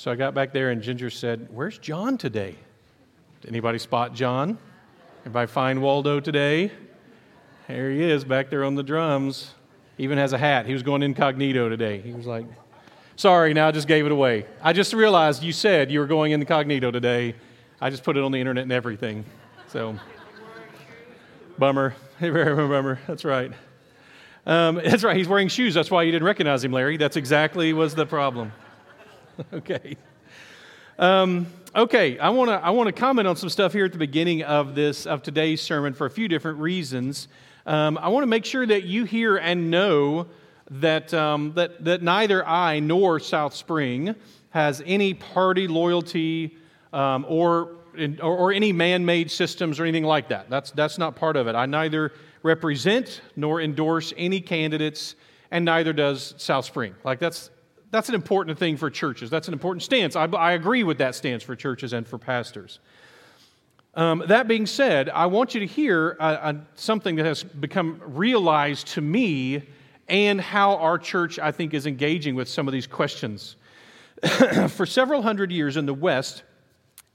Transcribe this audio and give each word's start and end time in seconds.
So 0.00 0.10
I 0.10 0.16
got 0.16 0.32
back 0.32 0.54
there, 0.54 0.70
and 0.70 0.80
Ginger 0.80 1.10
said, 1.10 1.48
Where's 1.50 1.76
John 1.76 2.16
today? 2.16 2.56
Did 3.42 3.50
anybody 3.50 3.78
spot 3.78 4.14
John? 4.14 4.56
Anybody 5.26 5.46
find 5.46 5.82
Waldo 5.82 6.20
today? 6.20 6.72
There 7.68 7.90
he 7.90 8.02
is 8.02 8.24
back 8.24 8.48
there 8.48 8.64
on 8.64 8.76
the 8.76 8.82
drums. 8.82 9.52
Even 9.98 10.16
has 10.16 10.32
a 10.32 10.38
hat. 10.38 10.64
He 10.64 10.72
was 10.72 10.82
going 10.82 11.02
incognito 11.02 11.68
today. 11.68 12.00
He 12.00 12.14
was 12.14 12.24
like, 12.24 12.46
Sorry, 13.16 13.52
now 13.52 13.68
I 13.68 13.72
just 13.72 13.86
gave 13.86 14.06
it 14.06 14.10
away. 14.10 14.46
I 14.62 14.72
just 14.72 14.94
realized 14.94 15.42
you 15.42 15.52
said 15.52 15.90
you 15.90 16.00
were 16.00 16.06
going 16.06 16.32
incognito 16.32 16.90
today. 16.90 17.34
I 17.78 17.90
just 17.90 18.02
put 18.02 18.16
it 18.16 18.22
on 18.22 18.32
the 18.32 18.38
internet 18.38 18.62
and 18.62 18.72
everything. 18.72 19.26
So, 19.68 19.98
bummer. 21.58 21.94
Very 22.20 22.54
bummer. 22.68 23.00
That's 23.06 23.26
right. 23.26 23.52
Um, 24.46 24.76
that's 24.82 25.04
right. 25.04 25.18
He's 25.18 25.28
wearing 25.28 25.48
shoes. 25.48 25.74
That's 25.74 25.90
why 25.90 26.04
you 26.04 26.10
didn't 26.10 26.24
recognize 26.24 26.64
him, 26.64 26.72
Larry. 26.72 26.96
That's 26.96 27.18
exactly 27.18 27.74
was 27.74 27.94
the 27.94 28.06
problem. 28.06 28.52
okay. 29.52 29.96
Um, 30.98 31.46
okay. 31.74 32.18
I 32.18 32.30
want 32.30 32.50
to 32.50 32.54
I 32.54 32.70
want 32.70 32.88
to 32.88 32.92
comment 32.92 33.28
on 33.28 33.36
some 33.36 33.48
stuff 33.48 33.72
here 33.72 33.84
at 33.84 33.92
the 33.92 33.98
beginning 33.98 34.42
of 34.42 34.74
this 34.74 35.06
of 35.06 35.22
today's 35.22 35.60
sermon 35.60 35.94
for 35.94 36.06
a 36.06 36.10
few 36.10 36.28
different 36.28 36.58
reasons. 36.58 37.28
Um, 37.66 37.98
I 37.98 38.08
want 38.08 38.22
to 38.22 38.26
make 38.28 38.44
sure 38.44 38.66
that 38.66 38.84
you 38.84 39.04
hear 39.04 39.36
and 39.36 39.70
know 39.70 40.26
that 40.70 41.12
um, 41.14 41.52
that 41.54 41.84
that 41.84 42.02
neither 42.02 42.46
I 42.46 42.80
nor 42.80 43.20
South 43.20 43.54
Spring 43.54 44.14
has 44.50 44.82
any 44.84 45.14
party 45.14 45.68
loyalty 45.68 46.56
um, 46.92 47.24
or, 47.28 47.76
or, 48.20 48.36
or 48.36 48.52
any 48.52 48.72
man-made 48.72 49.30
systems 49.30 49.78
or 49.78 49.84
anything 49.84 50.04
like 50.04 50.28
that. 50.28 50.50
That's 50.50 50.70
that's 50.72 50.98
not 50.98 51.16
part 51.16 51.36
of 51.36 51.46
it. 51.46 51.54
I 51.54 51.66
neither 51.66 52.12
represent 52.42 53.20
nor 53.36 53.60
endorse 53.60 54.12
any 54.16 54.40
candidates, 54.40 55.14
and 55.50 55.64
neither 55.64 55.92
does 55.92 56.34
South 56.38 56.64
Spring. 56.64 56.94
Like, 57.04 57.18
that's, 57.18 57.50
that's 57.90 58.08
an 58.08 58.14
important 58.14 58.58
thing 58.58 58.76
for 58.76 58.90
churches. 58.90 59.30
That's 59.30 59.48
an 59.48 59.54
important 59.54 59.82
stance. 59.82 60.16
I, 60.16 60.24
I 60.26 60.52
agree 60.52 60.84
with 60.84 60.98
that 60.98 61.14
stance 61.14 61.42
for 61.42 61.56
churches 61.56 61.92
and 61.92 62.06
for 62.06 62.18
pastors. 62.18 62.78
Um, 63.94 64.22
that 64.28 64.46
being 64.46 64.66
said, 64.66 65.08
I 65.08 65.26
want 65.26 65.54
you 65.54 65.60
to 65.60 65.66
hear 65.66 66.16
uh, 66.20 66.22
uh, 66.22 66.52
something 66.76 67.16
that 67.16 67.26
has 67.26 67.42
become 67.42 68.00
realized 68.04 68.86
to 68.88 69.00
me 69.00 69.62
and 70.08 70.40
how 70.40 70.76
our 70.76 70.98
church, 70.98 71.38
I 71.38 71.50
think, 71.50 71.74
is 71.74 71.86
engaging 71.86 72.34
with 72.34 72.48
some 72.48 72.68
of 72.68 72.72
these 72.72 72.86
questions. 72.86 73.56
for 74.68 74.86
several 74.86 75.22
hundred 75.22 75.50
years 75.50 75.76
in 75.76 75.86
the 75.86 75.94
West, 75.94 76.44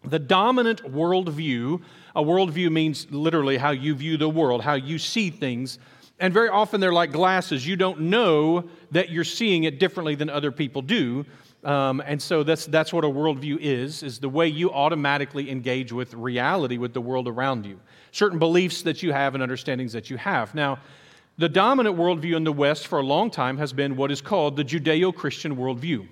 the 0.04 0.20
dominant 0.20 0.84
worldview 0.84 1.82
a 2.16 2.24
worldview 2.24 2.72
means 2.72 3.12
literally 3.12 3.58
how 3.58 3.72
you 3.72 3.94
view 3.94 4.16
the 4.16 4.30
world, 4.30 4.64
how 4.64 4.76
you 4.76 4.98
see 4.98 5.30
things. 5.30 5.80
And 6.20 6.34
very 6.34 6.50
often 6.50 6.80
they're 6.80 6.94
like 6.94 7.12
glasses. 7.12 7.68
You 7.68 7.76
don't 7.76 8.02
know 8.02 8.70
that 8.92 9.10
you're 9.10 9.24
seeing 9.24 9.66
it 9.66 9.80
differently 9.80 10.16
than 10.16 10.30
other 10.30 10.52
people 10.52 10.82
do. 10.82 11.26
Um, 11.64 12.02
and 12.06 12.22
so 12.22 12.44
that's, 12.44 12.68
that's 12.68 12.94
what 12.94 13.04
a 13.04 13.08
worldview 13.08 13.58
is, 13.60 14.04
is 14.04 14.20
the 14.20 14.30
way 14.30 14.48
you 14.48 14.72
automatically 14.72 15.50
engage 15.50 15.92
with 15.92 16.14
reality, 16.14 16.78
with 16.78 16.94
the 16.94 17.02
world 17.02 17.28
around 17.28 17.66
you. 17.66 17.80
Certain 18.12 18.38
beliefs 18.38 18.84
that 18.84 19.02
you 19.02 19.12
have 19.12 19.34
and 19.34 19.42
understandings 19.42 19.92
that 19.94 20.10
you 20.10 20.18
have. 20.18 20.54
Now, 20.54 20.78
the 21.38 21.50
dominant 21.50 21.98
worldview 21.98 22.38
in 22.38 22.44
the 22.44 22.54
West 22.54 22.88
for 22.88 23.00
a 23.00 23.04
long 23.04 23.30
time 23.30 23.58
has 23.58 23.74
been 23.74 23.98
what 23.98 24.12
is 24.12 24.22
called 24.22 24.56
the 24.56 24.64
Judeo 24.64 25.14
Christian 25.14 25.58
worldview. 25.58 26.08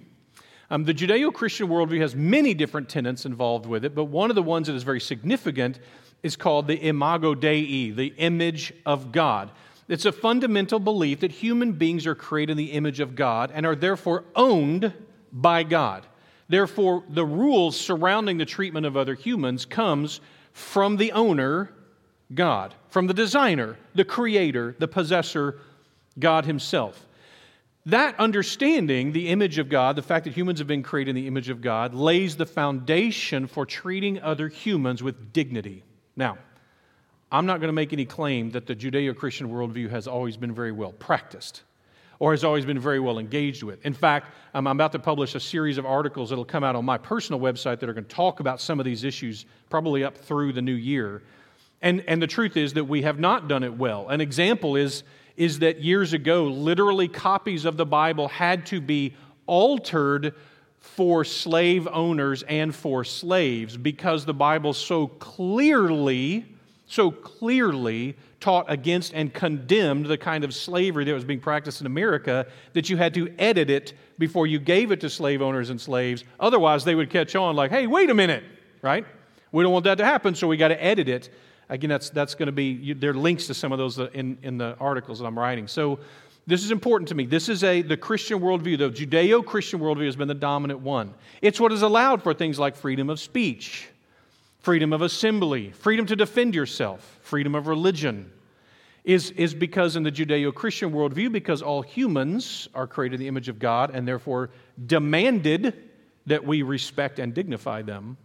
Um, 0.70 0.84
the 0.86 0.94
Judeo 0.94 1.32
Christian 1.32 1.68
worldview 1.68 2.02
has 2.02 2.16
many 2.16 2.54
different 2.54 2.90
tenets 2.90 3.26
involved 3.26 3.66
with 3.66 3.86
it, 3.86 3.94
but 3.94 4.06
one 4.06 4.32
of 4.32 4.36
the 4.36 4.44
ones 4.44 4.68
that 4.68 4.76
is 4.76 4.84
very 4.84 5.00
significant 5.00 5.80
is 6.24 6.36
called 6.36 6.68
the 6.68 6.78
Imago 6.88 7.36
Dei, 7.36 7.92
the 7.92 8.14
image 8.18 8.74
of 8.86 9.12
God. 9.12 9.52
It's 9.88 10.06
a 10.06 10.12
fundamental 10.12 10.80
belief 10.80 11.20
that 11.20 11.32
human 11.32 11.74
beings 11.74 12.08
are 12.08 12.16
created 12.16 12.54
in 12.54 12.58
the 12.58 12.72
image 12.72 13.00
of 13.00 13.16
God 13.16 13.52
and 13.54 13.66
are 13.66 13.76
therefore 13.76 14.24
owned 14.36 14.94
by 15.32 15.64
God. 15.64 16.06
Therefore, 16.48 17.04
the 17.10 17.26
rules 17.26 17.80
surrounding 17.80 18.38
the 18.38 18.46
treatment 18.46 18.86
of 18.86 18.96
other 18.96 19.16
humans 19.16 19.66
comes 19.66 20.22
from 20.52 20.98
the 20.98 21.12
owner, 21.12 21.72
God, 22.34 22.76
from 22.90 23.08
the 23.08 23.14
designer, 23.14 23.78
the 23.96 24.06
creator, 24.06 24.76
the 24.78 24.88
possessor, 24.88 25.60
God 26.20 26.46
himself. 26.46 27.08
That 27.86 28.18
understanding, 28.20 29.12
the 29.12 29.28
image 29.28 29.58
of 29.58 29.68
God, 29.68 29.96
the 29.96 30.02
fact 30.02 30.24
that 30.24 30.34
humans 30.34 30.60
have 30.60 30.68
been 30.68 30.84
created 30.84 31.12
in 31.12 31.16
the 31.16 31.28
image 31.28 31.50
of 31.50 31.60
God, 31.60 31.94
lays 31.94 32.38
the 32.38 32.46
foundation 32.46 33.48
for 33.48 33.66
treating 33.66 34.22
other 34.22 34.48
humans 34.48 35.04
with 35.04 35.34
dignity. 35.34 35.84
Now, 36.16 36.38
I'm 37.34 37.48
not 37.48 37.60
going 37.60 37.70
to 37.70 37.74
make 37.74 37.92
any 37.94 38.06
claim 38.06 38.52
that 38.52 38.68
the 38.68 38.76
Judeo 38.76 39.16
Christian 39.16 39.50
worldview 39.50 39.90
has 39.90 40.08
always 40.08 40.38
been 40.38 40.54
very 40.54 40.72
well 40.72 40.92
practiced 40.92 41.64
or 42.20 42.32
has 42.32 42.44
always 42.44 42.64
been 42.64 42.80
very 42.80 43.00
well 43.00 43.18
engaged 43.18 43.64
with. 43.64 43.84
In 43.84 43.94
fact, 43.94 44.32
I'm 44.54 44.68
about 44.68 44.92
to 44.92 45.00
publish 45.00 45.34
a 45.34 45.40
series 45.40 45.80
of 45.80 45.86
articles 45.86 46.30
that 46.30 46.36
will 46.36 46.46
come 46.46 46.64
out 46.64 46.76
on 46.76 46.86
my 46.86 47.00
personal 47.00 47.42
website 47.42 47.80
that 47.80 47.90
are 47.90 47.94
going 47.94 48.06
to 48.06 48.16
talk 48.16 48.40
about 48.40 48.62
some 48.62 48.80
of 48.80 48.86
these 48.86 49.04
issues 49.04 49.48
probably 49.72 50.04
up 50.04 50.16
through 50.16 50.54
the 50.54 50.62
new 50.62 50.76
year. 50.76 51.24
And, 51.82 52.04
and 52.08 52.22
the 52.22 52.28
truth 52.28 52.56
is 52.56 52.74
that 52.74 52.86
we 52.86 53.02
have 53.02 53.20
not 53.20 53.48
done 53.48 53.64
it 53.64 53.76
well. 53.76 54.10
An 54.10 54.22
example 54.22 54.76
is 54.76 55.04
is 55.36 55.58
that 55.60 55.82
years 55.82 56.14
ago, 56.14 56.44
literally 56.44 57.08
copies 57.08 57.66
of 57.66 57.76
the 57.78 57.86
Bible 57.86 58.28
had 58.28 58.68
to 58.68 58.80
be 58.80 59.16
altered 59.48 60.36
for 60.78 61.26
slave 61.26 61.88
owners 61.88 62.44
and 62.44 62.76
for 62.76 63.04
slaves 63.04 63.76
because 63.76 64.26
the 64.26 64.34
Bible 64.36 64.74
so 64.74 65.08
clearly, 65.08 66.46
so 66.86 67.12
clearly 67.12 68.16
taught 68.40 68.66
against 68.70 69.14
and 69.14 69.34
condemned 69.34 70.06
the 70.06 70.18
kind 70.18 70.44
of 70.44 70.54
slavery 70.54 71.06
that 71.06 71.14
was 71.14 71.24
being 71.24 71.40
practiced 71.40 71.80
in 71.80 71.88
America 71.88 72.46
that 72.74 72.90
you 72.90 72.98
had 72.98 73.14
to 73.14 73.34
edit 73.40 73.70
it 73.70 73.94
before 74.20 74.46
you 74.46 74.60
gave 74.60 74.92
it 74.92 75.00
to 75.00 75.10
slave 75.10 75.42
owners 75.42 75.70
and 75.70 75.80
slaves. 75.80 76.24
Otherwise, 76.40 76.84
they 76.84 76.94
would 76.94 77.10
catch 77.10 77.36
on 77.36 77.56
like, 77.56 77.72
hey, 77.72 77.88
wait 77.88 78.10
a 78.10 78.14
minute, 78.14 78.44
right? 78.82 79.06
We 79.52 79.64
don't 79.64 79.72
want 79.72 79.86
that 79.86 79.98
to 80.00 80.06
happen, 80.06 80.36
so 80.36 80.48
we 80.48 80.58
got 80.58 80.70
to 80.70 80.84
edit 80.84 81.08
it. 81.08 81.30
Again, 81.70 81.90
that's, 81.90 82.10
that's 82.10 82.36
going 82.36 82.48
to 82.48 82.52
be, 82.52 82.94
there 82.94 83.12
are 83.12 83.16
links 83.16 83.48
to 83.48 83.54
some 83.54 83.72
of 83.72 83.78
those 83.78 83.98
in, 83.98 84.38
in 84.44 84.58
the 84.58 84.76
articles 84.80 85.20
that 85.20 85.26
I'm 85.26 85.40
writing. 85.40 85.68
So 85.68 86.00
this 86.46 86.64
is 86.64 86.72
important 86.72 87.08
to 87.10 87.16
me. 87.16 87.26
This 87.26 87.48
is 87.48 87.64
a, 87.64 87.82
the 87.82 87.96
Christian 87.96 88.40
worldview. 88.40 88.78
The 88.78 88.90
Judeo 88.90 89.46
Christian 89.46 89.80
worldview 89.80 90.06
has 90.06 90.18
been 90.18 90.28
the 90.28 90.34
dominant 90.34 90.82
one. 90.82 91.14
It's 91.42 91.60
what 91.60 91.72
has 91.72 91.82
allowed 91.82 92.22
for 92.22 92.34
things 92.34 92.60
like 92.60 92.76
freedom 92.76 93.10
of 93.10 93.20
speech, 93.20 93.88
freedom 94.64 94.94
of 94.94 95.02
assembly, 95.02 95.72
freedom 95.72 96.06
to 96.06 96.16
defend 96.16 96.56
yourself, 96.56 97.20
freedom 97.22 97.54
of 97.54 97.68
religion. 97.68 98.32
Is, 99.04 99.32
is 99.32 99.54
because 99.54 99.98
in 99.98 100.04
the 100.04 100.12
Judeo 100.12 100.54
Christian 100.56 100.94
worldview, 100.94 101.30
because 101.30 101.62
all 101.62 101.82
humans 101.82 102.70
are 102.74 102.88
created 102.88 103.16
in 103.16 103.20
the 103.20 103.28
image 103.28 103.50
of 103.50 103.60
God 103.60 103.92
and 103.94 104.08
therefore 104.08 104.52
demanded 104.86 105.90
that 106.28 106.46
we 106.46 106.62
respect 106.62 107.20
and 107.20 107.34
dignify 107.34 107.82
them. 107.82 108.16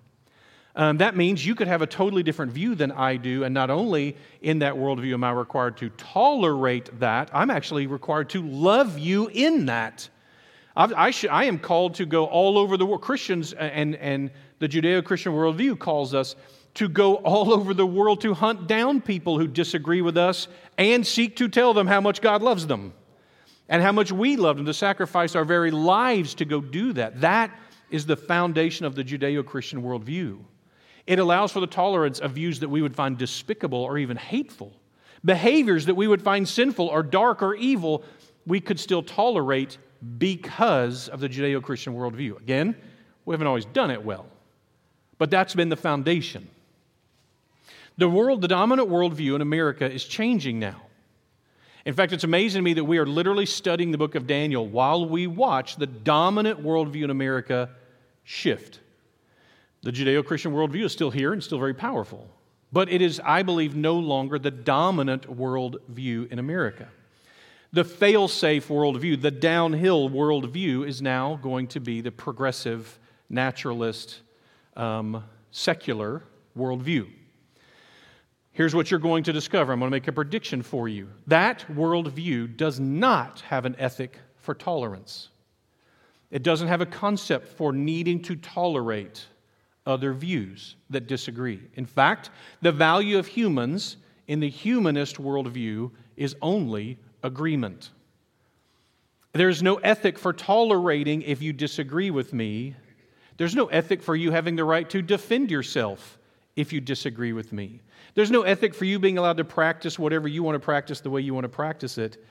Um, 0.77 0.99
that 0.99 1.17
means 1.17 1.45
you 1.45 1.57
could 1.57 1.67
have 1.67 1.83
a 1.83 1.87
totally 1.89 2.23
different 2.23 2.53
view 2.53 2.77
than 2.77 2.93
I 2.93 3.17
do, 3.17 3.43
and 3.43 3.53
not 3.53 3.71
only 3.71 4.17
in 4.41 4.61
that 4.61 4.75
worldview 4.75 5.15
am 5.15 5.25
I 5.25 5.33
required 5.33 5.77
to 5.79 5.89
tolerate 5.91 7.01
that, 7.01 7.31
I'm 7.33 7.51
actually 7.51 7.89
required 7.89 8.31
to 8.31 8.43
love 8.47 8.97
you 8.97 9.27
in 9.35 9.67
that. 9.67 10.09
I, 10.77 11.11
should, 11.11 11.31
I 11.31 11.45
am 11.45 11.59
called 11.59 11.97
to 11.97 12.07
go 12.07 12.27
all 12.27 12.57
over 12.57 12.77
the 12.77 12.87
world. 12.87 13.03
Christians 13.03 13.53
and, 13.53 13.97
and 13.97 14.31
the 14.59 14.69
Judeo 14.69 15.05
Christian 15.05 15.33
worldview 15.33 15.79
calls 15.79 16.15
us 16.15 16.37
to 16.75 16.89
go 16.89 17.17
all 17.17 17.53
over 17.59 17.75
the 17.75 17.87
world 17.87 18.21
to 18.23 18.35
hunt 18.35 18.67
down 18.67 19.01
people 19.01 19.39
who 19.39 19.47
disagree 19.47 20.01
with 20.01 20.17
us 20.17 20.49
and 20.77 21.07
seek 21.07 21.37
to 21.37 21.49
tell 21.49 21.75
them 21.75 21.87
how 21.87 22.01
much 22.01 22.21
God 22.21 22.43
loves 22.43 22.67
them 22.67 22.93
and 23.69 23.83
how 23.83 23.93
much 23.93 24.11
we 24.11 24.37
love 24.37 24.57
them, 24.57 24.67
to 24.67 24.75
sacrifice 24.75 25.37
our 25.37 25.45
very 25.45 25.71
lives 25.71 26.35
to 26.35 26.45
go 26.45 26.61
do 26.61 26.93
that. 26.95 27.21
That 27.21 27.51
is 27.91 28.07
the 28.07 28.17
foundation 28.17 28.87
of 28.87 28.95
the 28.95 29.05
Judeo 29.05 29.45
Christian 29.45 29.83
worldview. 29.83 30.39
It 31.07 31.19
allows 31.19 31.53
for 31.53 31.61
the 31.61 31.67
tolerance 31.67 32.19
of 32.19 32.33
views 32.33 32.61
that 32.61 32.69
we 32.69 32.83
would 32.83 32.95
find 32.95 33.17
despicable 33.17 33.83
or 33.83 33.99
even 33.99 34.17
hateful. 34.17 34.73
Behaviors 35.25 35.87
that 35.87 35.95
we 35.95 36.07
would 36.07 36.23
find 36.23 36.49
sinful 36.49 36.87
or 36.87 37.03
dark 37.03 37.43
or 37.43 37.55
evil, 37.55 38.05
we 38.47 38.61
could 38.61 38.79
still 38.79 39.03
tolerate 39.03 39.79
because 40.19 41.09
of 41.09 41.21
the 41.21 41.29
Judeo 41.29 41.63
Christian 41.63 41.95
worldview. 41.95 42.39
Again, 42.39 42.77
we 43.25 43.33
haven't 43.33 43.47
always 43.47 43.65
done 43.67 43.91
it 43.91 44.05
well, 44.05 44.27
but 45.19 45.31
that's 45.31 45.55
been 45.55 45.69
the 45.69 45.77
foundation. 45.77 46.49
The 47.99 48.09
world, 48.09 48.41
the 48.41 48.49
dominant 48.49 48.89
worldview 48.89 49.35
in 49.35 49.41
America 49.41 49.91
is 49.91 50.05
changing 50.05 50.59
now. 50.61 50.83
In 51.85 51.95
fact, 51.95 52.13
it's 52.13 52.25
amazing 52.25 52.61
to 52.61 52.63
me 52.63 52.75
that 52.75 52.85
we 52.85 52.99
are 52.99 53.07
literally 53.07 53.47
studying 53.47 53.91
the 53.93 53.99
book 53.99 54.15
of 54.15 54.27
Daniel 54.27 54.67
while 54.67 55.09
we 55.09 55.27
watch 55.27 55.77
the 55.77 55.87
dominant 55.87 56.63
worldview 56.63 57.05
in 57.05 57.11
America 57.11 57.71
shift. 58.25 58.81
The 59.83 59.91
Judeo 59.91 60.25
Christian 60.25 60.53
worldview 60.53 60.85
is 60.85 60.93
still 60.93 61.11
here 61.11 61.33
and 61.33 61.43
still 61.43 61.59
very 61.59 61.75
powerful, 61.75 62.29
but 62.73 62.89
it 62.91 63.01
is, 63.01 63.21
I 63.25 63.43
believe, 63.43 63.75
no 63.75 63.95
longer 63.95 64.39
the 64.39 64.51
dominant 64.51 65.23
worldview 65.23 66.31
in 66.31 66.39
America. 66.39 66.89
The 67.73 67.85
fail 67.85 68.29
safe 68.29 68.69
worldview, 68.69 69.21
the 69.21 69.31
downhill 69.31 70.09
worldview, 70.09 70.87
is 70.87 71.03
now 71.03 71.39
going 71.43 71.69
to 71.69 71.81
be 71.81 72.01
the 72.01 72.13
progressive, 72.13 72.99
naturalist, 73.29 74.21
um, 74.79 75.23
secular 75.51 76.23
worldview. 76.57 77.09
Here's 78.53 78.75
what 78.75 78.91
you're 78.91 78.99
going 78.99 79.23
to 79.25 79.33
discover. 79.33 79.73
I'm 79.73 79.79
going 79.79 79.91
to 79.91 79.95
make 79.95 80.09
a 80.09 80.13
prediction 80.13 80.63
for 80.63 80.89
you. 80.89 81.09
That 81.27 81.65
worldview 81.71 82.57
does 82.57 82.81
not 82.81 83.41
have 83.43 83.65
an 83.67 83.77
ethic 83.79 84.19
for 84.37 84.55
tolerance. 84.55 85.29
It 86.31 86.43
doesn't 86.43 86.69
have 86.69 86.81
a 86.81 86.87
concept 86.87 87.49
for 87.49 87.73
needing 87.73 88.21
to 88.23 88.37
tolerate 88.37 89.27
other 89.87 90.13
views 90.13 90.77
that 90.91 91.07
disagree. 91.07 91.61
In 91.75 91.87
fact, 91.87 92.31
the 92.61 92.73
value 92.73 93.19
of 93.19 93.27
humans 93.27 93.97
in 94.27 94.41
the 94.41 94.51
humanist 94.51 95.17
worldview 95.17 95.91
is 96.17 96.37
only 96.43 96.99
agreement. 97.23 97.91
There's 99.33 99.63
no 99.63 99.77
ethic 99.77 100.19
for 100.19 100.33
tolerating 100.33 101.23
if 101.23 101.41
you 101.41 101.53
disagree 101.53 102.11
with 102.11 102.33
me. 102.33 102.75
There's 103.39 103.55
no 103.55 103.67
ethic 103.67 104.03
for 104.03 104.15
you 104.15 104.31
having 104.31 104.57
the 104.57 104.65
right 104.65 104.89
to 104.91 105.01
defend 105.01 105.51
yourself 105.51 106.19
if 106.57 106.73
you 106.73 106.81
disagree 106.81 107.33
with 107.33 107.53
me. 107.53 107.81
There's 108.15 108.33
no 108.33 108.43
ethic 108.43 108.75
for 108.75 108.85
you 108.85 108.99
being 108.99 109.17
allowed 109.17 109.37
to 109.37 109.45
practice 109.45 109.99
whatever 109.99 110.27
you 110.29 110.43
want 110.43 110.57
to 110.57 110.61
practice 110.61 111.01
the 111.01 111.09
way 111.09 111.21
you 111.21 111.33
want 111.33 111.45
to 111.45 111.49
practice 111.49 111.99
it 111.99 112.23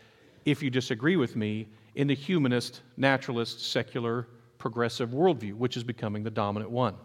if 0.45 0.62
you 0.62 0.69
disagree 0.69 1.15
with 1.15 1.36
me 1.36 1.68
in 1.95 2.07
the 2.07 2.13
humanist, 2.13 2.81
naturalist, 2.98 3.71
secular, 3.71 4.27
progressive 4.57 5.12
worldview, 5.12 5.54
which 5.54 5.77
is 5.77 5.83
becoming 5.83 6.24
the 6.24 6.30
dominant 6.30 6.71
one. 6.71 6.95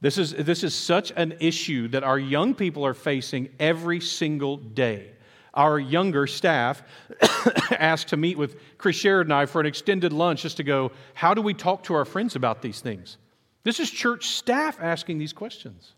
This 0.00 0.18
is, 0.18 0.32
this 0.32 0.64
is 0.64 0.74
such 0.74 1.12
an 1.14 1.36
issue 1.40 1.86
that 1.88 2.02
our 2.02 2.18
young 2.18 2.54
people 2.54 2.84
are 2.84 2.94
facing 2.94 3.50
every 3.60 4.00
single 4.00 4.56
day. 4.56 5.12
Our 5.54 5.78
younger 5.78 6.26
staff 6.26 6.82
asked 7.72 8.08
to 8.08 8.16
meet 8.16 8.38
with 8.38 8.60
Chris 8.78 8.96
Sheridan 8.96 9.32
and 9.32 9.40
I 9.40 9.46
for 9.46 9.60
an 9.60 9.66
extended 9.66 10.12
lunch 10.12 10.42
just 10.42 10.56
to 10.58 10.62
go, 10.62 10.92
how 11.14 11.34
do 11.34 11.42
we 11.42 11.54
talk 11.54 11.82
to 11.84 11.94
our 11.94 12.04
friends 12.04 12.36
about 12.36 12.62
these 12.62 12.80
things? 12.80 13.18
This 13.62 13.80
is 13.80 13.90
church 13.90 14.28
staff 14.28 14.78
asking 14.80 15.18
these 15.18 15.32
questions. 15.32 15.92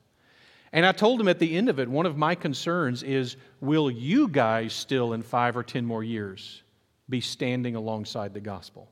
And 0.73 0.87
I 0.87 0.93
told 0.93 1.21
him 1.21 1.29
at 1.29 1.39
the 1.39 1.55
end 1.55 1.69
of 1.69 1.79
it, 1.79 1.89
one 1.89 2.07
of 2.07 2.17
my 2.17 2.35
concerns 2.35 3.03
is 3.03 3.37
will 3.61 3.91
you 3.91 4.27
guys 4.27 4.73
still, 4.73 5.13
in 5.13 5.23
five 5.23 5.57
or 5.57 5.63
ten 5.63 5.85
more 5.85 6.03
years, 6.03 6.63
be 7.11 7.21
standing 7.21 7.77
alongside 7.77 8.33
the 8.33 8.41
gospel? 8.41 8.89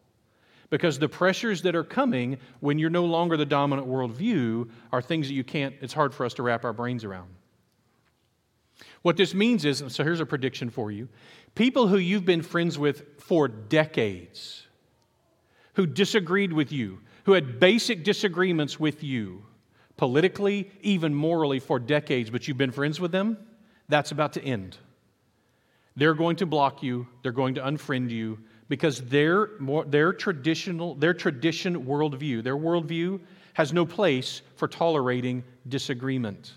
Because 0.68 0.98
the 0.98 1.08
pressures 1.08 1.62
that 1.62 1.74
are 1.74 1.82
coming 1.82 2.38
when 2.60 2.78
you're 2.78 2.90
no 2.90 3.06
longer 3.06 3.36
the 3.36 3.46
dominant 3.46 3.88
worldview 3.88 4.68
are 4.92 5.02
things 5.02 5.26
that 5.26 5.34
you 5.34 5.42
can't, 5.42 5.74
it's 5.80 5.94
hard 5.94 6.14
for 6.14 6.26
us 6.26 6.34
to 6.34 6.42
wrap 6.42 6.64
our 6.64 6.72
brains 6.72 7.02
around. 7.02 7.30
What 9.02 9.17
this 9.17 9.35
means 9.35 9.64
is 9.64 9.82
so 9.88 10.05
here's 10.05 10.20
a 10.20 10.26
prediction 10.26 10.70
for 10.70 10.91
you 10.91 11.08
people 11.55 11.88
who 11.88 11.99
you've 11.99 12.25
been 12.25 12.43
friends 12.43 12.79
with 12.79 13.20
for 13.20 13.49
decades, 13.49 14.67
who 15.75 15.87
disagreed 15.87 16.52
with 16.52 16.70
you, 16.73 17.00
who 17.25 17.32
had 17.32 17.61
basic 17.61 18.05
disagreements 18.05 18.79
with 18.79 19.02
you, 19.02 19.44
politically, 19.97 20.70
even 20.82 21.14
morally, 21.14 21.61
for 21.61 21.79
decades, 21.79 22.31
but 22.31 22.47
you've 22.47 22.58
been 22.58 22.70
friends 22.70 23.00
with 23.00 23.12
them, 23.12 23.37
that's 23.88 24.12
about 24.12 24.32
to 24.35 24.43
end. 24.43 24.76
They're 25.97 26.14
going 26.14 26.37
to 26.37 26.47
block 26.47 26.82
you, 26.82 27.06
they're 27.23 27.32
going 27.32 27.55
to 27.56 27.61
unfriend 27.61 28.11
you, 28.11 28.38
because 28.69 29.00
their, 29.08 29.50
their 29.87 30.12
traditional, 30.12 30.94
their 30.94 31.12
tradition 31.12 31.85
worldview, 31.85 32.43
their 32.43 32.56
worldview 32.56 33.20
has 33.55 33.73
no 33.73 33.85
place 33.85 34.43
for 34.55 34.69
tolerating 34.69 35.43
disagreement. 35.69 36.52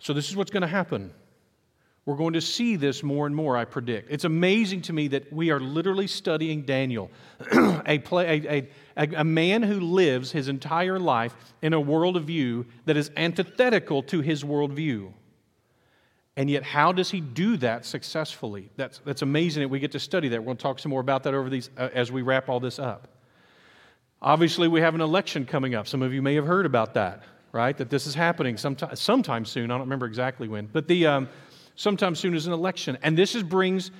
So 0.00 0.12
this 0.12 0.28
is 0.28 0.36
what's 0.36 0.50
going 0.50 0.62
to 0.62 0.66
happen. 0.66 1.12
We're 2.06 2.16
going 2.16 2.32
to 2.32 2.40
see 2.40 2.76
this 2.76 3.02
more 3.02 3.26
and 3.26 3.36
more, 3.36 3.56
I 3.56 3.66
predict. 3.66 4.10
It's 4.10 4.24
amazing 4.24 4.82
to 4.82 4.92
me 4.92 5.08
that 5.08 5.32
we 5.32 5.50
are 5.50 5.60
literally 5.60 6.06
studying 6.06 6.62
Daniel, 6.62 7.10
a, 7.86 7.98
play, 7.98 8.40
a, 8.48 8.68
a, 8.96 9.20
a, 9.20 9.24
man 9.24 9.62
who 9.62 9.78
lives 9.78 10.32
his 10.32 10.48
entire 10.48 10.98
life 10.98 11.34
in 11.62 11.74
a 11.74 11.80
worldview 11.80 12.64
that 12.86 12.96
is 12.96 13.10
antithetical 13.16 14.02
to 14.04 14.22
his 14.22 14.42
worldview. 14.42 15.12
And 16.36 16.48
yet, 16.48 16.62
how 16.62 16.90
does 16.90 17.10
he 17.10 17.20
do 17.20 17.58
that 17.58 17.84
successfully? 17.84 18.70
That's, 18.76 19.00
that's 19.04 19.20
amazing 19.20 19.62
that 19.62 19.68
we 19.68 19.78
get 19.78 19.92
to 19.92 20.00
study 20.00 20.28
that. 20.28 20.40
We're 20.40 20.46
going 20.46 20.56
to 20.56 20.62
talk 20.62 20.78
some 20.78 20.90
more 20.90 21.00
about 21.00 21.22
that 21.24 21.34
over 21.34 21.50
these 21.50 21.68
uh, 21.76 21.90
as 21.92 22.10
we 22.10 22.22
wrap 22.22 22.48
all 22.48 22.60
this 22.60 22.78
up. 22.78 23.08
Obviously, 24.22 24.66
we 24.66 24.80
have 24.80 24.94
an 24.94 25.00
election 25.02 25.44
coming 25.44 25.74
up. 25.74 25.86
Some 25.86 26.00
of 26.02 26.14
you 26.14 26.22
may 26.22 26.34
have 26.34 26.46
heard 26.46 26.66
about 26.66 26.94
that, 26.94 27.24
right? 27.52 27.76
That 27.76 27.90
this 27.90 28.06
is 28.06 28.14
happening 28.14 28.56
sometime, 28.56 28.94
sometime 28.96 29.44
soon. 29.44 29.70
I 29.70 29.74
don't 29.74 29.80
remember 29.80 30.06
exactly 30.06 30.48
when, 30.48 30.66
but 30.66 30.88
the 30.88 31.06
um, 31.06 31.28
sometime 31.74 32.14
soon 32.14 32.34
is 32.34 32.46
an 32.46 32.52
election, 32.52 32.98
and 33.02 33.16
this 33.16 33.34
is, 33.34 33.42
brings 33.42 33.90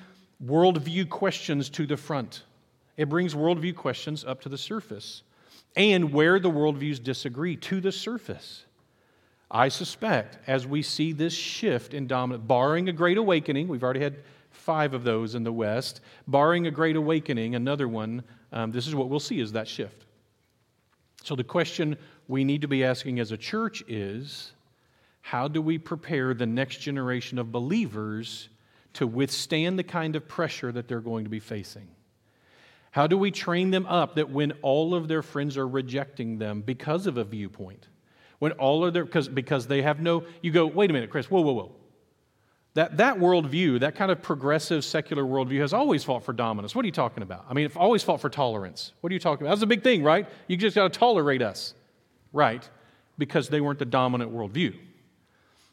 worldview 0.44 1.08
questions 1.08 1.68
to 1.70 1.86
the 1.86 1.96
front. 1.96 2.44
It 2.96 3.08
brings 3.08 3.34
worldview 3.34 3.76
questions 3.76 4.24
up 4.24 4.40
to 4.42 4.48
the 4.48 4.58
surface, 4.58 5.22
and 5.76 6.12
where 6.12 6.38
the 6.38 6.50
worldviews 6.50 7.02
disagree 7.02 7.56
to 7.56 7.80
the 7.80 7.92
surface. 7.92 8.64
I 9.50 9.68
suspect 9.68 10.38
as 10.46 10.66
we 10.66 10.82
see 10.82 11.12
this 11.12 11.32
shift 11.32 11.92
in 11.92 12.06
dominant, 12.06 12.46
barring 12.46 12.88
a 12.88 12.92
great 12.92 13.18
awakening, 13.18 13.66
we've 13.66 13.82
already 13.82 14.00
had 14.00 14.18
five 14.50 14.94
of 14.94 15.02
those 15.02 15.34
in 15.34 15.42
the 15.42 15.52
West, 15.52 16.00
barring 16.28 16.66
a 16.66 16.70
great 16.70 16.96
awakening, 16.96 17.54
another 17.54 17.88
one, 17.88 18.22
um, 18.52 18.70
this 18.70 18.86
is 18.86 18.94
what 18.94 19.08
we'll 19.08 19.20
see 19.20 19.40
is 19.40 19.52
that 19.52 19.68
shift. 19.68 20.06
So 21.22 21.36
the 21.36 21.44
question 21.44 21.96
we 22.30 22.44
need 22.44 22.62
to 22.62 22.68
be 22.68 22.84
asking 22.84 23.20
as 23.20 23.32
a 23.32 23.36
church 23.36 23.82
is 23.88 24.52
how 25.20 25.48
do 25.48 25.60
we 25.60 25.76
prepare 25.76 26.32
the 26.32 26.46
next 26.46 26.78
generation 26.78 27.38
of 27.38 27.52
believers 27.52 28.48
to 28.94 29.06
withstand 29.06 29.78
the 29.78 29.84
kind 29.84 30.16
of 30.16 30.26
pressure 30.26 30.72
that 30.72 30.88
they're 30.88 31.00
going 31.00 31.24
to 31.24 31.30
be 31.30 31.40
facing? 31.40 31.88
How 32.92 33.06
do 33.06 33.18
we 33.18 33.30
train 33.30 33.70
them 33.70 33.86
up 33.86 34.14
that 34.14 34.30
when 34.30 34.52
all 34.62 34.94
of 34.94 35.08
their 35.08 35.22
friends 35.22 35.56
are 35.56 35.68
rejecting 35.68 36.38
them 36.38 36.62
because 36.62 37.06
of 37.06 37.18
a 37.18 37.24
viewpoint, 37.24 37.88
when 38.38 38.52
all 38.52 38.84
of 38.84 38.94
their, 38.94 39.04
because, 39.04 39.28
because 39.28 39.66
they 39.66 39.82
have 39.82 40.00
no, 40.00 40.24
you 40.40 40.50
go, 40.50 40.66
wait 40.66 40.90
a 40.90 40.92
minute, 40.92 41.10
Chris, 41.10 41.30
whoa, 41.30 41.40
whoa, 41.40 41.52
whoa. 41.52 41.72
That, 42.74 42.98
that 42.98 43.18
worldview, 43.18 43.80
that 43.80 43.96
kind 43.96 44.12
of 44.12 44.22
progressive 44.22 44.84
secular 44.84 45.24
worldview, 45.24 45.60
has 45.60 45.72
always 45.72 46.04
fought 46.04 46.24
for 46.24 46.32
dominance. 46.32 46.74
What 46.74 46.84
are 46.84 46.86
you 46.86 46.92
talking 46.92 47.24
about? 47.24 47.44
I 47.50 47.54
mean, 47.54 47.66
it's 47.66 47.76
always 47.76 48.02
fought 48.04 48.20
for 48.20 48.30
tolerance. 48.30 48.92
What 49.00 49.10
are 49.10 49.14
you 49.14 49.18
talking 49.20 49.44
about? 49.44 49.54
That's 49.54 49.62
a 49.62 49.66
big 49.66 49.82
thing, 49.82 50.04
right? 50.04 50.28
You 50.46 50.56
just 50.56 50.76
got 50.76 50.92
to 50.92 50.98
tolerate 50.98 51.42
us, 51.42 51.74
right? 52.32 52.68
Because 53.18 53.48
they 53.48 53.60
weren't 53.60 53.78
the 53.78 53.84
dominant 53.84 54.32
worldview. 54.32 54.74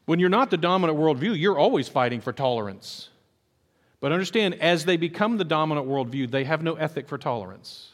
When 0.05 0.19
you're 0.19 0.29
not 0.29 0.49
the 0.49 0.57
dominant 0.57 0.97
worldview, 0.97 1.39
you're 1.39 1.57
always 1.57 1.87
fighting 1.87 2.21
for 2.21 2.31
tolerance. 2.31 3.09
But 3.99 4.11
understand, 4.11 4.55
as 4.61 4.85
they 4.85 4.95
become 4.95 5.37
the 5.37 5.43
dominant 5.43 5.87
worldview, 5.87 6.29
they 6.29 6.43
have 6.43 6.61
no 6.61 6.75
ethic 6.75 7.07
for 7.07 7.17
tolerance. 7.17 7.91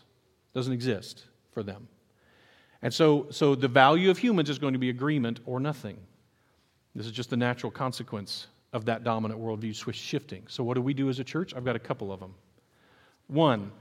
It 0.54 0.57
doesn't 0.57 0.74
exist 0.74 1.25
for 1.54 1.63
them. 1.63 1.88
And 2.81 2.94
so, 2.94 3.27
so 3.31 3.56
the 3.56 3.69
value 3.69 4.12
of 4.12 4.18
humans 4.18 4.50
is 4.50 4.60
going 4.60 4.74
to 4.74 4.80
be 4.80 4.89
agreement 4.89 5.39
or 5.45 5.59
nothing. 5.59 5.98
This 6.94 7.06
is 7.06 7.12
just 7.12 7.30
the 7.30 7.38
natural 7.38 7.71
consequence 7.71 8.48
of 8.74 8.86
that 8.86 9.04
dominant 9.04 9.39
worldview 9.39 9.94
shifting. 9.94 10.44
So, 10.48 10.63
what 10.63 10.75
do 10.75 10.81
we 10.81 10.94
do 10.94 11.09
as 11.09 11.19
a 11.19 11.24
church? 11.24 11.56
I've 11.56 11.66
got 11.66 11.75
a 11.75 11.80
couple 11.80 12.12
of 12.12 12.19
them. 12.19 12.36
One, 13.27 13.71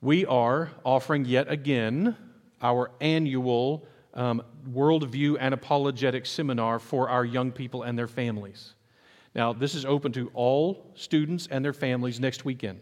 we 0.00 0.24
are 0.24 0.70
offering 0.84 1.26
yet 1.26 1.50
again 1.50 2.16
our 2.62 2.90
annual 3.00 3.86
um, 4.14 4.42
worldview 4.70 5.36
and 5.38 5.54
apologetic 5.54 6.26
seminar 6.26 6.78
for 6.78 7.08
our 7.08 7.24
young 7.24 7.52
people 7.52 7.82
and 7.82 7.98
their 7.98 8.08
families. 8.08 8.74
Now, 9.34 9.52
this 9.52 9.74
is 9.74 9.84
open 9.84 10.12
to 10.12 10.30
all 10.34 10.90
students 10.94 11.46
and 11.50 11.64
their 11.64 11.72
families 11.72 12.18
next 12.18 12.44
weekend. 12.44 12.80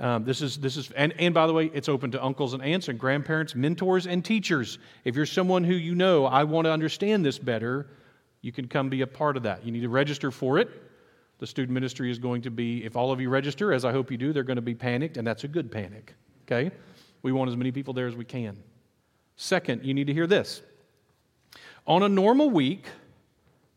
Um, 0.00 0.24
this 0.24 0.42
is, 0.42 0.58
this 0.58 0.76
is 0.76 0.92
and, 0.92 1.12
and 1.18 1.34
by 1.34 1.48
the 1.48 1.52
way, 1.52 1.70
it's 1.74 1.88
open 1.88 2.12
to 2.12 2.24
uncles 2.24 2.54
and 2.54 2.62
aunts 2.62 2.86
and 2.88 2.98
grandparents, 2.98 3.56
mentors, 3.56 4.06
and 4.06 4.24
teachers. 4.24 4.78
If 5.04 5.16
you're 5.16 5.26
someone 5.26 5.64
who 5.64 5.74
you 5.74 5.96
know, 5.96 6.24
I 6.26 6.44
want 6.44 6.66
to 6.66 6.70
understand 6.70 7.24
this 7.24 7.38
better, 7.38 7.88
you 8.40 8.52
can 8.52 8.68
come 8.68 8.88
be 8.88 9.00
a 9.00 9.06
part 9.06 9.36
of 9.36 9.42
that. 9.42 9.64
You 9.64 9.72
need 9.72 9.80
to 9.80 9.88
register 9.88 10.30
for 10.30 10.58
it. 10.58 10.70
The 11.40 11.46
student 11.46 11.74
ministry 11.74 12.10
is 12.10 12.18
going 12.20 12.42
to 12.42 12.50
be, 12.50 12.84
if 12.84 12.96
all 12.96 13.10
of 13.10 13.20
you 13.20 13.28
register, 13.28 13.72
as 13.72 13.84
I 13.84 13.90
hope 13.90 14.10
you 14.12 14.16
do, 14.16 14.32
they're 14.32 14.44
going 14.44 14.56
to 14.56 14.62
be 14.62 14.74
panicked, 14.74 15.16
and 15.16 15.26
that's 15.26 15.42
a 15.42 15.48
good 15.48 15.70
panic. 15.70 16.14
Okay? 16.46 16.70
We 17.22 17.32
want 17.32 17.50
as 17.50 17.56
many 17.56 17.72
people 17.72 17.92
there 17.92 18.06
as 18.06 18.14
we 18.14 18.24
can. 18.24 18.56
Second, 19.40 19.84
you 19.84 19.94
need 19.94 20.08
to 20.08 20.12
hear 20.12 20.26
this. 20.26 20.62
On 21.86 22.02
a 22.02 22.08
normal 22.08 22.50
week, 22.50 22.86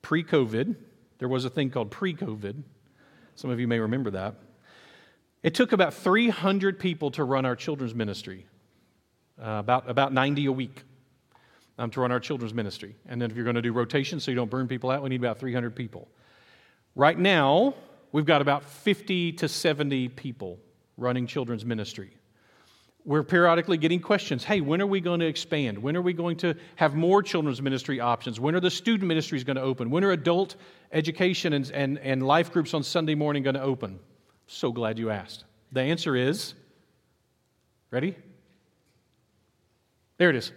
pre 0.01 0.23
COVID, 0.23 0.75
there 1.19 1.27
was 1.27 1.45
a 1.45 1.51
thing 1.51 1.69
called 1.69 1.91
pre 1.91 2.15
COVID. 2.15 2.63
Some 3.35 3.51
of 3.51 3.59
you 3.59 3.67
may 3.67 3.79
remember 3.79 4.09
that. 4.09 4.35
It 5.43 5.53
took 5.53 5.71
about 5.71 5.93
300 5.93 6.79
people 6.79 7.11
to 7.11 7.23
run 7.23 7.45
our 7.45 7.55
children's 7.55 7.93
ministry, 7.93 8.47
uh, 9.39 9.57
about, 9.59 9.87
about 9.87 10.13
90 10.13 10.47
a 10.47 10.51
week 10.51 10.81
um, 11.77 11.91
to 11.91 12.01
run 12.01 12.11
our 12.11 12.19
children's 12.19 12.55
ministry. 12.55 12.95
And 13.07 13.21
then 13.21 13.29
if 13.29 13.37
you're 13.37 13.45
going 13.45 13.55
to 13.55 13.61
do 13.61 13.71
rotation 13.71 14.19
so 14.19 14.31
you 14.31 14.35
don't 14.35 14.49
burn 14.49 14.67
people 14.67 14.89
out, 14.89 15.03
we 15.03 15.09
need 15.09 15.21
about 15.21 15.37
300 15.37 15.75
people. 15.75 16.07
Right 16.95 17.17
now, 17.17 17.75
we've 18.11 18.25
got 18.25 18.41
about 18.41 18.63
50 18.63 19.33
to 19.33 19.47
70 19.47 20.09
people 20.09 20.59
running 20.97 21.27
children's 21.27 21.65
ministry. 21.65 22.17
We're 23.03 23.23
periodically 23.23 23.77
getting 23.77 23.99
questions 23.99 24.43
hey, 24.43 24.61
when 24.61 24.81
are 24.81 24.87
we 24.87 25.01
going 25.01 25.19
to 25.21 25.25
expand? 25.25 25.77
When 25.77 25.97
are 25.97 26.01
we 26.01 26.13
going 26.13 26.37
to 26.37 26.55
have 26.75 26.93
more 26.95 27.23
children's 27.23 27.61
ministry 27.61 27.99
options? 27.99 28.39
When 28.39 28.55
are 28.55 28.59
the 28.59 28.69
student 28.69 29.07
ministries 29.07 29.43
going 29.43 29.55
to 29.55 29.61
open? 29.61 29.89
When 29.89 30.03
are 30.03 30.11
adult 30.11 30.55
education 30.91 31.53
and, 31.53 31.69
and, 31.71 31.97
and 31.99 32.25
life 32.25 32.51
groups 32.51 32.73
on 32.73 32.83
Sunday 32.83 33.15
morning 33.15 33.43
going 33.43 33.55
to 33.55 33.61
open? 33.61 33.99
So 34.47 34.71
glad 34.71 34.99
you 34.99 35.09
asked. 35.09 35.45
The 35.71 35.81
answer 35.81 36.15
is 36.15 36.53
ready? 37.89 38.15
There 40.17 40.29
it 40.29 40.35
is. 40.35 40.51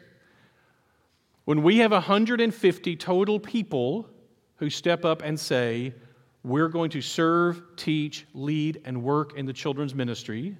When 1.44 1.62
we 1.62 1.78
have 1.78 1.92
150 1.92 2.96
total 2.96 3.40
people 3.40 4.08
who 4.56 4.70
step 4.70 5.04
up 5.04 5.22
and 5.22 5.38
say, 5.38 5.94
We're 6.42 6.68
going 6.68 6.90
to 6.90 7.00
serve, 7.00 7.62
teach, 7.76 8.26
lead, 8.34 8.82
and 8.84 9.02
work 9.02 9.38
in 9.38 9.46
the 9.46 9.52
children's 9.52 9.94
ministry, 9.94 10.56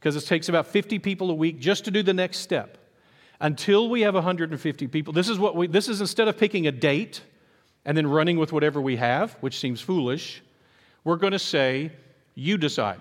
because 0.00 0.16
it 0.16 0.26
takes 0.26 0.48
about 0.48 0.66
50 0.66 0.98
people 0.98 1.30
a 1.30 1.34
week 1.34 1.60
just 1.60 1.84
to 1.84 1.90
do 1.90 2.02
the 2.02 2.14
next 2.14 2.38
step. 2.38 2.78
Until 3.38 3.88
we 3.90 4.00
have 4.00 4.14
150 4.14 4.86
people, 4.88 5.12
this 5.12 5.28
is 5.28 5.38
what 5.38 5.54
we, 5.54 5.66
this 5.66 5.88
is 5.88 6.00
instead 6.00 6.26
of 6.26 6.38
picking 6.38 6.66
a 6.66 6.72
date 6.72 7.20
and 7.84 7.96
then 7.96 8.06
running 8.06 8.38
with 8.38 8.52
whatever 8.52 8.80
we 8.80 8.96
have, 8.96 9.32
which 9.40 9.58
seems 9.58 9.80
foolish, 9.80 10.42
we're 11.04 11.16
going 11.16 11.32
to 11.32 11.38
say, 11.38 11.92
you 12.34 12.56
decide. 12.56 13.00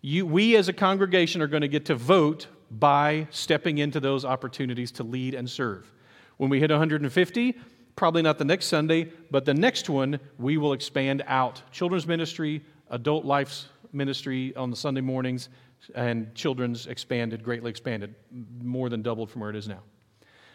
You, 0.00 0.26
we 0.26 0.56
as 0.56 0.68
a 0.68 0.72
congregation 0.72 1.42
are 1.42 1.46
going 1.48 1.62
to 1.62 1.68
get 1.68 1.86
to 1.86 1.94
vote 1.96 2.46
by 2.70 3.26
stepping 3.30 3.78
into 3.78 3.98
those 3.98 4.24
opportunities 4.24 4.92
to 4.92 5.02
lead 5.02 5.34
and 5.34 5.48
serve. 5.48 5.92
When 6.36 6.50
we 6.50 6.60
hit 6.60 6.70
150, 6.70 7.58
probably 7.96 8.22
not 8.22 8.38
the 8.38 8.44
next 8.44 8.66
Sunday, 8.66 9.10
but 9.30 9.44
the 9.44 9.54
next 9.54 9.88
one, 9.88 10.20
we 10.38 10.56
will 10.56 10.72
expand 10.72 11.24
out 11.26 11.62
children's 11.72 12.06
ministry, 12.06 12.64
adult 12.90 13.24
life 13.24 13.64
ministry 13.92 14.54
on 14.54 14.70
the 14.70 14.76
Sunday 14.76 15.00
mornings, 15.00 15.48
and 15.94 16.34
children's 16.34 16.86
expanded, 16.86 17.42
greatly 17.42 17.70
expanded, 17.70 18.14
more 18.62 18.88
than 18.88 19.02
doubled 19.02 19.30
from 19.30 19.40
where 19.40 19.50
it 19.50 19.56
is 19.56 19.68
now. 19.68 19.80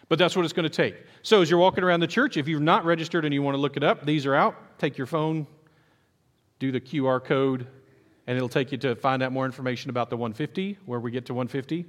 But 0.10 0.20
that's 0.20 0.36
what 0.36 0.46
it's 0.46 0.54
going 0.54 0.70
to 0.70 0.70
take. 0.70 0.96
So 1.22 1.42
as 1.42 1.50
you're 1.50 1.60
walking 1.60 1.84
around 1.84 2.02
the 2.02 2.08
church, 2.08 2.38
if 2.38 2.48
you're 2.48 2.60
not 2.60 2.86
registered 2.86 3.26
and 3.26 3.34
you 3.34 3.42
want 3.42 3.56
to 3.56 3.62
look 3.62 3.78
it 3.78 3.84
up, 3.84 4.06
these 4.06 4.26
are 4.26 4.36
out. 4.36 4.78
Take 4.78 4.98
your 4.98 5.08
phone, 5.08 5.48
do 6.60 6.72
the 6.72 6.82
QR 6.82 7.24
code, 7.24 7.68
and 8.28 8.38
it'll 8.38 8.50
take 8.50 8.72
you 8.72 8.78
to 8.80 8.96
find 8.96 9.24
out 9.24 9.32
more 9.32 9.46
information 9.46 9.90
about 9.90 10.10
the 10.10 10.18
150, 10.18 10.78
where 10.86 11.00
we 11.00 11.12
get 11.12 11.26
to 11.28 11.34
150. 11.34 11.86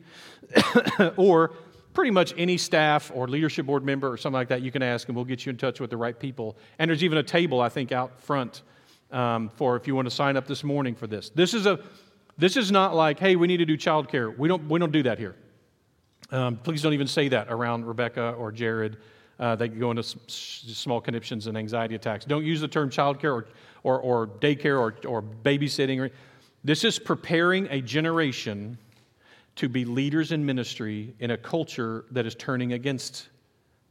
or 1.16 1.52
pretty 1.92 2.10
much 2.10 2.34
any 2.36 2.56
staff 2.56 3.10
or 3.14 3.28
leadership 3.28 3.66
board 3.66 3.84
member 3.84 4.10
or 4.10 4.16
something 4.16 4.38
like 4.38 4.48
that, 4.48 4.62
you 4.62 4.70
can 4.70 4.82
ask, 4.82 5.08
and 5.08 5.16
we'll 5.16 5.24
get 5.24 5.46
you 5.46 5.50
in 5.50 5.56
touch 5.56 5.80
with 5.80 5.90
the 5.90 5.96
right 5.96 6.18
people. 6.18 6.56
And 6.78 6.88
there's 6.88 7.04
even 7.04 7.18
a 7.18 7.22
table, 7.22 7.60
I 7.60 7.68
think, 7.68 7.92
out 7.92 8.20
front 8.20 8.62
um, 9.12 9.48
for 9.50 9.76
if 9.76 9.86
you 9.86 9.94
want 9.94 10.06
to 10.06 10.14
sign 10.14 10.36
up 10.36 10.46
this 10.46 10.64
morning 10.64 10.94
for 10.94 11.06
this. 11.06 11.30
This 11.30 11.54
is 11.54 11.66
a 11.66 11.78
this 12.36 12.56
is 12.56 12.70
not 12.70 12.94
like, 12.94 13.18
hey, 13.18 13.36
we 13.36 13.46
need 13.46 13.58
to 13.58 13.66
do 13.66 13.76
childcare. 13.76 14.36
We 14.36 14.48
don't, 14.48 14.68
we 14.68 14.78
don't 14.78 14.92
do 14.92 15.02
that 15.04 15.18
here. 15.18 15.36
Um, 16.30 16.56
please 16.56 16.82
don't 16.82 16.92
even 16.92 17.06
say 17.06 17.28
that 17.28 17.48
around 17.50 17.86
Rebecca 17.86 18.32
or 18.32 18.50
Jared. 18.50 18.96
Uh, 19.38 19.56
they 19.56 19.68
go 19.68 19.90
into 19.90 20.02
small 20.02 21.00
conniptions 21.00 21.46
and 21.46 21.56
anxiety 21.58 21.94
attacks. 21.94 22.24
Don't 22.24 22.44
use 22.44 22.60
the 22.60 22.68
term 22.68 22.90
childcare 22.90 23.34
or, 23.34 23.46
or, 23.82 24.00
or 24.00 24.26
daycare 24.26 24.78
or, 24.78 24.94
or 25.06 25.22
babysitting. 25.22 26.10
This 26.62 26.84
is 26.84 26.98
preparing 26.98 27.66
a 27.70 27.80
generation 27.80 28.78
to 29.56 29.68
be 29.68 29.84
leaders 29.84 30.32
in 30.32 30.44
ministry 30.44 31.14
in 31.20 31.32
a 31.32 31.36
culture 31.36 32.04
that 32.10 32.26
is 32.26 32.34
turning 32.34 32.72
against 32.72 33.28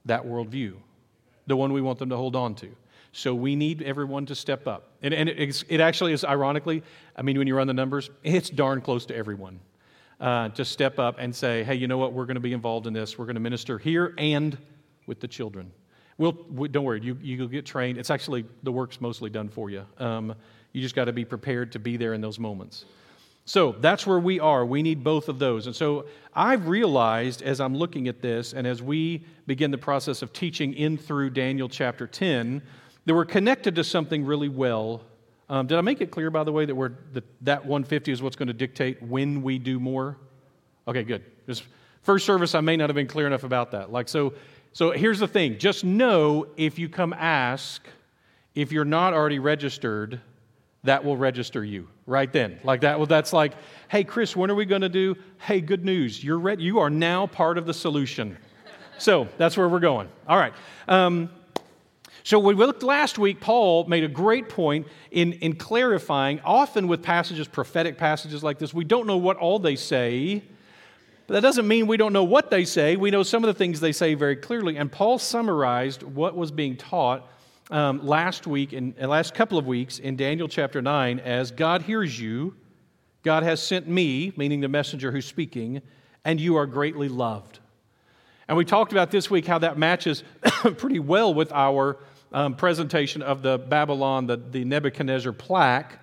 that 0.05 0.23
worldview, 0.25 0.73
the 1.47 1.55
one 1.55 1.71
we 1.71 1.81
want 1.81 1.99
them 1.99 2.09
to 2.09 2.17
hold 2.17 2.35
on 2.35 2.55
to. 2.55 2.69
So 3.13 3.35
we 3.35 3.55
need 3.55 3.83
everyone 3.83 4.25
to 4.25 4.35
step 4.35 4.67
up. 4.67 4.89
And, 5.03 5.13
and 5.13 5.29
it, 5.29 5.63
it 5.69 5.79
actually 5.79 6.13
is 6.13 6.25
ironically, 6.25 6.83
I 7.15 7.21
mean, 7.21 7.37
when 7.37 7.47
you 7.47 7.55
run 7.55 7.67
the 7.67 7.73
numbers, 7.73 8.09
it's 8.23 8.49
darn 8.49 8.81
close 8.81 9.05
to 9.05 9.15
everyone. 9.15 9.59
Uh, 10.19 10.49
to 10.49 10.63
step 10.63 10.99
up 10.99 11.17
and 11.19 11.35
say, 11.35 11.63
hey, 11.63 11.75
you 11.75 11.85
know 11.87 11.97
what, 11.97 12.13
we're 12.13 12.25
going 12.25 12.35
to 12.35 12.41
be 12.41 12.53
involved 12.53 12.87
in 12.87 12.93
this. 12.93 13.17
We're 13.17 13.25
going 13.25 13.35
to 13.35 13.41
minister 13.41 13.77
here 13.77 14.13
and 14.17 14.57
with 15.05 15.19
the 15.19 15.27
children. 15.27 15.71
We'll, 16.17 16.37
we, 16.49 16.69
don't 16.69 16.85
worry, 16.85 17.01
you, 17.01 17.17
you'll 17.21 17.47
get 17.47 17.65
trained. 17.65 17.97
It's 17.97 18.09
actually, 18.09 18.45
the 18.61 18.71
work's 18.71 19.01
mostly 19.01 19.29
done 19.29 19.49
for 19.49 19.69
you. 19.69 19.85
Um, 19.97 20.33
you 20.71 20.81
just 20.81 20.95
got 20.95 21.05
to 21.05 21.13
be 21.13 21.25
prepared 21.25 21.73
to 21.73 21.79
be 21.79 21.97
there 21.97 22.13
in 22.13 22.21
those 22.21 22.39
moments. 22.39 22.85
So 23.45 23.73
that's 23.73 24.07
where 24.07 24.19
we 24.19 24.39
are. 24.39 24.65
We 24.65 24.81
need 24.81 25.03
both 25.03 25.27
of 25.27 25.39
those. 25.39 25.67
And 25.67 25.75
so 25.75 26.05
I've 26.33 26.67
realized 26.67 27.41
as 27.41 27.59
I'm 27.59 27.75
looking 27.75 28.07
at 28.07 28.21
this 28.21 28.53
and 28.53 28.65
as 28.65 28.81
we 28.81 29.25
begin 29.45 29.71
the 29.71 29.77
process 29.77 30.21
of 30.21 30.31
teaching 30.31 30.73
in 30.73 30.97
through 30.97 31.31
Daniel 31.31 31.67
chapter 31.67 32.07
10 32.07 32.61
that 33.05 33.13
we're 33.13 33.25
connected 33.25 33.75
to 33.75 33.83
something 33.83 34.25
really 34.25 34.49
well. 34.49 35.01
Um, 35.49 35.67
did 35.67 35.77
I 35.77 35.81
make 35.81 36.01
it 36.01 36.11
clear, 36.11 36.29
by 36.29 36.43
the 36.43 36.51
way, 36.51 36.65
that, 36.65 36.75
we're, 36.75 36.93
that 37.13 37.23
that 37.41 37.65
150 37.65 38.11
is 38.11 38.21
what's 38.21 38.35
going 38.35 38.47
to 38.47 38.53
dictate 38.53 39.01
when 39.01 39.41
we 39.41 39.59
do 39.59 39.79
more? 39.79 40.17
Okay, 40.87 41.03
good. 41.03 41.23
Just 41.47 41.63
first 42.01 42.25
service, 42.25 42.55
I 42.55 42.61
may 42.61 42.77
not 42.77 42.89
have 42.89 42.95
been 42.95 43.07
clear 43.07 43.27
enough 43.27 43.43
about 43.43 43.71
that. 43.71 43.91
Like, 43.91 44.07
so, 44.07 44.33
so 44.71 44.91
here's 44.91 45.19
the 45.19 45.27
thing 45.27 45.57
just 45.57 45.83
know 45.83 46.47
if 46.57 46.79
you 46.79 46.89
come 46.89 47.13
ask, 47.13 47.85
if 48.55 48.71
you're 48.71 48.85
not 48.85 49.13
already 49.13 49.39
registered, 49.39 50.21
that 50.83 51.03
will 51.03 51.17
register 51.17 51.63
you 51.63 51.87
right 52.05 52.31
then. 52.31 52.59
Like 52.63 52.81
that, 52.81 52.97
well, 52.97 53.07
that's 53.07 53.31
like, 53.31 53.53
hey, 53.87 54.03
Chris, 54.03 54.35
when 54.35 54.51
are 54.51 54.55
we 54.55 54.65
going 54.65 54.81
to 54.81 54.89
do? 54.89 55.15
Hey, 55.39 55.61
good 55.61 55.85
news. 55.85 56.23
You're 56.23 56.39
re- 56.39 56.57
you 56.59 56.79
are 56.79 56.89
now 56.89 57.27
part 57.27 57.57
of 57.57 57.65
the 57.65 57.73
solution. 57.73 58.37
So 58.97 59.27
that's 59.37 59.57
where 59.57 59.67
we're 59.67 59.79
going. 59.79 60.09
All 60.27 60.37
right. 60.37 60.53
Um, 60.87 61.29
so, 62.25 62.39
we 62.39 62.53
looked 62.53 62.83
last 62.83 63.19
week, 63.19 63.41
Paul 63.41 63.83
made 63.85 64.05
a 64.05 64.07
great 64.07 64.47
point 64.47 64.87
in, 65.11 65.33
in 65.33 65.55
clarifying, 65.55 66.39
often 66.45 66.87
with 66.87 67.03
passages, 67.03 67.49
prophetic 67.49 67.97
passages 67.97 68.41
like 68.41 68.59
this, 68.59 68.73
we 68.73 68.85
don't 68.85 69.07
know 69.07 69.17
what 69.17 69.35
all 69.35 69.59
they 69.59 69.75
say, 69.75 70.41
but 71.27 71.33
that 71.33 71.41
doesn't 71.41 71.67
mean 71.67 71.85
we 71.85 71.97
don't 71.97 72.13
know 72.13 72.23
what 72.23 72.49
they 72.49 72.63
say. 72.63 72.95
We 72.95 73.11
know 73.11 73.23
some 73.23 73.43
of 73.43 73.47
the 73.47 73.53
things 73.53 73.81
they 73.81 73.91
say 73.91 74.13
very 74.13 74.37
clearly. 74.37 74.77
And 74.77 74.89
Paul 74.89 75.19
summarized 75.19 76.03
what 76.03 76.35
was 76.35 76.49
being 76.49 76.77
taught 76.77 77.27
um, 77.71 78.05
last 78.05 78.47
week, 78.47 78.71
the 78.71 79.07
last 79.07 79.33
couple 79.33 79.57
of 79.57 79.65
weeks, 79.65 79.99
in 79.99 80.15
Daniel 80.15 80.47
chapter 80.47 80.81
9, 80.81 81.19
as 81.19 81.51
God 81.51 81.81
hears 81.81 82.19
you, 82.19 82.55
God 83.23 83.43
has 83.43 83.61
sent 83.61 83.87
me, 83.87 84.31
meaning 84.37 84.61
the 84.61 84.69
messenger 84.69 85.11
who's 85.11 85.25
speaking, 85.25 85.81
and 86.23 86.39
you 86.39 86.55
are 86.55 86.65
greatly 86.65 87.09
loved. 87.09 87.59
And 88.47 88.57
we 88.57 88.65
talked 88.65 88.91
about 88.91 89.11
this 89.11 89.29
week 89.29 89.45
how 89.45 89.59
that 89.59 89.77
matches 89.77 90.23
pretty 90.77 90.99
well 90.99 91.33
with 91.33 91.51
our 91.51 91.97
um, 92.33 92.55
presentation 92.55 93.21
of 93.21 93.41
the 93.41 93.57
Babylon, 93.57 94.27
the, 94.27 94.37
the 94.37 94.65
Nebuchadnezzar 94.65 95.31
plaque, 95.31 95.99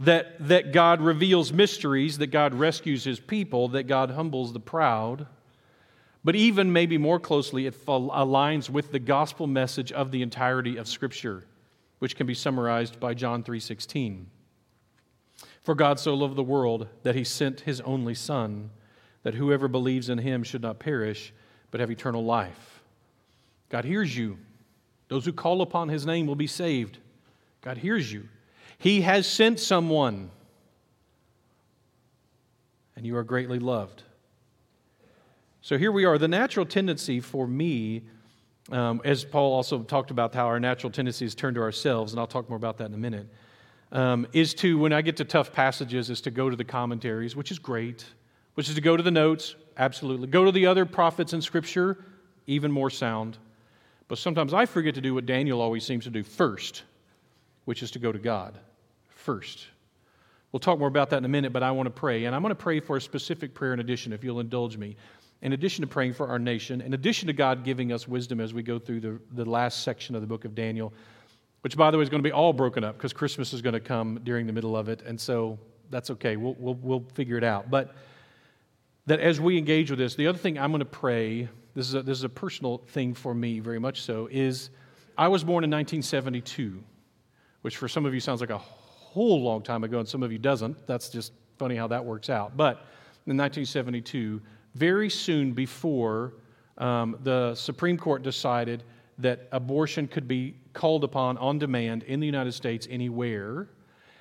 that, 0.00 0.48
that 0.48 0.72
God 0.72 1.00
reveals 1.00 1.52
mysteries, 1.52 2.18
that 2.18 2.28
God 2.28 2.54
rescues 2.54 3.04
his 3.04 3.20
people, 3.20 3.68
that 3.68 3.84
God 3.84 4.10
humbles 4.10 4.52
the 4.52 4.60
proud. 4.60 5.26
But 6.24 6.34
even 6.34 6.72
maybe 6.72 6.98
more 6.98 7.20
closely, 7.20 7.66
it 7.66 7.86
aligns 7.86 8.68
with 8.68 8.90
the 8.90 8.98
gospel 8.98 9.46
message 9.46 9.92
of 9.92 10.10
the 10.10 10.22
entirety 10.22 10.76
of 10.76 10.88
Scripture, 10.88 11.44
which 12.00 12.16
can 12.16 12.26
be 12.26 12.34
summarized 12.34 12.98
by 12.98 13.14
John 13.14 13.42
3:16. 13.42 14.26
For 15.62 15.74
God 15.76 16.00
so 16.00 16.14
loved 16.14 16.36
the 16.36 16.42
world 16.42 16.88
that 17.04 17.14
he 17.14 17.22
sent 17.22 17.60
his 17.60 17.80
only 17.82 18.14
Son, 18.14 18.70
that 19.22 19.34
whoever 19.34 19.68
believes 19.68 20.08
in 20.08 20.18
him 20.18 20.42
should 20.42 20.62
not 20.62 20.80
perish, 20.80 21.32
but 21.70 21.80
have 21.80 21.90
eternal 21.90 22.24
life. 22.24 22.82
God 23.68 23.84
hears 23.84 24.16
you 24.16 24.38
those 25.12 25.26
who 25.26 25.32
call 25.32 25.60
upon 25.60 25.90
his 25.90 26.06
name 26.06 26.26
will 26.26 26.36
be 26.36 26.46
saved. 26.46 26.96
God 27.60 27.76
hears 27.76 28.10
you. 28.10 28.28
He 28.78 29.02
has 29.02 29.26
sent 29.26 29.60
someone, 29.60 30.30
and 32.96 33.04
you 33.04 33.14
are 33.18 33.22
greatly 33.22 33.58
loved. 33.58 34.04
So 35.60 35.76
here 35.76 35.92
we 35.92 36.06
are. 36.06 36.16
The 36.16 36.28
natural 36.28 36.64
tendency 36.64 37.20
for 37.20 37.46
me, 37.46 38.04
um, 38.70 39.02
as 39.04 39.22
Paul 39.22 39.52
also 39.52 39.82
talked 39.82 40.10
about 40.10 40.34
how 40.34 40.46
our 40.46 40.58
natural 40.58 40.90
tendency 40.90 41.26
is 41.26 41.34
turned 41.34 41.56
to 41.56 41.60
ourselves, 41.60 42.14
and 42.14 42.18
I'll 42.18 42.26
talk 42.26 42.48
more 42.48 42.56
about 42.56 42.78
that 42.78 42.86
in 42.86 42.94
a 42.94 42.98
minute, 42.98 43.26
um, 43.92 44.26
is 44.32 44.54
to, 44.54 44.78
when 44.78 44.94
I 44.94 45.02
get 45.02 45.18
to 45.18 45.26
tough 45.26 45.52
passages, 45.52 46.08
is 46.08 46.22
to 46.22 46.30
go 46.30 46.48
to 46.48 46.56
the 46.56 46.64
commentaries, 46.64 47.36
which 47.36 47.50
is 47.50 47.58
great, 47.58 48.06
which 48.54 48.70
is 48.70 48.76
to 48.76 48.80
go 48.80 48.96
to 48.96 49.02
the 49.02 49.10
notes, 49.10 49.56
absolutely. 49.76 50.28
Go 50.28 50.46
to 50.46 50.52
the 50.52 50.64
other 50.64 50.86
prophets 50.86 51.34
in 51.34 51.42
Scripture, 51.42 52.02
even 52.46 52.72
more 52.72 52.88
sound. 52.88 53.36
But 54.12 54.18
sometimes 54.18 54.52
I 54.52 54.66
forget 54.66 54.96
to 54.96 55.00
do 55.00 55.14
what 55.14 55.24
Daniel 55.24 55.62
always 55.62 55.86
seems 55.86 56.04
to 56.04 56.10
do 56.10 56.22
first, 56.22 56.82
which 57.64 57.82
is 57.82 57.90
to 57.92 57.98
go 57.98 58.12
to 58.12 58.18
God 58.18 58.58
first. 59.08 59.68
We'll 60.52 60.60
talk 60.60 60.78
more 60.78 60.86
about 60.86 61.08
that 61.08 61.16
in 61.16 61.24
a 61.24 61.28
minute, 61.28 61.50
but 61.50 61.62
I 61.62 61.70
want 61.70 61.86
to 61.86 61.90
pray. 61.90 62.26
And 62.26 62.36
I'm 62.36 62.42
going 62.42 62.50
to 62.50 62.54
pray 62.54 62.78
for 62.78 62.98
a 62.98 63.00
specific 63.00 63.54
prayer 63.54 63.72
in 63.72 63.80
addition, 63.80 64.12
if 64.12 64.22
you'll 64.22 64.40
indulge 64.40 64.76
me. 64.76 64.96
In 65.40 65.54
addition 65.54 65.80
to 65.80 65.86
praying 65.88 66.12
for 66.12 66.28
our 66.28 66.38
nation, 66.38 66.82
in 66.82 66.92
addition 66.92 67.26
to 67.28 67.32
God 67.32 67.64
giving 67.64 67.90
us 67.90 68.06
wisdom 68.06 68.38
as 68.38 68.52
we 68.52 68.62
go 68.62 68.78
through 68.78 69.00
the, 69.00 69.18
the 69.32 69.46
last 69.46 69.82
section 69.82 70.14
of 70.14 70.20
the 70.20 70.26
book 70.26 70.44
of 70.44 70.54
Daniel, 70.54 70.92
which, 71.62 71.74
by 71.74 71.90
the 71.90 71.96
way, 71.96 72.02
is 72.02 72.10
going 72.10 72.22
to 72.22 72.28
be 72.28 72.34
all 72.34 72.52
broken 72.52 72.84
up 72.84 72.98
because 72.98 73.14
Christmas 73.14 73.54
is 73.54 73.62
going 73.62 73.72
to 73.72 73.80
come 73.80 74.20
during 74.24 74.46
the 74.46 74.52
middle 74.52 74.76
of 74.76 74.90
it. 74.90 75.00
And 75.06 75.18
so 75.18 75.58
that's 75.88 76.10
okay. 76.10 76.36
We'll, 76.36 76.54
we'll, 76.58 76.74
we'll 76.74 77.04
figure 77.14 77.38
it 77.38 77.44
out. 77.44 77.70
But 77.70 77.96
that 79.06 79.20
as 79.20 79.40
we 79.40 79.56
engage 79.56 79.88
with 79.88 79.98
this, 79.98 80.16
the 80.16 80.26
other 80.26 80.36
thing 80.36 80.58
I'm 80.58 80.70
going 80.70 80.80
to 80.80 80.84
pray 80.84 81.48
this 81.74 81.88
is 81.88 81.94
a, 81.94 82.02
this 82.02 82.18
is 82.18 82.24
a 82.24 82.28
personal 82.28 82.78
thing 82.88 83.14
for 83.14 83.34
me, 83.34 83.60
very 83.60 83.78
much 83.78 84.02
so, 84.02 84.28
is 84.30 84.70
I 85.16 85.28
was 85.28 85.42
born 85.42 85.64
in 85.64 85.70
1972, 85.70 86.82
which 87.62 87.76
for 87.76 87.88
some 87.88 88.04
of 88.04 88.14
you 88.14 88.20
sounds 88.20 88.40
like 88.40 88.50
a 88.50 88.58
whole 88.58 89.42
long 89.42 89.62
time 89.62 89.84
ago, 89.84 89.98
and 89.98 90.08
some 90.08 90.22
of 90.22 90.32
you 90.32 90.38
doesn't. 90.38 90.86
That's 90.86 91.08
just 91.08 91.32
funny 91.58 91.76
how 91.76 91.86
that 91.88 92.04
works 92.04 92.30
out. 92.30 92.56
But 92.56 92.86
in 93.26 93.36
1972, 93.36 94.40
very 94.74 95.08
soon 95.08 95.52
before 95.52 96.34
um, 96.78 97.18
the 97.22 97.54
Supreme 97.54 97.96
Court 97.96 98.22
decided 98.22 98.82
that 99.18 99.48
abortion 99.52 100.08
could 100.08 100.26
be 100.26 100.56
called 100.72 101.04
upon 101.04 101.38
on 101.38 101.58
demand 101.58 102.02
in 102.04 102.20
the 102.20 102.26
United 102.26 102.52
States 102.52 102.88
anywhere, 102.90 103.68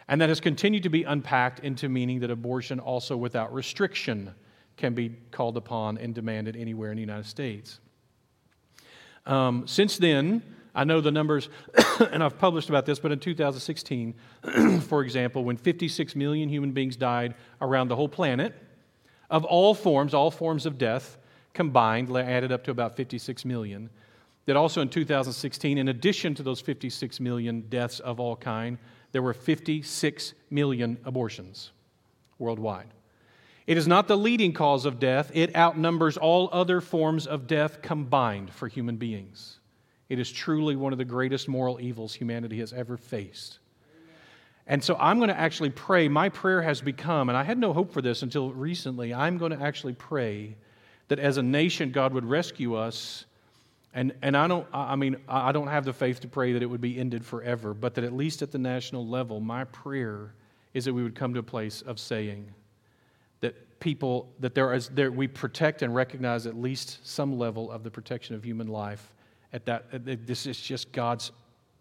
and 0.07 0.19
that 0.21 0.29
has 0.29 0.39
continued 0.41 0.83
to 0.83 0.89
be 0.89 1.03
unpacked 1.03 1.59
into 1.61 1.89
meaning 1.89 2.19
that 2.19 2.31
abortion 2.31 2.79
also 2.79 3.15
without 3.15 3.53
restriction 3.53 4.33
can 4.81 4.93
be 4.95 5.15
called 5.29 5.55
upon 5.55 5.99
and 5.99 6.13
demanded 6.13 6.57
anywhere 6.57 6.89
in 6.89 6.97
the 6.97 7.01
United 7.01 7.27
States. 7.27 7.79
Um, 9.27 9.67
since 9.67 9.97
then, 9.97 10.41
I 10.73 10.85
know 10.85 11.01
the 11.01 11.11
numbers, 11.11 11.49
and 12.11 12.23
I've 12.23 12.39
published 12.39 12.67
about 12.67 12.87
this, 12.87 12.97
but 12.97 13.11
in 13.11 13.19
2016, 13.19 14.15
for 14.81 15.03
example, 15.03 15.43
when 15.43 15.55
56 15.55 16.15
million 16.15 16.49
human 16.49 16.71
beings 16.71 16.95
died 16.95 17.35
around 17.61 17.89
the 17.89 17.95
whole 17.95 18.09
planet, 18.09 18.55
of 19.29 19.45
all 19.45 19.75
forms, 19.75 20.15
all 20.15 20.31
forms 20.31 20.65
of 20.65 20.79
death 20.79 21.19
combined, 21.53 22.13
added 22.17 22.51
up 22.51 22.63
to 22.63 22.71
about 22.71 22.97
56 22.97 23.45
million. 23.45 23.89
That 24.47 24.55
also 24.57 24.81
in 24.81 24.89
2016, 24.89 25.77
in 25.77 25.89
addition 25.89 26.33
to 26.35 26.43
those 26.43 26.59
56 26.59 27.19
million 27.19 27.61
deaths 27.69 27.99
of 27.99 28.19
all 28.19 28.35
kind, 28.35 28.79
there 29.11 29.21
were 29.21 29.35
56 29.35 30.33
million 30.49 30.97
abortions 31.05 31.71
worldwide. 32.39 32.87
It 33.71 33.77
is 33.77 33.87
not 33.87 34.09
the 34.09 34.17
leading 34.17 34.51
cause 34.51 34.83
of 34.83 34.99
death, 34.99 35.31
it 35.33 35.55
outnumbers 35.55 36.17
all 36.17 36.49
other 36.51 36.81
forms 36.81 37.25
of 37.25 37.47
death 37.47 37.81
combined 37.81 38.51
for 38.51 38.67
human 38.67 38.97
beings. 38.97 39.59
It 40.09 40.19
is 40.19 40.29
truly 40.29 40.75
one 40.75 40.91
of 40.91 40.97
the 40.97 41.05
greatest 41.05 41.47
moral 41.47 41.79
evils 41.79 42.13
humanity 42.13 42.59
has 42.59 42.73
ever 42.73 42.97
faced. 42.97 43.59
And 44.67 44.83
so 44.83 44.97
I'm 44.99 45.19
going 45.19 45.29
to 45.29 45.39
actually 45.39 45.69
pray. 45.69 46.09
My 46.09 46.27
prayer 46.27 46.61
has 46.61 46.81
become, 46.81 47.29
and 47.29 47.37
I 47.37 47.43
had 47.43 47.57
no 47.57 47.71
hope 47.71 47.93
for 47.93 48.01
this 48.01 48.23
until 48.23 48.51
recently, 48.51 49.13
I'm 49.13 49.37
going 49.37 49.57
to 49.57 49.63
actually 49.63 49.93
pray 49.93 50.57
that 51.07 51.19
as 51.19 51.37
a 51.37 51.41
nation, 51.41 51.91
God 51.91 52.13
would 52.13 52.25
rescue 52.25 52.75
us. 52.75 53.23
And, 53.93 54.13
and 54.21 54.35
I 54.35 54.49
don't, 54.49 54.67
I 54.73 54.97
mean, 54.97 55.15
I 55.29 55.53
don't 55.53 55.67
have 55.67 55.85
the 55.85 55.93
faith 55.93 56.19
to 56.19 56.27
pray 56.27 56.51
that 56.51 56.61
it 56.61 56.65
would 56.69 56.81
be 56.81 56.99
ended 56.99 57.25
forever, 57.25 57.73
but 57.73 57.95
that 57.95 58.03
at 58.03 58.11
least 58.11 58.41
at 58.41 58.51
the 58.51 58.59
national 58.59 59.07
level, 59.07 59.39
my 59.39 59.63
prayer 59.63 60.33
is 60.73 60.83
that 60.83 60.93
we 60.93 61.03
would 61.03 61.15
come 61.15 61.33
to 61.35 61.39
a 61.39 61.43
place 61.43 61.81
of 61.83 62.01
saying 62.01 62.53
people, 63.81 64.31
that 64.39 64.55
there 64.55 64.73
is, 64.73 64.87
there, 64.89 65.11
we 65.11 65.27
protect 65.27 65.81
and 65.81 65.93
recognize 65.93 66.47
at 66.47 66.55
least 66.55 67.05
some 67.05 67.37
level 67.37 67.69
of 67.69 67.83
the 67.83 67.91
protection 67.91 68.35
of 68.35 68.45
human 68.45 68.67
life. 68.67 69.13
At 69.51 69.65
that, 69.65 70.25
this 70.25 70.45
is 70.45 70.57
just 70.61 70.93
God's 70.93 71.31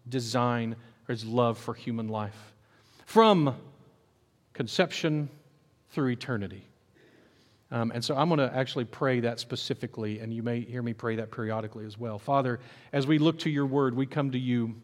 design 0.09 0.75
or 1.07 1.13
his 1.13 1.23
love 1.23 1.57
for 1.57 1.73
human 1.73 2.09
life 2.09 2.53
from 3.05 3.55
conception 4.53 5.29
through 5.91 6.09
eternity. 6.09 6.65
Um, 7.71 7.91
and 7.93 8.03
so 8.03 8.15
I'm 8.17 8.27
going 8.27 8.39
to 8.39 8.53
actually 8.53 8.85
pray 8.85 9.21
that 9.21 9.39
specifically, 9.39 10.19
and 10.19 10.33
you 10.33 10.43
may 10.43 10.61
hear 10.61 10.81
me 10.81 10.93
pray 10.93 11.15
that 11.17 11.31
periodically 11.31 11.85
as 11.85 11.97
well. 11.97 12.19
Father, 12.19 12.59
as 12.91 13.07
we 13.07 13.17
look 13.17 13.39
to 13.39 13.49
your 13.49 13.65
word, 13.65 13.95
we 13.95 14.05
come 14.05 14.31
to 14.31 14.39
you, 14.39 14.75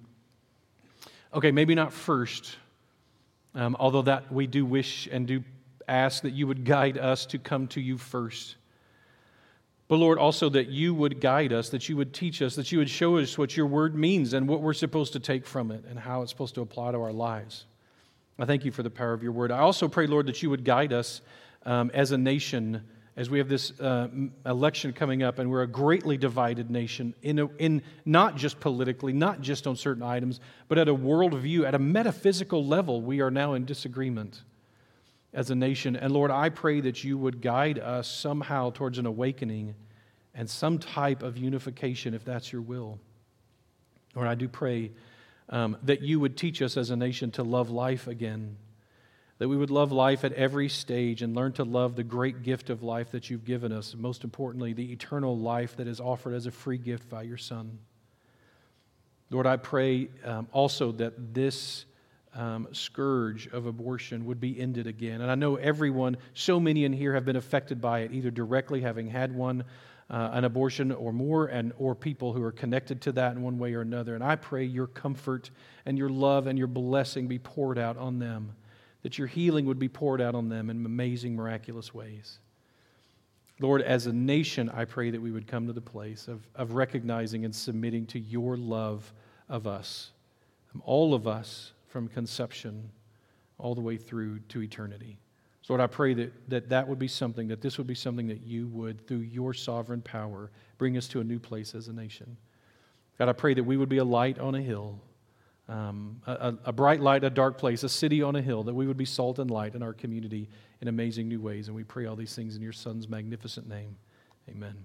okay, 1.34 1.52
maybe 1.52 1.76
not 1.76 1.92
first, 1.92 2.56
um, 3.56 3.76
although 3.80 4.04
that 4.04 4.32
we 4.32 4.48
do 4.48 4.66
wish 4.66 5.10
and 5.12 5.28
do 5.28 5.44
ask 5.88 6.24
that 6.24 6.34
you 6.34 6.48
would 6.48 6.66
guide 6.66 6.98
us 6.98 7.26
to 7.28 7.40
come 7.40 7.68
to 7.70 7.82
you 7.82 7.98
first. 7.98 8.56
But 9.88 9.98
Lord, 9.98 10.18
also 10.18 10.50
that 10.50 10.68
you 10.68 10.94
would 10.94 11.22
guide 11.22 11.54
us, 11.54 11.70
that 11.70 11.88
you 11.88 11.96
would 11.96 12.14
teach 12.14 12.42
us, 12.42 12.56
that 12.56 12.72
you 12.72 12.80
would 12.80 12.90
show 12.90 13.18
us 13.18 13.38
what 13.38 13.56
your 13.56 13.68
word 13.68 13.96
means 13.96 14.34
and 14.34 14.48
what 14.48 14.62
we're 14.62 14.74
supposed 14.74 15.14
to 15.14 15.20
take 15.20 15.46
from 15.46 15.72
it 15.72 15.86
and 15.90 15.98
how 15.98 16.22
it's 16.22 16.32
supposed 16.32 16.56
to 16.56 16.62
apply 16.62 16.92
to 16.92 16.98
our 16.98 17.14
lives. 17.14 17.66
I 18.38 18.46
thank 18.46 18.66
you 18.66 18.72
for 18.72 18.84
the 18.84 18.90
power 18.90 19.14
of 19.14 19.24
your 19.24 19.32
word. 19.32 19.52
I 19.52 19.60
also 19.60 19.88
pray, 19.88 20.06
Lord, 20.08 20.28
that 20.28 20.44
you 20.44 20.50
would 20.50 20.66
guide 20.66 20.92
us 20.92 21.22
um, 21.66 21.90
as 21.94 22.12
a 22.12 22.18
nation 22.18 22.84
as 23.16 23.32
we 23.32 23.40
have 23.40 23.50
this 23.50 23.80
uh, 23.80 24.10
election 24.46 24.94
coming 24.94 25.24
up 25.24 25.40
and 25.40 25.50
we're 25.50 25.64
a 25.64 25.68
greatly 25.68 26.18
divided 26.18 26.70
nation 26.70 27.16
in, 27.24 27.40
a, 27.40 27.48
in 27.58 27.82
not 28.06 28.36
just 28.36 28.60
politically, 28.60 29.12
not 29.12 29.42
just 29.42 29.66
on 29.66 29.76
certain 29.76 30.04
items, 30.04 30.40
but 30.68 30.78
at 30.78 30.88
a 30.88 30.94
worldview, 30.94 31.66
at 31.66 31.74
a 31.74 31.80
metaphysical 31.80 32.64
level, 32.64 33.02
we 33.02 33.22
are 33.22 33.32
now 33.32 33.54
in 33.54 33.66
disagreement 33.66 34.44
as 35.34 35.50
a 35.50 35.56
nation. 35.56 35.96
And 35.96 36.14
Lord, 36.14 36.32
I 36.32 36.50
pray 36.50 36.82
that 36.82 37.04
you 37.04 37.18
would 37.18 37.42
guide 37.42 37.80
us 37.80 38.08
somehow 38.08 38.72
towards 38.72 38.98
an 38.98 39.06
awakening 39.06 39.76
and 40.34 40.50
some 40.50 40.78
type 40.78 41.24
of 41.24 41.38
unification 41.38 42.14
if 42.14 42.24
that's 42.24 42.52
your 42.52 42.62
will. 42.62 43.00
Lord, 44.16 44.28
I 44.28 44.36
do 44.36 44.48
pray 44.48 44.92
um, 45.50 45.78
that 45.84 46.02
you 46.02 46.20
would 46.20 46.38
teach 46.38 46.62
us 46.62 46.78
as 46.78 46.90
a 46.90 46.96
nation 46.96 47.32
to 47.32 47.44
love 47.44 47.70
life 47.70 48.08
again, 48.08 48.58
that 49.38 49.48
we 49.48 49.58
would 49.58 49.70
love 49.70 49.92
life 49.92 50.24
at 50.24 50.34
every 50.34 50.70
stage 50.70 51.22
and 51.22 51.36
learn 51.36 51.54
to 51.54 51.64
love 51.64 51.96
the 51.96 52.04
great 52.04 52.44
gift 52.44 52.70
of 52.70 52.84
life 52.84 53.12
that 53.12 53.30
you've 53.30 53.46
given 53.46 53.72
us, 53.72 53.96
most 53.96 54.24
importantly, 54.24 54.74
the 54.74 54.92
eternal 54.92 55.38
life 55.38 55.76
that 55.78 55.88
is 55.88 56.00
offered 56.00 56.34
as 56.34 56.46
a 56.46 56.52
free 56.52 56.78
gift 56.78 57.10
by 57.10 57.22
your 57.22 57.38
Son. 57.38 57.80
Lord, 59.30 59.46
I 59.46 59.58
pray 59.58 60.10
um, 60.24 60.48
also 60.52 60.92
that 60.94 61.34
this 61.34 61.86
um, 62.38 62.68
scourge 62.72 63.48
of 63.48 63.66
abortion 63.66 64.26
would 64.26 64.40
be 64.40 64.60
ended 64.60 64.88
again. 64.88 65.22
And 65.22 65.32
I 65.32 65.36
know 65.36 65.56
everyone, 65.56 66.18
so 66.34 66.60
many 66.60 66.86
in 66.86 66.94
here 66.94 67.14
have 67.14 67.26
been 67.26 67.36
affected 67.36 67.82
by 67.82 68.02
it, 68.02 68.14
either 68.14 68.30
directly 68.30 68.80
having 68.80 69.08
had 69.08 69.36
one 69.36 69.64
uh, 70.10 70.30
an 70.32 70.46
abortion 70.46 70.92
or 70.94 71.12
more, 71.12 71.48
and 71.48 71.74
or 71.78 71.94
people 71.94 72.32
who 72.32 72.42
are 72.42 72.52
connected 72.52 73.02
to 73.02 73.12
that 73.12 73.36
in 73.36 73.42
one 73.42 73.58
way 73.58 73.74
or 73.74 73.82
another. 73.82 74.16
And 74.16 74.24
I 74.24 74.38
pray 74.38 74.64
your 74.64 74.88
comfort 74.88 75.50
and 75.86 75.98
your 75.98 76.10
love 76.10 76.48
and 76.48 76.58
your 76.58 76.68
blessing 76.68 77.28
be 77.28 77.40
poured 77.40 77.78
out 77.78 77.98
on 77.98 78.20
them, 78.20 78.54
that 79.02 79.18
your 79.18 79.28
healing 79.28 79.66
would 79.66 79.80
be 79.80 79.90
poured 79.90 80.22
out 80.22 80.34
on 80.34 80.48
them 80.48 80.70
in 80.70 80.86
amazing, 80.86 81.36
miraculous 81.36 81.94
ways. 81.94 82.40
Lord, 83.60 83.82
as 83.82 84.06
a 84.06 84.14
nation, 84.14 84.70
I 84.70 84.86
pray 84.86 85.10
that 85.10 85.22
we 85.22 85.32
would 85.32 85.48
come 85.48 85.68
to 85.68 85.74
the 85.74 85.82
place 85.82 86.28
of, 86.28 86.48
of 86.56 86.74
recognizing 86.74 87.44
and 87.44 87.54
submitting 87.54 88.06
to 88.08 88.20
your 88.20 88.56
love 88.56 89.12
of 89.50 89.66
us, 89.66 90.12
all 90.86 91.16
of 91.16 91.28
us 91.28 91.74
from 91.98 92.08
conception 92.08 92.92
all 93.58 93.74
the 93.74 93.82
way 93.82 93.98
through 93.98 94.38
to 94.42 94.62
eternity. 94.62 95.18
So, 95.64 95.74
Lord, 95.74 95.82
I 95.82 95.88
pray 95.88 96.14
that, 96.14 96.32
that 96.48 96.70
that 96.70 96.88
would 96.88 97.00
be 97.00 97.08
something, 97.08 97.48
that 97.48 97.60
this 97.60 97.80
would 97.80 97.88
be 97.88 97.96
something 97.96 98.28
that 98.28 98.44
you 98.44 98.68
would, 98.68 99.08
through 99.08 99.22
your 99.22 99.52
sovereign 99.52 100.04
power, 100.04 100.52
bring 100.78 100.96
us 100.96 101.08
to 101.08 101.22
a 101.22 101.24
new 101.24 101.40
place 101.40 101.74
as 101.74 101.88
a 101.88 101.94
nation. 101.94 102.38
God, 103.18 103.30
I 103.30 103.34
pray 103.34 103.56
that 103.56 103.64
we 103.64 103.78
would 103.78 103.90
be 103.90 103.98
a 103.98 104.04
light 104.04 104.38
on 104.38 104.54
a 104.54 104.62
hill, 104.62 105.00
um, 105.68 106.22
a, 106.28 106.54
a 106.66 106.72
bright 106.72 107.02
light, 107.02 107.24
a 107.24 107.32
dark 107.32 107.58
place, 107.58 107.82
a 107.82 107.90
city 107.90 108.22
on 108.22 108.36
a 108.36 108.44
hill, 108.44 108.62
that 108.62 108.76
we 108.76 108.86
would 108.86 108.96
be 108.96 109.04
salt 109.04 109.40
and 109.40 109.50
light 109.50 109.74
in 109.74 109.82
our 109.82 109.94
community 109.94 110.50
in 110.82 110.90
amazing 110.90 111.28
new 111.28 111.42
ways. 111.42 111.66
And 111.68 111.76
we 111.76 111.84
pray 111.84 112.06
all 112.06 112.16
these 112.16 112.36
things 112.36 112.56
in 112.56 112.62
your 112.62 112.74
Son's 112.74 113.10
magnificent 113.10 113.68
name. 113.68 113.96
Amen. 114.48 114.76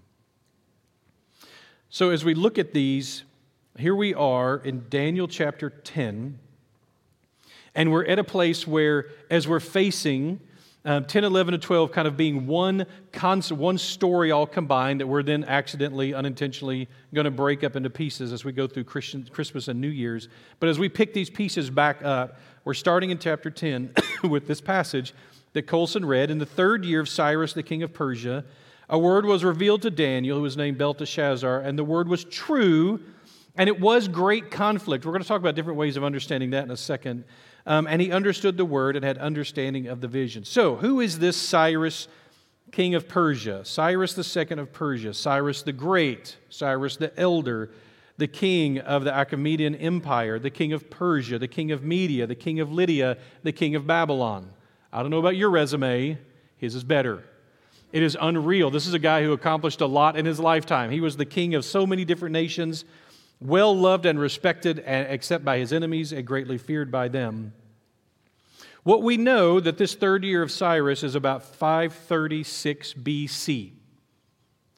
So, 1.90 2.09
as 2.09 2.25
we 2.25 2.33
look 2.33 2.59
at 2.59 2.72
these, 2.72 3.25
here 3.79 3.94
we 3.94 4.14
are 4.14 4.57
in 4.57 4.87
Daniel 4.88 5.29
chapter 5.29 5.68
10, 5.68 6.38
and 7.74 7.90
we're 7.90 8.04
at 8.04 8.18
a 8.18 8.24
place 8.24 8.66
where, 8.66 9.06
as 9.30 9.48
we're 9.48 9.61
facing 9.61 10.40
um, 10.85 11.04
10, 11.04 11.22
11, 11.22 11.54
and 11.54 11.62
12 11.62 11.92
kind 11.92 12.08
of 12.08 12.16
being 12.16 12.46
one, 12.46 12.87
one 13.50 13.78
story 13.78 14.32
all 14.32 14.46
combined 14.46 15.00
that 15.00 15.06
we're 15.06 15.22
then 15.22 15.44
accidentally, 15.44 16.12
unintentionally 16.12 16.88
going 17.14 17.24
to 17.24 17.30
break 17.30 17.62
up 17.62 17.76
into 17.76 17.88
pieces 17.88 18.32
as 18.32 18.44
we 18.44 18.50
go 18.50 18.66
through 18.66 18.85
Christian, 18.85 19.28
Christmas 19.32 19.68
and 19.68 19.80
New 19.80 19.88
Year's. 19.88 20.28
But 20.58 20.68
as 20.68 20.80
we 20.80 20.88
pick 20.88 21.14
these 21.14 21.30
pieces 21.30 21.70
back 21.70 22.02
up, 22.02 22.38
we're 22.64 22.74
starting 22.74 23.11
in 23.11 23.18
chapter 23.18 23.48
10 23.48 23.94
with 24.24 24.48
this 24.48 24.61
passage 24.61 25.14
that 25.52 25.68
Colson 25.68 26.04
read. 26.04 26.30
In 26.30 26.38
the 26.38 26.46
third 26.46 26.85
year 26.85 27.00
of 27.00 27.08
Cyrus, 27.08 27.52
the 27.52 27.62
king 27.62 27.85
of 27.85 27.92
Persia, 27.92 28.44
a 28.88 28.98
word 28.98 29.24
was 29.24 29.44
revealed 29.44 29.82
to 29.82 29.90
Daniel, 29.90 30.37
who 30.37 30.42
was 30.42 30.56
named 30.56 30.78
Belteshazzar, 30.78 31.61
and 31.61 31.78
the 31.78 31.85
word 31.85 32.08
was 32.08 32.24
true, 32.24 33.00
and 33.56 33.68
it 33.68 33.80
was 33.80 34.08
great 34.08 34.50
conflict. 34.50 35.06
We're 35.06 35.12
going 35.12 35.22
to 35.22 35.28
talk 35.28 35.40
about 35.40 35.54
different 35.54 35.78
ways 35.78 35.96
of 35.96 36.02
understanding 36.02 36.50
that 36.50 36.64
in 36.64 36.72
a 36.72 36.76
second. 36.76 37.24
Um, 37.66 37.87
and 37.87 38.03
he 38.03 38.11
understood 38.11 38.57
the 38.57 38.64
word 38.64 38.96
and 38.96 39.05
had 39.05 39.18
understanding 39.18 39.87
of 39.87 40.01
the 40.01 40.09
vision. 40.09 40.44
So, 40.44 40.77
who 40.77 41.01
is 41.01 41.18
this 41.18 41.37
Cyrus, 41.37 42.09
king 42.72 42.94
of 42.94 43.09
Persia? 43.09 43.64
Cyrus 43.64 44.14
the 44.14 44.25
second 44.25 44.59
of 44.59 44.72
Persia, 44.72 45.14
Cyrus 45.14 45.62
the 45.62 45.72
Great, 45.72 46.37
Cyrus 46.48 46.96
the 46.96 47.18
Elder, 47.18 47.70
the 48.18 48.27
king 48.27 48.79
of 48.79 49.05
the 49.05 49.11
Achaemenid 49.11 49.81
Empire, 49.81 50.38
the 50.38 50.51
king 50.51 50.72
of 50.72 50.90
Persia, 50.90 51.38
the 51.38 51.48
king 51.48 51.70
of 51.70 51.85
Media, 51.85 52.27
the 52.27 52.35
king 52.35 52.61
of 52.61 52.72
Lydia, 52.72 53.16
the 53.42 53.53
king 53.53 53.75
of 53.75 53.87
Babylon. 53.87 54.51
I 54.92 55.03
don't 55.03 55.11
know 55.11 55.18
about 55.18 55.37
your 55.37 55.51
resume, 55.51 56.18
his 56.57 56.75
is 56.75 56.85
better. 56.85 57.25
It 57.92 58.03
is 58.03 58.16
unreal. 58.20 58.70
This 58.70 58.87
is 58.87 58.94
a 58.94 58.98
guy 58.98 59.22
who 59.22 59.33
accomplished 59.33 59.81
a 59.81 59.87
lot 59.87 60.16
in 60.16 60.25
his 60.25 60.40
lifetime. 60.40 60.90
He 60.90 61.01
was 61.01 61.16
the 61.16 61.27
king 61.27 61.55
of 61.55 61.64
so 61.64 61.87
many 61.87 62.05
different 62.05 62.33
nations 62.33 62.85
well 63.46 63.76
loved 63.76 64.07
and 64.07 64.18
respected, 64.18 64.83
except 64.87 65.44
by 65.44 65.59
his 65.59 65.72
enemies, 65.72 66.12
and 66.12 66.26
greatly 66.26 66.59
feared 66.59 66.90
by 66.90 67.09
them. 67.09 67.52
What 68.85 69.02
we 69.02 69.16
know 69.16 69.61
that 69.61 69.78
this 69.78 69.94
third 69.94 70.24
year 70.24 70.42
of 70.42 70.50
Cyrus 70.50 71.02
is 71.02 71.14
about 71.14 71.44
536 71.44 72.94
BC. 72.94 73.72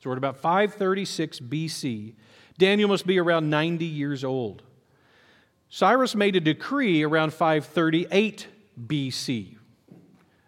So 0.00 0.11
we're 0.11 0.12
at 0.12 0.18
about 0.18 0.37
536 0.37 1.40
BC. 1.40 2.14
Daniel 2.59 2.88
must 2.88 3.07
be 3.07 3.18
around 3.18 3.48
90 3.48 3.87
years 3.87 4.22
old. 4.22 4.62
Cyrus 5.70 6.14
made 6.14 6.37
a 6.37 6.40
decree 6.40 7.03
around 7.03 7.33
538 7.33 8.46
BC. 8.87 9.57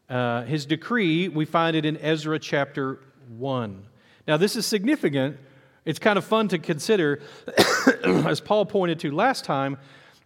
Uh, 0.08 0.42
his 0.42 0.66
decree, 0.66 1.28
we 1.28 1.46
find 1.46 1.74
it 1.74 1.84
in 1.84 1.96
Ezra 1.96 2.38
chapter 2.38 3.00
1. 3.28 3.86
Now, 4.28 4.36
this 4.36 4.54
is 4.54 4.66
significant 4.66 5.38
it's 5.86 6.00
kind 6.00 6.18
of 6.18 6.24
fun 6.24 6.48
to 6.48 6.58
consider, 6.58 7.22
as 8.04 8.40
Paul 8.40 8.66
pointed 8.66 9.00
to 9.00 9.12
last 9.12 9.44
time, 9.44 9.78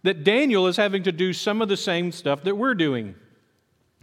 that 0.03 0.23
Daniel 0.23 0.67
is 0.67 0.75
having 0.75 1.03
to 1.03 1.11
do 1.11 1.31
some 1.31 1.61
of 1.61 1.69
the 1.69 1.77
same 1.77 2.11
stuff 2.11 2.43
that 2.43 2.57
we're 2.57 2.73
doing. 2.73 3.15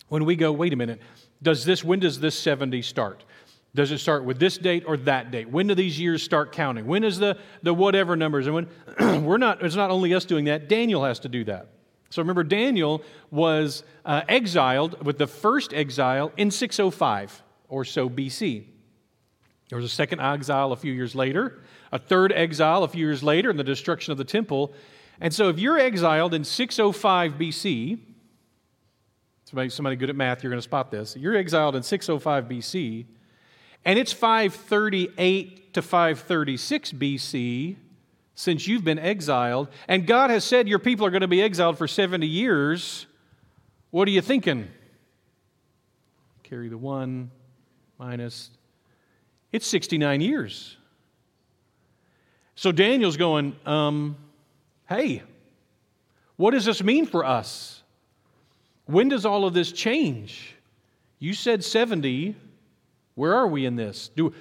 When 0.08 0.24
we 0.24 0.36
go, 0.36 0.52
wait 0.52 0.72
a 0.72 0.76
minute, 0.76 1.02
does 1.42 1.64
this, 1.64 1.84
when 1.84 1.98
does 1.98 2.20
this 2.20 2.38
70 2.38 2.80
start? 2.82 3.24
Does 3.74 3.90
it 3.90 3.98
start 3.98 4.24
with 4.24 4.38
this 4.38 4.56
date 4.56 4.84
or 4.86 4.96
that 4.98 5.30
date? 5.30 5.50
When 5.50 5.66
do 5.66 5.74
these 5.74 6.00
years 6.00 6.22
start 6.22 6.52
counting? 6.52 6.86
When 6.86 7.04
is 7.04 7.18
the, 7.18 7.36
the 7.62 7.74
whatever 7.74 8.16
numbers? 8.16 8.46
And 8.46 8.54
when 8.54 9.24
we're 9.24 9.36
not, 9.36 9.62
it's 9.62 9.76
not 9.76 9.90
only 9.90 10.14
us 10.14 10.24
doing 10.24 10.46
that, 10.46 10.68
Daniel 10.68 11.04
has 11.04 11.18
to 11.20 11.28
do 11.28 11.44
that. 11.44 11.68
So 12.10 12.22
remember, 12.22 12.44
Daniel 12.44 13.02
was 13.30 13.82
uh, 14.06 14.22
exiled 14.28 15.04
with 15.04 15.18
the 15.18 15.26
first 15.26 15.74
exile 15.74 16.32
in 16.36 16.50
605 16.50 17.42
or 17.68 17.84
so 17.84 18.08
BC. 18.08 18.64
There 19.68 19.76
was 19.76 19.84
a 19.84 19.94
second 19.94 20.20
exile 20.20 20.72
a 20.72 20.76
few 20.76 20.92
years 20.92 21.14
later, 21.14 21.58
a 21.92 21.98
third 21.98 22.32
exile 22.32 22.84
a 22.84 22.88
few 22.88 23.04
years 23.04 23.22
later, 23.22 23.50
in 23.50 23.56
the 23.56 23.64
destruction 23.64 24.12
of 24.12 24.18
the 24.18 24.24
temple. 24.24 24.72
And 25.20 25.32
so 25.32 25.48
if 25.48 25.58
you're 25.58 25.78
exiled 25.78 26.32
in 26.32 26.44
605 26.44 27.32
BC, 27.34 27.98
somebody, 29.44 29.68
somebody 29.68 29.96
good 29.96 30.10
at 30.10 30.16
math, 30.16 30.42
you're 30.42 30.50
going 30.50 30.58
to 30.58 30.62
spot 30.62 30.90
this. 30.90 31.16
You're 31.16 31.36
exiled 31.36 31.76
in 31.76 31.82
605 31.82 32.44
BC, 32.44 33.06
and 33.84 33.98
it's 33.98 34.12
538 34.12 35.74
to 35.74 35.82
536 35.82 36.92
BC 36.92 37.76
since 38.34 38.68
you've 38.68 38.84
been 38.84 39.00
exiled, 39.00 39.68
and 39.88 40.06
God 40.06 40.30
has 40.30 40.44
said 40.44 40.68
your 40.68 40.78
people 40.78 41.04
are 41.04 41.10
going 41.10 41.22
to 41.22 41.28
be 41.28 41.42
exiled 41.42 41.76
for 41.76 41.88
70 41.88 42.26
years. 42.26 43.06
What 43.90 44.06
are 44.06 44.12
you 44.12 44.20
thinking? 44.20 44.68
Carry 46.44 46.68
the 46.68 46.78
one 46.78 47.32
minus. 47.98 48.50
It's 49.52 49.66
69 49.66 50.20
years. 50.20 50.76
So 52.54 52.72
Daniel's 52.72 53.16
going, 53.16 53.54
um, 53.66 54.16
hey, 54.88 55.22
what 56.36 56.52
does 56.52 56.64
this 56.64 56.82
mean 56.82 57.06
for 57.06 57.24
us? 57.24 57.82
When 58.86 59.08
does 59.08 59.24
all 59.24 59.44
of 59.44 59.54
this 59.54 59.70
change? 59.70 60.54
You 61.18 61.34
said 61.34 61.62
70. 61.64 62.34
Where 63.18 63.34
are 63.34 63.48
we 63.48 63.66
in 63.66 63.74
this? 63.74 64.10
Do, 64.14 64.32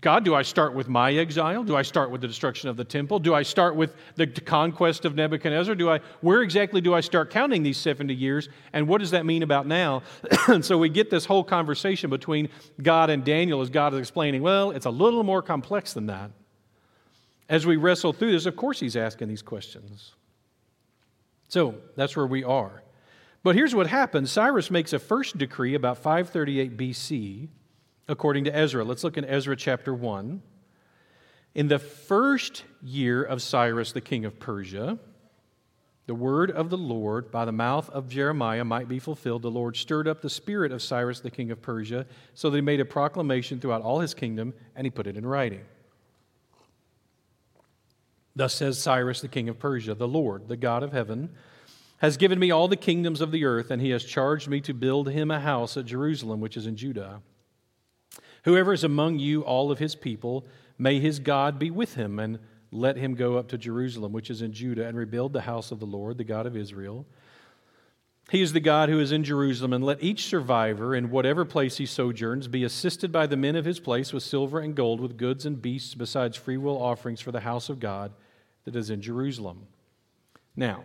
God, 0.00 0.24
do 0.24 0.32
I 0.32 0.42
start 0.42 0.74
with 0.74 0.88
my 0.88 1.12
exile? 1.12 1.64
Do 1.64 1.74
I 1.74 1.82
start 1.82 2.12
with 2.12 2.20
the 2.20 2.28
destruction 2.28 2.68
of 2.68 2.76
the 2.76 2.84
temple? 2.84 3.18
Do 3.18 3.34
I 3.34 3.42
start 3.42 3.74
with 3.74 3.96
the 4.14 4.28
conquest 4.28 5.04
of 5.04 5.16
Nebuchadnezzar? 5.16 5.74
Do 5.74 5.90
I, 5.90 5.98
where 6.20 6.40
exactly 6.42 6.80
do 6.80 6.94
I 6.94 7.00
start 7.00 7.30
counting 7.30 7.64
these 7.64 7.78
70 7.78 8.14
years? 8.14 8.48
And 8.72 8.86
what 8.86 8.98
does 9.00 9.10
that 9.10 9.26
mean 9.26 9.42
about 9.42 9.66
now? 9.66 10.04
and 10.46 10.64
so 10.64 10.78
we 10.78 10.88
get 10.88 11.10
this 11.10 11.24
whole 11.24 11.42
conversation 11.42 12.10
between 12.10 12.48
God 12.80 13.10
and 13.10 13.24
Daniel 13.24 13.60
as 13.60 13.70
God 13.70 13.92
is 13.92 13.98
explaining, 13.98 14.40
well, 14.40 14.70
it's 14.70 14.86
a 14.86 14.90
little 14.90 15.24
more 15.24 15.42
complex 15.42 15.92
than 15.92 16.06
that. 16.06 16.30
As 17.48 17.66
we 17.66 17.74
wrestle 17.74 18.12
through 18.12 18.30
this, 18.30 18.46
of 18.46 18.54
course, 18.54 18.78
he's 18.78 18.94
asking 18.94 19.30
these 19.30 19.42
questions. 19.42 20.12
So 21.48 21.74
that's 21.96 22.14
where 22.14 22.28
we 22.28 22.44
are. 22.44 22.84
But 23.42 23.56
here's 23.56 23.74
what 23.74 23.88
happens 23.88 24.30
Cyrus 24.30 24.70
makes 24.70 24.92
a 24.92 25.00
first 25.00 25.38
decree 25.38 25.74
about 25.74 25.98
538 25.98 26.76
BC 26.76 27.48
according 28.08 28.44
to 28.44 28.54
Ezra. 28.54 28.84
Let's 28.84 29.04
look 29.04 29.16
in 29.16 29.24
Ezra 29.24 29.56
chapter 29.56 29.94
1. 29.94 30.42
In 31.54 31.68
the 31.68 31.78
first 31.78 32.64
year 32.82 33.22
of 33.22 33.42
Cyrus, 33.42 33.92
the 33.92 34.00
king 34.00 34.24
of 34.24 34.38
Persia, 34.38 34.98
the 36.06 36.14
word 36.14 36.50
of 36.50 36.70
the 36.70 36.78
Lord 36.78 37.30
by 37.30 37.44
the 37.44 37.52
mouth 37.52 37.88
of 37.90 38.08
Jeremiah 38.08 38.64
might 38.64 38.88
be 38.88 38.98
fulfilled. 38.98 39.42
The 39.42 39.50
Lord 39.50 39.76
stirred 39.76 40.08
up 40.08 40.20
the 40.20 40.30
spirit 40.30 40.72
of 40.72 40.82
Cyrus, 40.82 41.20
the 41.20 41.30
king 41.30 41.50
of 41.50 41.62
Persia, 41.62 42.06
so 42.34 42.50
that 42.50 42.56
he 42.56 42.62
made 42.62 42.80
a 42.80 42.84
proclamation 42.84 43.60
throughout 43.60 43.82
all 43.82 44.00
his 44.00 44.14
kingdom, 44.14 44.54
and 44.74 44.84
he 44.84 44.90
put 44.90 45.06
it 45.06 45.16
in 45.16 45.24
writing. 45.24 45.62
Thus 48.34 48.54
says 48.54 48.78
Cyrus, 48.78 49.20
the 49.20 49.28
king 49.28 49.48
of 49.48 49.58
Persia 49.58 49.94
The 49.94 50.08
Lord, 50.08 50.48
the 50.48 50.56
God 50.56 50.82
of 50.82 50.92
heaven, 50.92 51.30
has 51.98 52.16
given 52.16 52.38
me 52.38 52.50
all 52.50 52.66
the 52.66 52.76
kingdoms 52.76 53.20
of 53.20 53.30
the 53.30 53.44
earth, 53.44 53.70
and 53.70 53.80
he 53.80 53.90
has 53.90 54.02
charged 54.02 54.48
me 54.48 54.60
to 54.62 54.74
build 54.74 55.08
him 55.10 55.30
a 55.30 55.38
house 55.38 55.76
at 55.76 55.84
Jerusalem, 55.84 56.40
which 56.40 56.56
is 56.56 56.66
in 56.66 56.76
Judah. 56.76 57.22
Whoever 58.44 58.72
is 58.72 58.84
among 58.84 59.18
you, 59.18 59.42
all 59.42 59.70
of 59.70 59.78
his 59.78 59.94
people, 59.94 60.46
may 60.78 60.98
his 60.98 61.18
God 61.18 61.58
be 61.58 61.70
with 61.70 61.94
him, 61.94 62.18
and 62.18 62.38
let 62.70 62.96
him 62.96 63.14
go 63.14 63.36
up 63.36 63.48
to 63.48 63.58
Jerusalem, 63.58 64.12
which 64.12 64.30
is 64.30 64.42
in 64.42 64.52
Judah, 64.52 64.86
and 64.86 64.96
rebuild 64.96 65.32
the 65.32 65.42
house 65.42 65.70
of 65.70 65.78
the 65.78 65.86
Lord, 65.86 66.18
the 66.18 66.24
God 66.24 66.46
of 66.46 66.56
Israel. 66.56 67.06
He 68.30 68.40
is 68.40 68.52
the 68.52 68.60
God 68.60 68.88
who 68.88 68.98
is 68.98 69.12
in 69.12 69.24
Jerusalem, 69.24 69.72
and 69.72 69.84
let 69.84 70.02
each 70.02 70.24
survivor, 70.24 70.94
in 70.94 71.10
whatever 71.10 71.44
place 71.44 71.76
he 71.76 71.86
sojourns, 71.86 72.48
be 72.48 72.64
assisted 72.64 73.12
by 73.12 73.26
the 73.26 73.36
men 73.36 73.56
of 73.56 73.64
his 73.64 73.78
place 73.78 74.12
with 74.12 74.22
silver 74.22 74.58
and 74.60 74.74
gold, 74.74 75.00
with 75.00 75.18
goods 75.18 75.44
and 75.44 75.60
beasts, 75.60 75.94
besides 75.94 76.36
freewill 76.36 76.82
offerings 76.82 77.20
for 77.20 77.30
the 77.30 77.40
house 77.40 77.68
of 77.68 77.78
God 77.78 78.12
that 78.64 78.74
is 78.74 78.90
in 78.90 79.02
Jerusalem. 79.02 79.66
Now, 80.56 80.84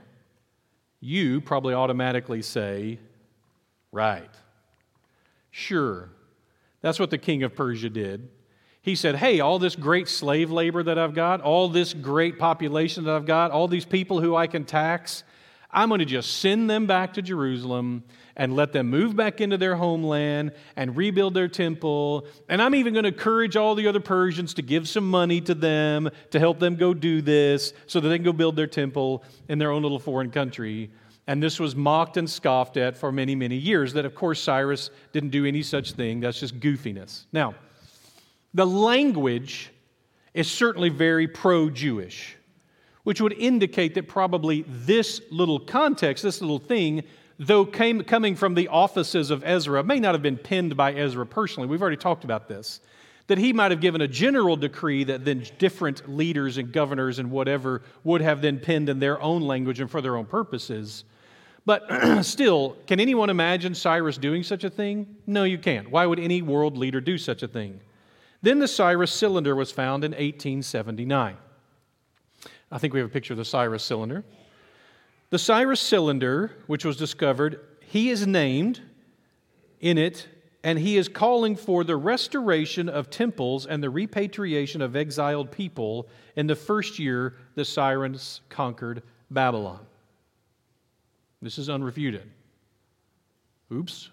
you 0.99 1.41
probably 1.41 1.73
automatically 1.73 2.41
say, 2.41 2.99
right. 3.91 4.31
Sure, 5.51 6.09
that's 6.87 6.99
what 6.99 7.09
the 7.09 7.17
king 7.17 7.43
of 7.43 7.53
Persia 7.53 7.89
did. 7.89 8.29
He 8.81 8.95
said, 8.95 9.15
Hey, 9.15 9.41
all 9.41 9.59
this 9.59 9.75
great 9.75 10.07
slave 10.07 10.49
labor 10.49 10.81
that 10.83 10.97
I've 10.97 11.13
got, 11.13 11.41
all 11.41 11.67
this 11.67 11.93
great 11.93 12.39
population 12.39 13.03
that 13.03 13.13
I've 13.13 13.25
got, 13.25 13.51
all 13.51 13.67
these 13.67 13.83
people 13.83 14.21
who 14.21 14.35
I 14.37 14.47
can 14.47 14.63
tax, 14.63 15.23
I'm 15.69 15.89
going 15.89 15.99
to 15.99 16.05
just 16.05 16.37
send 16.37 16.69
them 16.69 16.87
back 16.87 17.15
to 17.15 17.21
Jerusalem 17.21 18.05
and 18.37 18.55
let 18.55 18.71
them 18.71 18.87
move 18.87 19.17
back 19.17 19.41
into 19.41 19.57
their 19.57 19.75
homeland 19.75 20.53
and 20.77 20.95
rebuild 20.95 21.33
their 21.33 21.49
temple. 21.49 22.25
And 22.47 22.61
I'm 22.61 22.73
even 22.75 22.93
going 22.93 23.03
to 23.03 23.09
encourage 23.09 23.57
all 23.57 23.75
the 23.75 23.87
other 23.87 23.99
Persians 23.99 24.53
to 24.53 24.61
give 24.61 24.87
some 24.87 25.09
money 25.09 25.41
to 25.41 25.53
them 25.53 26.09
to 26.31 26.39
help 26.39 26.59
them 26.59 26.77
go 26.77 26.93
do 26.93 27.21
this 27.21 27.73
so 27.87 27.99
that 27.99 28.07
they 28.07 28.17
can 28.17 28.23
go 28.23 28.31
build 28.31 28.55
their 28.55 28.67
temple 28.67 29.25
in 29.49 29.59
their 29.59 29.71
own 29.71 29.81
little 29.81 29.99
foreign 29.99 30.31
country. 30.31 30.91
And 31.27 31.43
this 31.43 31.59
was 31.59 31.75
mocked 31.75 32.15
and 32.15 32.29
scoffed 32.29 32.77
at 32.77 32.95
for 32.95 33.11
many, 33.11 33.35
many 33.35 33.57
years. 33.57 33.93
That, 33.93 34.05
of 34.05 34.15
course, 34.15 34.41
Cyrus 34.41 34.89
didn't 35.11 35.29
do 35.29 35.45
any 35.45 35.61
such 35.61 35.91
thing. 35.91 36.21
That's 36.21 36.39
just 36.39 36.59
goofiness. 36.59 37.25
Now, 37.33 37.53
the 38.53 38.65
language 38.65 39.71
is 40.33 40.49
certainly 40.49 40.89
very 40.89 41.27
pro 41.27 41.69
Jewish, 41.69 42.37
which 43.03 43.19
would 43.19 43.33
indicate 43.33 43.93
that 43.95 44.07
probably 44.07 44.63
this 44.67 45.21
little 45.29 45.59
context, 45.59 46.23
this 46.23 46.41
little 46.41 46.59
thing, 46.59 47.03
though 47.37 47.65
came, 47.65 48.03
coming 48.03 48.35
from 48.35 48.53
the 48.53 48.69
offices 48.69 49.29
of 49.29 49.43
Ezra, 49.43 49.83
may 49.83 49.99
not 49.99 50.15
have 50.15 50.21
been 50.21 50.37
penned 50.37 50.77
by 50.77 50.93
Ezra 50.93 51.25
personally. 51.25 51.67
We've 51.67 51.81
already 51.81 51.97
talked 51.97 52.23
about 52.23 52.47
this. 52.47 52.79
That 53.27 53.37
he 53.37 53.51
might 53.51 53.71
have 53.71 53.81
given 53.81 53.99
a 53.99 54.07
general 54.07 54.55
decree 54.55 55.03
that 55.03 55.25
then 55.25 55.43
different 55.59 56.07
leaders 56.09 56.57
and 56.57 56.71
governors 56.71 57.19
and 57.19 57.29
whatever 57.29 57.81
would 58.05 58.21
have 58.21 58.41
then 58.41 58.57
penned 58.59 58.87
in 58.87 58.99
their 58.99 59.21
own 59.21 59.41
language 59.41 59.81
and 59.81 59.91
for 59.91 60.01
their 60.01 60.15
own 60.15 60.25
purposes. 60.25 61.03
But 61.67 62.21
still, 62.23 62.77
can 62.87 63.01
anyone 63.01 63.29
imagine 63.29 63.75
Cyrus 63.75 64.17
doing 64.17 64.41
such 64.41 64.63
a 64.63 64.69
thing? 64.69 65.17
No, 65.27 65.43
you 65.43 65.57
can't. 65.57 65.91
Why 65.91 66.05
would 66.05 66.17
any 66.17 66.41
world 66.41 66.77
leader 66.77 67.01
do 67.01 67.17
such 67.17 67.43
a 67.43 67.47
thing? 67.47 67.81
Then 68.41 68.59
the 68.59 68.69
Cyrus 68.69 69.11
cylinder 69.11 69.53
was 69.53 69.69
found 69.69 70.05
in 70.05 70.11
1879. 70.11 71.35
I 72.71 72.77
think 72.77 72.93
we 72.93 73.01
have 73.01 73.09
a 73.09 73.11
picture 73.11 73.33
of 73.33 73.37
the 73.37 73.43
Cyrus 73.43 73.83
cylinder. 73.83 74.23
The 75.29 75.37
Cyrus 75.37 75.81
cylinder, 75.81 76.53
which 76.67 76.85
was 76.85 76.95
discovered, 76.95 77.59
he 77.81 78.11
is 78.11 78.25
named 78.25 78.79
in 79.81 79.97
it, 79.97 80.25
and 80.63 80.79
he 80.79 80.95
is 80.95 81.09
calling 81.09 81.57
for 81.57 81.83
the 81.83 81.97
restoration 81.97 82.87
of 82.87 83.09
temples 83.09 83.65
and 83.65 83.83
the 83.83 83.89
repatriation 83.89 84.81
of 84.81 84.95
exiled 84.95 85.51
people 85.51 86.07
in 86.37 86.47
the 86.47 86.55
first 86.55 86.97
year 86.97 87.35
the 87.55 87.65
Cyrus 87.65 88.39
conquered 88.47 89.03
Babylon. 89.29 89.85
This 91.41 91.57
is 91.57 91.69
unrefuted. 91.69 92.23
Oops. 93.71 94.09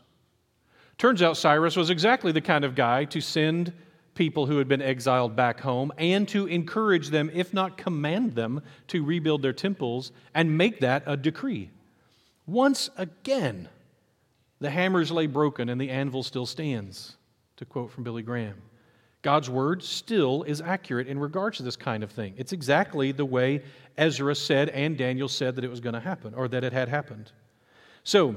Turns 0.98 1.22
out 1.22 1.36
Cyrus 1.36 1.76
was 1.76 1.90
exactly 1.90 2.32
the 2.32 2.40
kind 2.40 2.64
of 2.64 2.74
guy 2.74 3.04
to 3.06 3.20
send 3.20 3.72
people 4.14 4.46
who 4.46 4.58
had 4.58 4.68
been 4.68 4.82
exiled 4.82 5.34
back 5.34 5.60
home 5.60 5.90
and 5.98 6.28
to 6.28 6.46
encourage 6.46 7.08
them, 7.08 7.30
if 7.34 7.52
not 7.52 7.76
command 7.76 8.34
them, 8.34 8.62
to 8.88 9.04
rebuild 9.04 9.42
their 9.42 9.52
temples 9.52 10.12
and 10.34 10.56
make 10.56 10.80
that 10.80 11.02
a 11.06 11.16
decree. 11.16 11.70
Once 12.46 12.90
again, 12.96 13.68
the 14.60 14.70
hammers 14.70 15.10
lay 15.10 15.26
broken 15.26 15.68
and 15.68 15.80
the 15.80 15.90
anvil 15.90 16.22
still 16.22 16.46
stands, 16.46 17.16
to 17.56 17.64
quote 17.64 17.90
from 17.90 18.04
Billy 18.04 18.22
Graham. 18.22 18.62
God's 19.24 19.48
word 19.48 19.82
still 19.82 20.42
is 20.42 20.60
accurate 20.60 21.08
in 21.08 21.18
regards 21.18 21.56
to 21.56 21.62
this 21.62 21.76
kind 21.76 22.04
of 22.04 22.12
thing. 22.12 22.34
It's 22.36 22.52
exactly 22.52 23.10
the 23.10 23.24
way 23.24 23.62
Ezra 23.96 24.34
said 24.34 24.68
and 24.68 24.98
Daniel 24.98 25.28
said 25.28 25.56
that 25.56 25.64
it 25.64 25.70
was 25.70 25.80
going 25.80 25.94
to 25.94 26.00
happen, 26.00 26.34
or 26.34 26.46
that 26.48 26.62
it 26.62 26.74
had 26.74 26.88
happened. 26.88 27.32
So, 28.04 28.36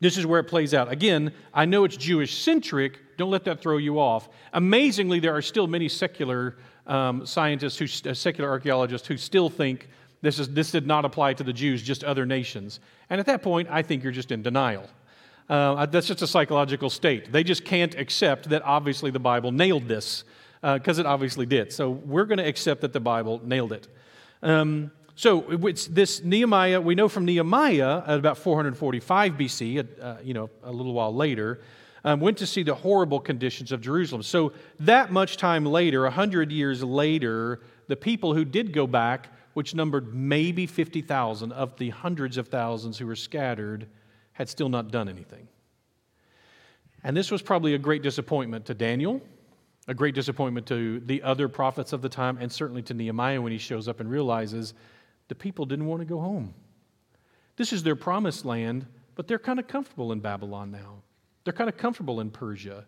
this 0.00 0.18
is 0.18 0.26
where 0.26 0.40
it 0.40 0.44
plays 0.44 0.74
out. 0.74 0.90
Again, 0.90 1.32
I 1.54 1.66
know 1.66 1.84
it's 1.84 1.96
Jewish 1.96 2.36
centric. 2.36 2.98
Don't 3.16 3.30
let 3.30 3.44
that 3.44 3.60
throw 3.60 3.76
you 3.76 4.00
off. 4.00 4.28
Amazingly, 4.52 5.20
there 5.20 5.34
are 5.34 5.40
still 5.40 5.68
many 5.68 5.88
secular 5.88 6.56
um, 6.88 7.24
scientists, 7.24 7.78
who, 7.78 8.10
uh, 8.10 8.12
secular 8.12 8.50
archaeologists, 8.50 9.06
who 9.06 9.16
still 9.16 9.48
think 9.48 9.88
this, 10.20 10.40
is, 10.40 10.48
this 10.48 10.72
did 10.72 10.86
not 10.86 11.04
apply 11.04 11.34
to 11.34 11.44
the 11.44 11.52
Jews, 11.52 11.80
just 11.80 12.02
other 12.02 12.26
nations. 12.26 12.80
And 13.08 13.20
at 13.20 13.26
that 13.26 13.40
point, 13.40 13.68
I 13.70 13.82
think 13.82 14.02
you're 14.02 14.12
just 14.12 14.32
in 14.32 14.42
denial. 14.42 14.90
Uh, 15.48 15.86
that's 15.86 16.08
just 16.08 16.22
a 16.22 16.26
psychological 16.26 16.90
state. 16.90 17.30
They 17.30 17.44
just 17.44 17.64
can't 17.64 17.94
accept 17.94 18.48
that 18.48 18.62
obviously 18.62 19.10
the 19.10 19.20
Bible 19.20 19.52
nailed 19.52 19.86
this, 19.86 20.24
because 20.60 20.98
uh, 20.98 21.02
it 21.02 21.06
obviously 21.06 21.46
did. 21.46 21.72
So 21.72 21.90
we're 21.90 22.24
going 22.24 22.38
to 22.38 22.46
accept 22.46 22.80
that 22.80 22.92
the 22.92 23.00
Bible 23.00 23.40
nailed 23.44 23.72
it. 23.72 23.88
Um, 24.42 24.90
so 25.14 25.44
it's 25.66 25.86
this 25.86 26.22
Nehemiah, 26.22 26.80
we 26.80 26.94
know 26.94 27.08
from 27.08 27.24
Nehemiah 27.24 28.02
at 28.06 28.18
about 28.18 28.36
445 28.38 29.32
BC, 29.32 29.86
uh, 30.02 30.16
you 30.22 30.34
know, 30.34 30.50
a 30.62 30.70
little 30.70 30.92
while 30.92 31.14
later, 31.14 31.60
um, 32.04 32.20
went 32.20 32.36
to 32.38 32.46
see 32.46 32.62
the 32.62 32.74
horrible 32.74 33.18
conditions 33.18 33.72
of 33.72 33.80
Jerusalem. 33.80 34.22
So, 34.22 34.52
that 34.80 35.10
much 35.10 35.38
time 35.38 35.64
later, 35.64 36.02
100 36.02 36.52
years 36.52 36.84
later, 36.84 37.60
the 37.88 37.96
people 37.96 38.34
who 38.34 38.44
did 38.44 38.72
go 38.72 38.86
back, 38.86 39.28
which 39.54 39.74
numbered 39.74 40.14
maybe 40.14 40.66
50,000 40.66 41.50
of 41.50 41.76
the 41.78 41.90
hundreds 41.90 42.36
of 42.36 42.48
thousands 42.48 42.98
who 42.98 43.06
were 43.06 43.16
scattered, 43.16 43.88
had 44.36 44.50
still 44.50 44.68
not 44.68 44.90
done 44.90 45.08
anything. 45.08 45.48
And 47.02 47.16
this 47.16 47.30
was 47.30 47.40
probably 47.40 47.74
a 47.74 47.78
great 47.78 48.02
disappointment 48.02 48.66
to 48.66 48.74
Daniel, 48.74 49.22
a 49.88 49.94
great 49.94 50.14
disappointment 50.14 50.66
to 50.66 51.00
the 51.00 51.22
other 51.22 51.48
prophets 51.48 51.94
of 51.94 52.02
the 52.02 52.08
time, 52.08 52.36
and 52.38 52.52
certainly 52.52 52.82
to 52.82 52.94
Nehemiah 52.94 53.40
when 53.40 53.50
he 53.50 53.58
shows 53.58 53.88
up 53.88 53.98
and 53.98 54.10
realizes 54.10 54.74
the 55.28 55.34
people 55.34 55.64
didn't 55.64 55.86
want 55.86 56.00
to 56.02 56.06
go 56.06 56.20
home. 56.20 56.52
This 57.56 57.72
is 57.72 57.82
their 57.82 57.96
promised 57.96 58.44
land, 58.44 58.84
but 59.14 59.26
they're 59.26 59.38
kind 59.38 59.58
of 59.58 59.66
comfortable 59.66 60.12
in 60.12 60.20
Babylon 60.20 60.70
now. 60.70 61.02
They're 61.44 61.54
kind 61.54 61.70
of 61.70 61.78
comfortable 61.78 62.20
in 62.20 62.30
Persia. 62.30 62.84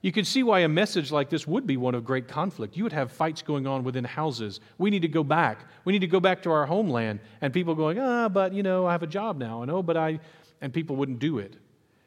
You 0.00 0.12
can 0.12 0.24
see 0.24 0.42
why 0.42 0.60
a 0.60 0.68
message 0.68 1.10
like 1.12 1.28
this 1.28 1.46
would 1.46 1.66
be 1.66 1.76
one 1.76 1.94
of 1.94 2.04
great 2.04 2.28
conflict. 2.28 2.76
You 2.76 2.84
would 2.84 2.92
have 2.92 3.12
fights 3.12 3.42
going 3.42 3.66
on 3.66 3.84
within 3.84 4.04
houses. 4.04 4.60
We 4.78 4.88
need 4.88 5.02
to 5.02 5.08
go 5.08 5.24
back. 5.24 5.66
We 5.84 5.92
need 5.92 6.00
to 6.00 6.06
go 6.06 6.20
back 6.20 6.42
to 6.44 6.50
our 6.52 6.64
homeland. 6.64 7.20
And 7.40 7.52
people 7.52 7.74
going, 7.74 7.98
ah, 7.98 8.28
but 8.28 8.54
you 8.54 8.62
know, 8.62 8.86
I 8.86 8.92
have 8.92 9.02
a 9.02 9.08
job 9.08 9.36
now. 9.36 9.62
I 9.62 9.66
know, 9.66 9.82
but 9.82 9.96
I, 9.96 10.20
and 10.60 10.72
people 10.72 10.96
wouldn't 10.96 11.18
do 11.18 11.38
it. 11.38 11.56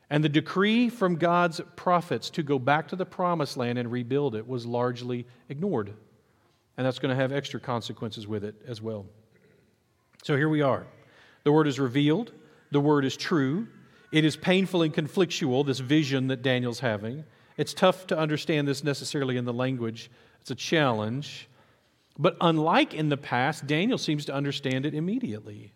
And 0.10 0.24
the 0.24 0.30
decree 0.30 0.90
from 0.90 1.16
God's 1.16 1.62
prophets 1.76 2.30
to 2.32 2.44
go 2.44 2.58
back 2.58 2.88
to 2.88 2.96
the 2.96 3.06
promised 3.06 3.58
land 3.58 3.78
and 3.78 3.92
rebuild 3.92 4.36
it 4.36 4.48
was 4.48 4.66
largely 4.66 5.28
ignored. 5.50 5.94
And 6.78 6.86
that's 6.86 7.00
going 7.00 7.16
to 7.16 7.22
have 7.22 7.32
extra 7.32 7.60
consequences 7.60 8.28
with 8.28 8.44
it 8.44 8.56
as 8.66 8.82
well. 8.82 9.06
So 10.24 10.36
here 10.36 10.50
we 10.50 10.62
are. 10.62 10.88
The 11.44 11.52
word 11.52 11.68
is 11.68 11.80
revealed, 11.80 12.32
the 12.72 12.80
word 12.80 13.06
is 13.06 13.16
true. 13.16 13.68
It 14.12 14.26
is 14.26 14.36
painful 14.36 14.82
and 14.82 14.92
conflictual, 14.92 15.64
this 15.66 15.80
vision 15.80 16.28
that 16.28 16.42
Daniel's 16.42 16.80
having. 16.80 17.26
It's 17.58 17.74
tough 17.74 18.08
to 18.08 18.18
understand 18.18 18.68
this 18.68 18.84
necessarily 18.84 19.38
in 19.38 19.46
the 19.46 19.54
language, 19.54 20.10
it's 20.42 20.50
a 20.50 20.56
challenge. 20.56 21.48
But 22.18 22.36
unlike 22.42 22.94
in 22.94 23.10
the 23.10 23.18
past, 23.18 23.68
Daniel 23.68 23.98
seems 23.98 24.26
to 24.26 24.34
understand 24.34 24.86
it 24.86 24.94
immediately. 24.94 25.74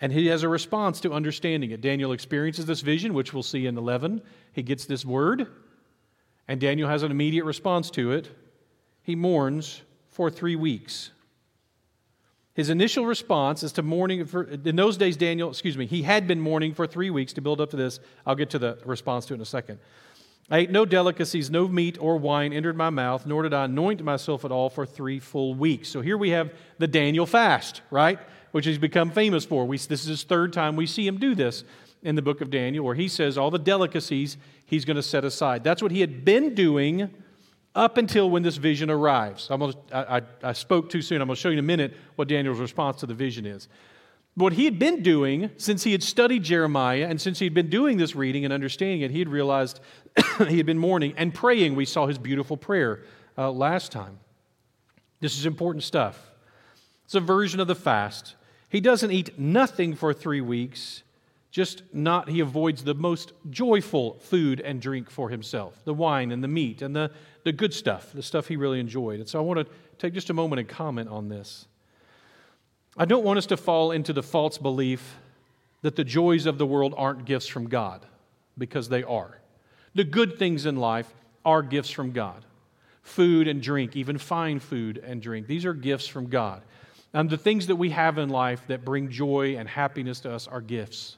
And 0.00 0.12
he 0.12 0.26
has 0.26 0.42
a 0.42 0.48
response 0.48 1.00
to 1.00 1.12
understanding 1.12 1.70
it. 1.70 1.80
Daniel 1.80 2.12
experiences 2.12 2.66
this 2.66 2.82
vision, 2.82 3.14
which 3.14 3.32
we'll 3.32 3.42
see 3.42 3.66
in 3.66 3.78
11. 3.78 4.20
He 4.52 4.62
gets 4.62 4.84
this 4.84 5.04
word, 5.04 5.46
and 6.48 6.60
Daniel 6.60 6.88
has 6.88 7.02
an 7.02 7.10
immediate 7.10 7.44
response 7.44 7.90
to 7.92 8.12
it. 8.12 8.28
He 9.02 9.14
mourns 9.14 9.82
for 10.10 10.30
three 10.30 10.56
weeks. 10.56 11.10
His 12.54 12.70
initial 12.70 13.04
response 13.04 13.62
is 13.62 13.72
to 13.72 13.82
mourning. 13.82 14.24
For, 14.24 14.44
in 14.44 14.76
those 14.76 14.96
days, 14.96 15.16
Daniel, 15.16 15.50
excuse 15.50 15.76
me, 15.76 15.84
he 15.84 16.02
had 16.02 16.26
been 16.26 16.40
mourning 16.40 16.72
for 16.72 16.86
three 16.86 17.10
weeks 17.10 17.34
to 17.34 17.42
build 17.42 17.60
up 17.60 17.70
to 17.70 17.76
this. 17.76 18.00
I'll 18.26 18.34
get 18.34 18.50
to 18.50 18.58
the 18.58 18.78
response 18.86 19.26
to 19.26 19.34
it 19.34 19.36
in 19.36 19.42
a 19.42 19.46
second. 19.46 19.78
I 20.50 20.58
ate 20.58 20.70
no 20.70 20.84
delicacies, 20.86 21.50
no 21.50 21.68
meat 21.68 21.98
or 22.00 22.16
wine 22.16 22.52
entered 22.52 22.76
my 22.76 22.88
mouth, 22.88 23.26
nor 23.26 23.42
did 23.42 23.52
I 23.52 23.64
anoint 23.64 24.02
myself 24.02 24.44
at 24.44 24.52
all 24.52 24.70
for 24.70 24.86
three 24.86 25.18
full 25.18 25.54
weeks. 25.54 25.88
So 25.88 26.00
here 26.00 26.16
we 26.16 26.30
have 26.30 26.52
the 26.78 26.86
Daniel 26.86 27.26
fast, 27.26 27.82
right? 27.90 28.18
Which 28.56 28.64
he's 28.64 28.78
become 28.78 29.10
famous 29.10 29.44
for. 29.44 29.66
We, 29.66 29.76
this 29.76 30.00
is 30.00 30.06
his 30.06 30.22
third 30.22 30.50
time 30.54 30.76
we 30.76 30.86
see 30.86 31.06
him 31.06 31.18
do 31.18 31.34
this 31.34 31.62
in 32.02 32.14
the 32.14 32.22
book 32.22 32.40
of 32.40 32.48
Daniel, 32.48 32.86
where 32.86 32.94
he 32.94 33.06
says 33.06 33.36
all 33.36 33.50
the 33.50 33.58
delicacies 33.58 34.38
he's 34.64 34.86
going 34.86 34.96
to 34.96 35.02
set 35.02 35.26
aside. 35.26 35.62
That's 35.62 35.82
what 35.82 35.92
he 35.92 36.00
had 36.00 36.24
been 36.24 36.54
doing 36.54 37.10
up 37.74 37.98
until 37.98 38.30
when 38.30 38.42
this 38.42 38.56
vision 38.56 38.90
arrives. 38.90 39.48
Gonna, 39.48 39.74
I, 39.92 40.16
I, 40.16 40.22
I 40.42 40.52
spoke 40.54 40.88
too 40.88 41.02
soon. 41.02 41.20
I'm 41.20 41.28
going 41.28 41.36
to 41.36 41.40
show 41.42 41.50
you 41.50 41.52
in 41.52 41.58
a 41.58 41.62
minute 41.62 41.98
what 42.14 42.28
Daniel's 42.28 42.58
response 42.58 43.00
to 43.00 43.06
the 43.06 43.12
vision 43.12 43.44
is. 43.44 43.68
What 44.36 44.54
he 44.54 44.64
had 44.64 44.78
been 44.78 45.02
doing 45.02 45.50
since 45.58 45.82
he 45.82 45.92
had 45.92 46.02
studied 46.02 46.42
Jeremiah 46.42 47.08
and 47.10 47.20
since 47.20 47.38
he 47.38 47.44
had 47.44 47.52
been 47.52 47.68
doing 47.68 47.98
this 47.98 48.16
reading 48.16 48.46
and 48.46 48.54
understanding 48.54 49.02
it, 49.02 49.10
he 49.10 49.18
had 49.18 49.28
realized 49.28 49.80
he 50.48 50.56
had 50.56 50.64
been 50.64 50.78
mourning 50.78 51.12
and 51.18 51.34
praying. 51.34 51.74
We 51.74 51.84
saw 51.84 52.06
his 52.06 52.16
beautiful 52.16 52.56
prayer 52.56 53.02
uh, 53.36 53.50
last 53.50 53.92
time. 53.92 54.18
This 55.20 55.36
is 55.38 55.44
important 55.44 55.84
stuff. 55.84 56.30
It's 57.04 57.14
a 57.14 57.20
version 57.20 57.60
of 57.60 57.68
the 57.68 57.74
fast. 57.74 58.34
He 58.68 58.80
doesn't 58.80 59.10
eat 59.10 59.38
nothing 59.38 59.94
for 59.94 60.12
three 60.12 60.40
weeks 60.40 61.02
just 61.56 61.82
not, 61.90 62.28
he 62.28 62.40
avoids 62.40 62.84
the 62.84 62.94
most 62.94 63.32
joyful 63.48 64.18
food 64.18 64.60
and 64.60 64.78
drink 64.78 65.08
for 65.08 65.30
himself 65.30 65.80
the 65.86 65.94
wine 65.94 66.30
and 66.30 66.44
the 66.44 66.48
meat 66.48 66.82
and 66.82 66.94
the, 66.94 67.10
the 67.44 67.52
good 67.52 67.72
stuff, 67.72 68.12
the 68.12 68.22
stuff 68.22 68.46
he 68.46 68.56
really 68.56 68.78
enjoyed. 68.78 69.20
And 69.20 69.26
so 69.26 69.38
I 69.38 69.42
want 69.42 69.60
to 69.60 69.74
take 69.96 70.12
just 70.12 70.28
a 70.28 70.34
moment 70.34 70.60
and 70.60 70.68
comment 70.68 71.08
on 71.08 71.30
this. 71.30 71.66
I 72.94 73.06
don't 73.06 73.24
want 73.24 73.38
us 73.38 73.46
to 73.46 73.56
fall 73.56 73.92
into 73.92 74.12
the 74.12 74.22
false 74.22 74.58
belief 74.58 75.16
that 75.80 75.96
the 75.96 76.04
joys 76.04 76.44
of 76.44 76.58
the 76.58 76.66
world 76.66 76.92
aren't 76.98 77.24
gifts 77.24 77.46
from 77.46 77.70
God, 77.70 78.04
because 78.58 78.90
they 78.90 79.02
are. 79.02 79.38
The 79.94 80.04
good 80.04 80.38
things 80.38 80.66
in 80.66 80.76
life 80.76 81.10
are 81.42 81.62
gifts 81.62 81.90
from 81.90 82.12
God. 82.12 82.44
Food 83.02 83.48
and 83.48 83.62
drink, 83.62 83.96
even 83.96 84.18
fine 84.18 84.60
food 84.60 84.98
and 84.98 85.22
drink, 85.22 85.46
these 85.46 85.64
are 85.64 85.72
gifts 85.72 86.06
from 86.06 86.28
God. 86.28 86.60
And 87.12 87.30
the 87.30 87.38
things 87.38 87.68
that 87.68 87.76
we 87.76 87.90
have 87.90 88.18
in 88.18 88.28
life 88.28 88.62
that 88.66 88.84
bring 88.84 89.10
joy 89.10 89.56
and 89.56 89.68
happiness 89.68 90.20
to 90.20 90.32
us 90.32 90.46
are 90.46 90.60
gifts 90.60 91.16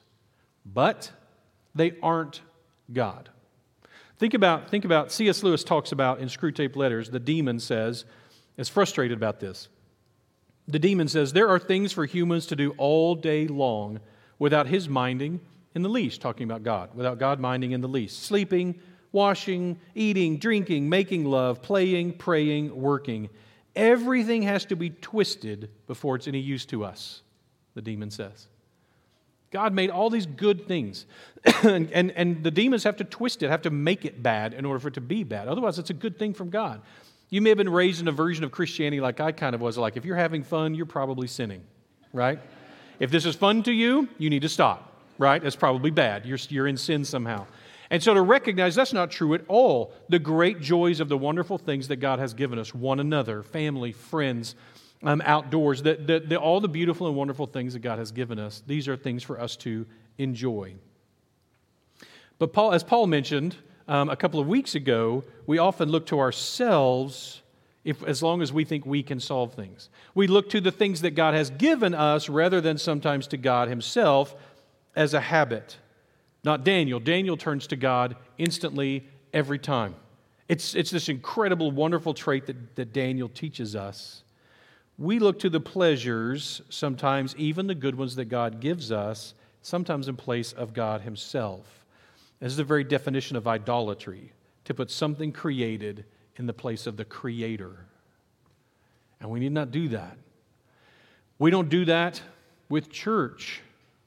but 0.74 1.10
they 1.74 1.94
aren't 2.02 2.40
God. 2.92 3.28
Think 4.18 4.34
about, 4.34 4.70
think 4.70 4.84
about 4.84 5.12
C.S. 5.12 5.42
Lewis 5.42 5.62
talks 5.62 5.92
about 5.92 6.18
in 6.18 6.28
Screwtape 6.28 6.76
Letters, 6.76 7.10
the 7.10 7.20
demon 7.20 7.60
says, 7.60 8.04
is 8.56 8.68
frustrated 8.68 9.16
about 9.16 9.40
this. 9.40 9.68
The 10.66 10.78
demon 10.78 11.08
says, 11.08 11.32
There 11.32 11.48
are 11.48 11.58
things 11.58 11.92
for 11.92 12.04
humans 12.04 12.46
to 12.46 12.56
do 12.56 12.74
all 12.76 13.14
day 13.14 13.46
long 13.46 14.00
without 14.38 14.66
his 14.66 14.88
minding 14.88 15.40
in 15.74 15.82
the 15.82 15.88
least, 15.88 16.20
talking 16.20 16.44
about 16.44 16.62
God, 16.62 16.90
without 16.94 17.18
God 17.18 17.38
minding 17.38 17.72
in 17.72 17.80
the 17.80 17.88
least. 17.88 18.24
Sleeping, 18.24 18.80
washing, 19.12 19.78
eating, 19.94 20.38
drinking, 20.38 20.88
making 20.88 21.24
love, 21.24 21.62
playing, 21.62 22.14
praying, 22.14 22.74
working. 22.74 23.30
Everything 23.78 24.42
has 24.42 24.64
to 24.66 24.76
be 24.76 24.90
twisted 24.90 25.70
before 25.86 26.16
it's 26.16 26.26
any 26.26 26.40
use 26.40 26.66
to 26.66 26.84
us, 26.84 27.22
the 27.74 27.80
demon 27.80 28.10
says. 28.10 28.48
God 29.50 29.72
made 29.72 29.88
all 29.88 30.10
these 30.10 30.26
good 30.26 30.66
things. 30.66 31.06
and, 31.62 31.90
and, 31.92 32.10
and 32.10 32.42
the 32.42 32.50
demons 32.50 32.84
have 32.84 32.96
to 32.96 33.04
twist 33.04 33.42
it, 33.42 33.50
have 33.50 33.62
to 33.62 33.70
make 33.70 34.04
it 34.04 34.22
bad 34.22 34.52
in 34.52 34.64
order 34.64 34.80
for 34.80 34.88
it 34.88 34.94
to 34.94 35.00
be 35.00 35.24
bad. 35.24 35.48
Otherwise, 35.48 35.78
it's 35.78 35.90
a 35.90 35.94
good 35.94 36.18
thing 36.18 36.34
from 36.34 36.50
God. 36.50 36.82
You 37.30 37.40
may 37.40 37.50
have 37.50 37.58
been 37.58 37.68
raised 37.68 38.00
in 38.00 38.08
a 38.08 38.12
version 38.12 38.44
of 38.44 38.50
Christianity 38.50 39.00
like 39.00 39.20
I 39.20 39.32
kind 39.32 39.54
of 39.54 39.60
was. 39.60 39.78
Like, 39.78 39.96
if 39.96 40.04
you're 40.04 40.16
having 40.16 40.42
fun, 40.42 40.74
you're 40.74 40.84
probably 40.84 41.28
sinning, 41.28 41.62
right? 42.12 42.38
if 43.00 43.10
this 43.10 43.24
is 43.24 43.36
fun 43.36 43.62
to 43.62 43.72
you, 43.72 44.08
you 44.18 44.30
need 44.30 44.42
to 44.42 44.48
stop, 44.48 44.92
right? 45.18 45.42
It's 45.42 45.56
probably 45.56 45.90
bad. 45.90 46.26
You're, 46.26 46.38
you're 46.48 46.66
in 46.66 46.76
sin 46.76 47.04
somehow. 47.04 47.46
And 47.90 48.02
so 48.02 48.12
to 48.14 48.20
recognize 48.20 48.74
that's 48.74 48.92
not 48.92 49.10
true 49.10 49.34
at 49.34 49.42
all. 49.48 49.92
The 50.08 50.18
great 50.18 50.60
joys 50.60 51.00
of 51.00 51.08
the 51.08 51.16
wonderful 51.16 51.58
things 51.58 51.88
that 51.88 51.96
God 51.96 52.18
has 52.18 52.34
given 52.34 52.58
us 52.58 52.74
one 52.74 53.00
another, 53.00 53.42
family, 53.42 53.92
friends, 53.92 54.54
um, 55.02 55.22
outdoors, 55.24 55.82
the, 55.82 55.94
the, 55.94 56.20
the, 56.20 56.36
all 56.36 56.60
the 56.60 56.68
beautiful 56.68 57.06
and 57.06 57.16
wonderful 57.16 57.46
things 57.46 57.72
that 57.72 57.80
God 57.80 57.98
has 57.98 58.10
given 58.10 58.38
us, 58.38 58.62
these 58.66 58.88
are 58.88 58.96
things 58.96 59.22
for 59.22 59.40
us 59.40 59.56
to 59.56 59.86
enjoy. 60.18 60.74
But 62.38 62.52
Paul, 62.52 62.72
as 62.72 62.84
Paul 62.84 63.06
mentioned 63.06 63.56
um, 63.86 64.10
a 64.10 64.16
couple 64.16 64.38
of 64.38 64.46
weeks 64.46 64.74
ago, 64.74 65.24
we 65.46 65.58
often 65.58 65.88
look 65.88 66.06
to 66.06 66.18
ourselves 66.18 67.42
if, 67.84 68.02
as 68.04 68.22
long 68.22 68.42
as 68.42 68.52
we 68.52 68.64
think 68.64 68.84
we 68.84 69.02
can 69.02 69.18
solve 69.18 69.54
things. 69.54 69.88
We 70.14 70.26
look 70.26 70.50
to 70.50 70.60
the 70.60 70.72
things 70.72 71.00
that 71.02 71.12
God 71.12 71.34
has 71.34 71.50
given 71.50 71.94
us 71.94 72.28
rather 72.28 72.60
than 72.60 72.76
sometimes 72.76 73.26
to 73.28 73.36
God 73.36 73.68
Himself 73.68 74.34
as 74.94 75.14
a 75.14 75.20
habit. 75.20 75.78
Not 76.44 76.64
Daniel. 76.64 77.00
Daniel 77.00 77.36
turns 77.36 77.66
to 77.68 77.76
God 77.76 78.16
instantly 78.38 79.06
every 79.32 79.58
time. 79.58 79.94
It's, 80.48 80.74
it's 80.74 80.90
this 80.90 81.08
incredible, 81.08 81.70
wonderful 81.70 82.14
trait 82.14 82.46
that, 82.46 82.76
that 82.76 82.92
Daniel 82.92 83.28
teaches 83.28 83.76
us 83.76 84.22
we 84.98 85.20
look 85.20 85.38
to 85.38 85.48
the 85.48 85.60
pleasures, 85.60 86.60
sometimes 86.68 87.34
even 87.36 87.68
the 87.68 87.74
good 87.74 87.94
ones 87.94 88.16
that 88.16 88.24
God 88.24 88.60
gives 88.60 88.90
us, 88.90 89.32
sometimes 89.62 90.08
in 90.08 90.16
place 90.16 90.52
of 90.52 90.74
God 90.74 91.02
Himself. 91.02 91.84
This 92.40 92.50
is 92.50 92.56
the 92.56 92.64
very 92.64 92.82
definition 92.82 93.36
of 93.36 93.46
idolatry 93.46 94.32
to 94.64 94.74
put 94.74 94.90
something 94.90 95.30
created 95.30 96.04
in 96.36 96.46
the 96.46 96.52
place 96.52 96.86
of 96.88 96.96
the 96.96 97.04
Creator. 97.04 97.86
And 99.20 99.30
we 99.30 99.38
need 99.38 99.52
not 99.52 99.70
do 99.70 99.88
that. 99.88 100.18
We 101.38 101.52
don't 101.52 101.68
do 101.68 101.84
that 101.84 102.20
with 102.68 102.90
church. 102.90 103.62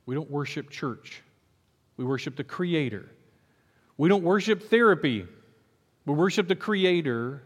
We 0.05 0.13
don't 0.13 0.29
worship 0.29 0.69
church. 0.69 1.23
We 2.01 2.07
worship 2.07 2.35
the 2.35 2.43
Creator. 2.43 3.07
We 3.95 4.09
don't 4.09 4.23
worship 4.23 4.71
therapy. 4.71 5.27
We 6.07 6.13
worship 6.15 6.47
the 6.47 6.55
Creator. 6.55 7.43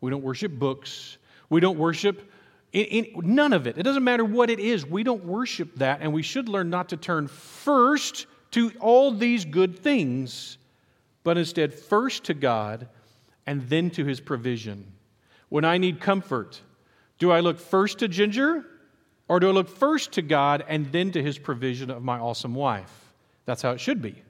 We 0.00 0.10
don't 0.10 0.24
worship 0.24 0.50
books. 0.50 1.16
We 1.48 1.60
don't 1.60 1.78
worship 1.78 2.28
in, 2.72 2.86
in, 2.86 3.34
none 3.36 3.52
of 3.52 3.68
it. 3.68 3.78
It 3.78 3.84
doesn't 3.84 4.02
matter 4.02 4.24
what 4.24 4.50
it 4.50 4.58
is. 4.58 4.84
We 4.84 5.04
don't 5.04 5.24
worship 5.24 5.76
that, 5.76 6.00
and 6.00 6.12
we 6.12 6.22
should 6.22 6.48
learn 6.48 6.70
not 6.70 6.88
to 6.88 6.96
turn 6.96 7.28
first 7.28 8.26
to 8.50 8.72
all 8.80 9.12
these 9.12 9.44
good 9.44 9.78
things, 9.78 10.58
but 11.22 11.38
instead 11.38 11.72
first 11.72 12.24
to 12.24 12.34
God 12.34 12.88
and 13.46 13.62
then 13.68 13.90
to 13.90 14.04
His 14.04 14.18
provision. 14.18 14.92
When 15.50 15.64
I 15.64 15.78
need 15.78 16.00
comfort, 16.00 16.60
do 17.20 17.30
I 17.30 17.38
look 17.38 17.60
first 17.60 18.00
to 18.00 18.08
Ginger 18.08 18.66
or 19.28 19.38
do 19.38 19.50
I 19.50 19.52
look 19.52 19.68
first 19.68 20.10
to 20.14 20.22
God 20.22 20.64
and 20.66 20.90
then 20.90 21.12
to 21.12 21.22
His 21.22 21.38
provision 21.38 21.90
of 21.92 22.02
my 22.02 22.18
awesome 22.18 22.56
wife? 22.56 23.03
That's 23.46 23.62
how 23.62 23.72
it 23.72 23.80
should 23.80 24.00
be. 24.00 24.22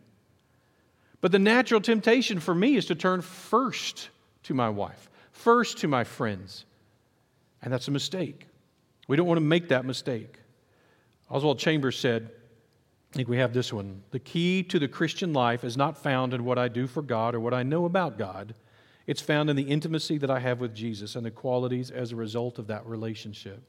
But 1.21 1.33
the 1.33 1.39
natural 1.39 1.81
temptation 1.81 2.41
for 2.41 2.55
me 2.55 2.77
is 2.77 2.87
to 2.87 2.95
turn 2.95 3.23
first 3.23 4.11
to 4.45 4.55
my 4.55 4.69
wife, 4.69 5.09
first 5.33 5.79
to 5.79 5.89
my 5.89 6.05
friends. 6.05 6.65
And 7.63 7.73
that's 7.73 7.89
a 7.89 7.93
mistake. 7.93 8.47
We 9.09 9.17
don't 9.17 9.27
want 9.27 9.39
to 9.39 9.45
make 9.45 9.69
that 9.69 9.85
mistake. 9.85 10.39
Oswald 11.31 11.59
Chambers 11.59 11.99
said, 11.99 12.31
I 13.13 13.17
think 13.17 13.29
we 13.29 13.39
have 13.39 13.55
this 13.55 13.73
one. 13.73 14.03
The 14.11 14.19
key 14.19 14.63
to 14.65 14.79
the 14.79 14.89
Christian 14.89 15.33
life 15.33 15.65
is 15.65 15.77
not 15.77 15.97
found 15.97 16.35
in 16.35 16.45
what 16.45 16.59
I 16.59 16.69
do 16.69 16.87
for 16.87 17.01
God 17.01 17.35
or 17.35 17.41
what 17.41 17.55
I 17.55 17.63
know 17.63 17.85
about 17.85 18.19
God. 18.19 18.55
It's 19.07 19.21
found 19.21 19.51
in 19.51 19.57
the 19.57 19.63
intimacy 19.63 20.19
that 20.19 20.31
I 20.31 20.41
have 20.41 20.61
with 20.61 20.75
Jesus 20.75 21.15
and 21.15 21.25
the 21.25 21.31
qualities 21.31 21.91
as 21.91 22.13
a 22.13 22.17
result 22.17 22.59
of 22.59 22.67
that 22.67 22.87
relationship. 22.87 23.63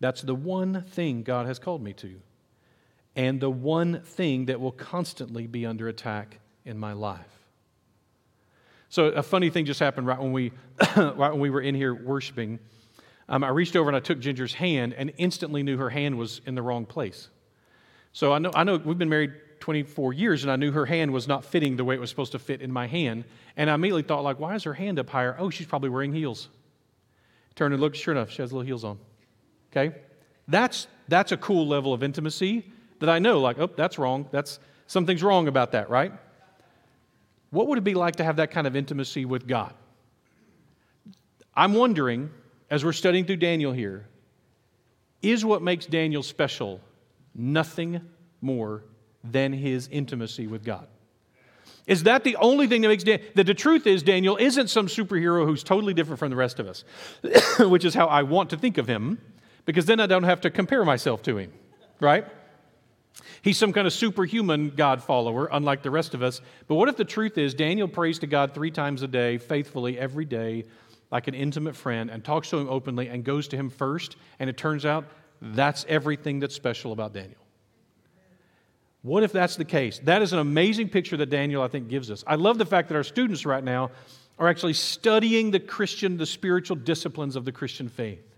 That's 0.00 0.22
the 0.22 0.34
one 0.34 0.82
thing 0.82 1.22
God 1.22 1.46
has 1.46 1.58
called 1.58 1.82
me 1.82 1.92
to, 1.94 2.20
and 3.16 3.40
the 3.40 3.50
one 3.50 4.02
thing 4.02 4.44
that 4.46 4.60
will 4.60 4.72
constantly 4.72 5.46
be 5.46 5.64
under 5.64 5.88
attack 5.88 6.38
in 6.66 6.78
my 6.78 6.92
life. 6.92 7.26
So, 8.90 9.06
a 9.06 9.22
funny 9.22 9.50
thing 9.50 9.64
just 9.64 9.80
happened 9.80 10.06
right 10.06 10.20
when 10.20 10.32
we, 10.32 10.52
right 10.96 11.30
when 11.32 11.40
we 11.40 11.50
were 11.50 11.62
in 11.62 11.74
here 11.74 11.94
worshiping. 11.94 12.60
Um, 13.28 13.42
I 13.42 13.48
reached 13.48 13.74
over 13.74 13.88
and 13.88 13.96
I 13.96 14.00
took 14.00 14.20
Ginger's 14.20 14.54
hand 14.54 14.94
and 14.94 15.12
instantly 15.16 15.64
knew 15.64 15.76
her 15.78 15.90
hand 15.90 16.16
was 16.16 16.40
in 16.46 16.54
the 16.54 16.62
wrong 16.62 16.86
place. 16.86 17.28
So, 18.12 18.32
I 18.32 18.38
know, 18.38 18.50
I 18.54 18.62
know 18.62 18.76
we've 18.76 18.98
been 18.98 19.08
married 19.08 19.32
24 19.60 20.12
years 20.12 20.44
and 20.44 20.52
I 20.52 20.56
knew 20.56 20.70
her 20.70 20.86
hand 20.86 21.12
was 21.12 21.26
not 21.26 21.44
fitting 21.44 21.76
the 21.76 21.84
way 21.84 21.96
it 21.96 22.00
was 22.00 22.10
supposed 22.10 22.32
to 22.32 22.38
fit 22.38 22.60
in 22.60 22.70
my 22.70 22.86
hand. 22.86 23.24
And 23.56 23.68
I 23.68 23.74
immediately 23.74 24.02
thought, 24.02 24.22
like, 24.22 24.38
why 24.38 24.54
is 24.54 24.62
her 24.64 24.74
hand 24.74 24.98
up 24.98 25.10
higher? 25.10 25.34
Oh, 25.38 25.50
she's 25.50 25.66
probably 25.66 25.88
wearing 25.88 26.12
heels. 26.12 26.48
Turned 27.56 27.74
and 27.74 27.80
looked, 27.80 27.96
sure 27.96 28.12
enough, 28.12 28.30
she 28.30 28.42
has 28.42 28.52
little 28.52 28.66
heels 28.66 28.84
on. 28.84 28.98
Okay? 29.72 29.96
That's, 30.46 30.86
that's 31.08 31.32
a 31.32 31.36
cool 31.36 31.66
level 31.66 31.92
of 31.92 32.02
intimacy 32.02 32.70
that 33.00 33.08
I 33.08 33.18
know, 33.18 33.40
like, 33.40 33.58
oh, 33.58 33.70
that's 33.74 33.98
wrong. 33.98 34.28
That's 34.30 34.58
something's 34.86 35.22
wrong 35.22 35.48
about 35.48 35.72
that, 35.72 35.90
right? 35.90 36.12
What 37.50 37.68
would 37.68 37.78
it 37.78 37.84
be 37.84 37.94
like 37.94 38.16
to 38.16 38.24
have 38.24 38.36
that 38.36 38.50
kind 38.50 38.66
of 38.66 38.76
intimacy 38.76 39.24
with 39.24 39.46
God? 39.46 39.74
I'm 41.54 41.74
wondering, 41.74 42.30
as 42.70 42.84
we're 42.84 42.92
studying 42.92 43.24
through 43.24 43.36
Daniel 43.36 43.72
here, 43.72 44.06
is 45.22 45.44
what 45.44 45.62
makes 45.62 45.86
Daniel 45.86 46.22
special 46.22 46.80
nothing 47.34 48.00
more 48.40 48.84
than 49.24 49.52
his 49.52 49.88
intimacy 49.88 50.46
with 50.46 50.64
God? 50.64 50.86
Is 51.86 52.02
that 52.02 52.24
the 52.24 52.36
only 52.36 52.66
thing 52.66 52.82
that 52.82 52.88
makes 52.88 53.04
Daniel? 53.04 53.26
The, 53.34 53.44
the 53.44 53.54
truth 53.54 53.86
is, 53.86 54.02
Daniel 54.02 54.36
isn't 54.36 54.68
some 54.68 54.88
superhero 54.88 55.44
who's 55.46 55.62
totally 55.62 55.94
different 55.94 56.18
from 56.18 56.30
the 56.30 56.36
rest 56.36 56.58
of 56.58 56.66
us, 56.66 56.84
which 57.60 57.84
is 57.84 57.94
how 57.94 58.06
I 58.06 58.22
want 58.22 58.50
to 58.50 58.56
think 58.56 58.76
of 58.76 58.88
him, 58.88 59.18
because 59.64 59.86
then 59.86 60.00
I 60.00 60.06
don't 60.06 60.24
have 60.24 60.40
to 60.42 60.50
compare 60.50 60.84
myself 60.84 61.22
to 61.22 61.38
him, 61.38 61.52
right? 62.00 62.26
He's 63.42 63.58
some 63.58 63.72
kind 63.72 63.86
of 63.86 63.92
superhuman 63.92 64.70
God 64.70 65.02
follower, 65.02 65.48
unlike 65.50 65.82
the 65.82 65.90
rest 65.90 66.14
of 66.14 66.22
us. 66.22 66.40
But 66.68 66.74
what 66.74 66.88
if 66.88 66.96
the 66.96 67.04
truth 67.04 67.38
is 67.38 67.54
Daniel 67.54 67.88
prays 67.88 68.18
to 68.20 68.26
God 68.26 68.54
three 68.54 68.70
times 68.70 69.02
a 69.02 69.08
day, 69.08 69.38
faithfully, 69.38 69.98
every 69.98 70.24
day, 70.24 70.64
like 71.10 71.28
an 71.28 71.34
intimate 71.34 71.76
friend, 71.76 72.10
and 72.10 72.24
talks 72.24 72.50
to 72.50 72.58
him 72.58 72.68
openly 72.68 73.08
and 73.08 73.24
goes 73.24 73.48
to 73.48 73.56
him 73.56 73.70
first, 73.70 74.16
and 74.38 74.50
it 74.50 74.56
turns 74.56 74.84
out 74.84 75.04
that's 75.40 75.84
everything 75.88 76.40
that's 76.40 76.54
special 76.54 76.92
about 76.92 77.12
Daniel? 77.12 77.40
What 79.02 79.22
if 79.22 79.30
that's 79.30 79.54
the 79.56 79.64
case? 79.64 80.00
That 80.02 80.20
is 80.20 80.32
an 80.32 80.40
amazing 80.40 80.88
picture 80.88 81.16
that 81.18 81.30
Daniel, 81.30 81.62
I 81.62 81.68
think, 81.68 81.88
gives 81.88 82.10
us. 82.10 82.24
I 82.26 82.34
love 82.34 82.58
the 82.58 82.66
fact 82.66 82.88
that 82.88 82.96
our 82.96 83.04
students 83.04 83.46
right 83.46 83.62
now 83.62 83.92
are 84.38 84.48
actually 84.48 84.72
studying 84.72 85.52
the 85.52 85.60
Christian, 85.60 86.16
the 86.16 86.26
spiritual 86.26 86.76
disciplines 86.76 87.36
of 87.36 87.44
the 87.44 87.52
Christian 87.52 87.88
faith. 87.88 88.35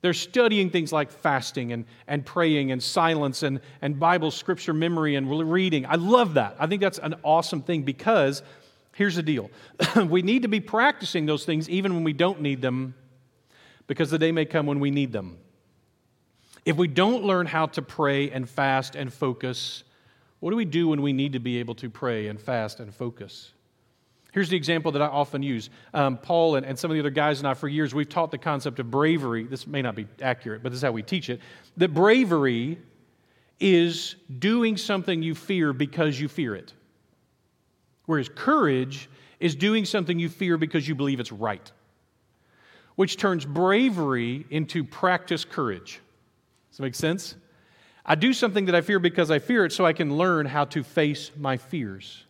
They're 0.00 0.14
studying 0.14 0.70
things 0.70 0.92
like 0.92 1.10
fasting 1.10 1.72
and, 1.72 1.84
and 2.06 2.24
praying 2.24 2.70
and 2.70 2.82
silence 2.82 3.42
and, 3.42 3.60
and 3.82 3.98
Bible 3.98 4.30
scripture 4.30 4.72
memory 4.72 5.16
and 5.16 5.28
reading. 5.50 5.86
I 5.86 5.96
love 5.96 6.34
that. 6.34 6.56
I 6.58 6.66
think 6.66 6.80
that's 6.80 6.98
an 6.98 7.16
awesome 7.24 7.62
thing 7.62 7.82
because 7.82 8.42
here's 8.94 9.16
the 9.16 9.22
deal 9.22 9.50
we 10.08 10.22
need 10.22 10.42
to 10.42 10.48
be 10.48 10.60
practicing 10.60 11.26
those 11.26 11.44
things 11.44 11.68
even 11.68 11.94
when 11.94 12.04
we 12.04 12.12
don't 12.12 12.40
need 12.40 12.62
them 12.62 12.94
because 13.88 14.10
the 14.10 14.18
day 14.18 14.30
may 14.30 14.44
come 14.44 14.66
when 14.66 14.80
we 14.80 14.90
need 14.90 15.12
them. 15.12 15.38
If 16.64 16.76
we 16.76 16.86
don't 16.86 17.24
learn 17.24 17.46
how 17.46 17.66
to 17.66 17.82
pray 17.82 18.30
and 18.30 18.48
fast 18.48 18.94
and 18.94 19.12
focus, 19.12 19.82
what 20.40 20.50
do 20.50 20.56
we 20.56 20.66
do 20.66 20.88
when 20.88 21.02
we 21.02 21.12
need 21.12 21.32
to 21.32 21.38
be 21.40 21.58
able 21.58 21.74
to 21.76 21.90
pray 21.90 22.28
and 22.28 22.40
fast 22.40 22.78
and 22.78 22.94
focus? 22.94 23.52
Here's 24.32 24.50
the 24.50 24.56
example 24.56 24.92
that 24.92 25.02
I 25.02 25.06
often 25.06 25.42
use. 25.42 25.70
Um, 25.94 26.18
Paul 26.18 26.56
and, 26.56 26.66
and 26.66 26.78
some 26.78 26.90
of 26.90 26.94
the 26.94 27.00
other 27.00 27.10
guys 27.10 27.38
and 27.38 27.48
I, 27.48 27.54
for 27.54 27.66
years, 27.66 27.94
we've 27.94 28.08
taught 28.08 28.30
the 28.30 28.38
concept 28.38 28.78
of 28.78 28.90
bravery. 28.90 29.44
This 29.44 29.66
may 29.66 29.80
not 29.80 29.94
be 29.94 30.06
accurate, 30.20 30.62
but 30.62 30.70
this 30.70 30.78
is 30.78 30.82
how 30.82 30.92
we 30.92 31.02
teach 31.02 31.30
it. 31.30 31.40
That 31.78 31.94
bravery 31.94 32.78
is 33.58 34.16
doing 34.38 34.76
something 34.76 35.22
you 35.22 35.34
fear 35.34 35.72
because 35.72 36.20
you 36.20 36.28
fear 36.28 36.54
it. 36.54 36.74
Whereas 38.04 38.28
courage 38.28 39.08
is 39.40 39.54
doing 39.54 39.84
something 39.84 40.18
you 40.18 40.28
fear 40.28 40.56
because 40.58 40.86
you 40.86 40.94
believe 40.94 41.20
it's 41.20 41.32
right, 41.32 41.72
which 42.96 43.16
turns 43.16 43.44
bravery 43.44 44.46
into 44.50 44.84
practice 44.84 45.44
courage. 45.44 46.00
Does 46.70 46.78
that 46.78 46.82
make 46.82 46.94
sense? 46.94 47.34
I 48.04 48.14
do 48.14 48.32
something 48.32 48.66
that 48.66 48.74
I 48.74 48.82
fear 48.82 48.98
because 48.98 49.30
I 49.30 49.38
fear 49.38 49.64
it 49.64 49.72
so 49.72 49.84
I 49.86 49.92
can 49.92 50.16
learn 50.16 50.46
how 50.46 50.64
to 50.66 50.82
face 50.82 51.30
my 51.36 51.56
fears 51.56 52.24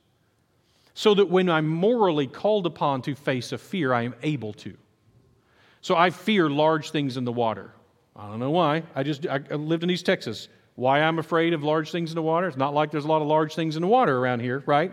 so 0.99 1.15
that 1.15 1.31
when 1.31 1.49
I'm 1.49 1.69
morally 1.69 2.27
called 2.27 2.67
upon 2.67 3.03
to 3.03 3.15
face 3.15 3.53
a 3.53 3.59
fear, 3.59 3.93
I 3.93 4.03
am 4.03 4.17
able 4.25 4.53
to. 4.55 4.77
So 5.81 5.95
I 5.95 6.11
fear 6.11 6.51
large 6.51 6.91
things 6.91 7.17
in 7.17 7.25
the 7.25 7.31
water. 7.31 7.71
I 8.17 8.27
don't 8.27 8.41
know 8.41 8.51
why. 8.51 8.83
I 8.97 9.05
just 9.05 9.25
I 9.25 9.39
lived 9.55 9.85
in 9.85 9.91
East 9.91 10.05
Texas. 10.05 10.49
Why 10.75 11.01
I'm 11.03 11.21
afraid 11.21 11.53
of 11.53 11.63
large 11.63 11.93
things 11.93 12.11
in 12.11 12.17
the 12.17 12.23
water? 12.23 12.49
It's 12.49 12.57
not 12.57 12.75
like 12.75 12.91
there's 12.91 13.05
a 13.05 13.09
lot 13.09 13.23
of 13.23 13.29
large 13.29 13.55
things 13.55 13.77
in 13.77 13.83
the 13.83 13.87
water 13.87 14.19
around 14.19 14.41
here, 14.41 14.65
right? 14.67 14.93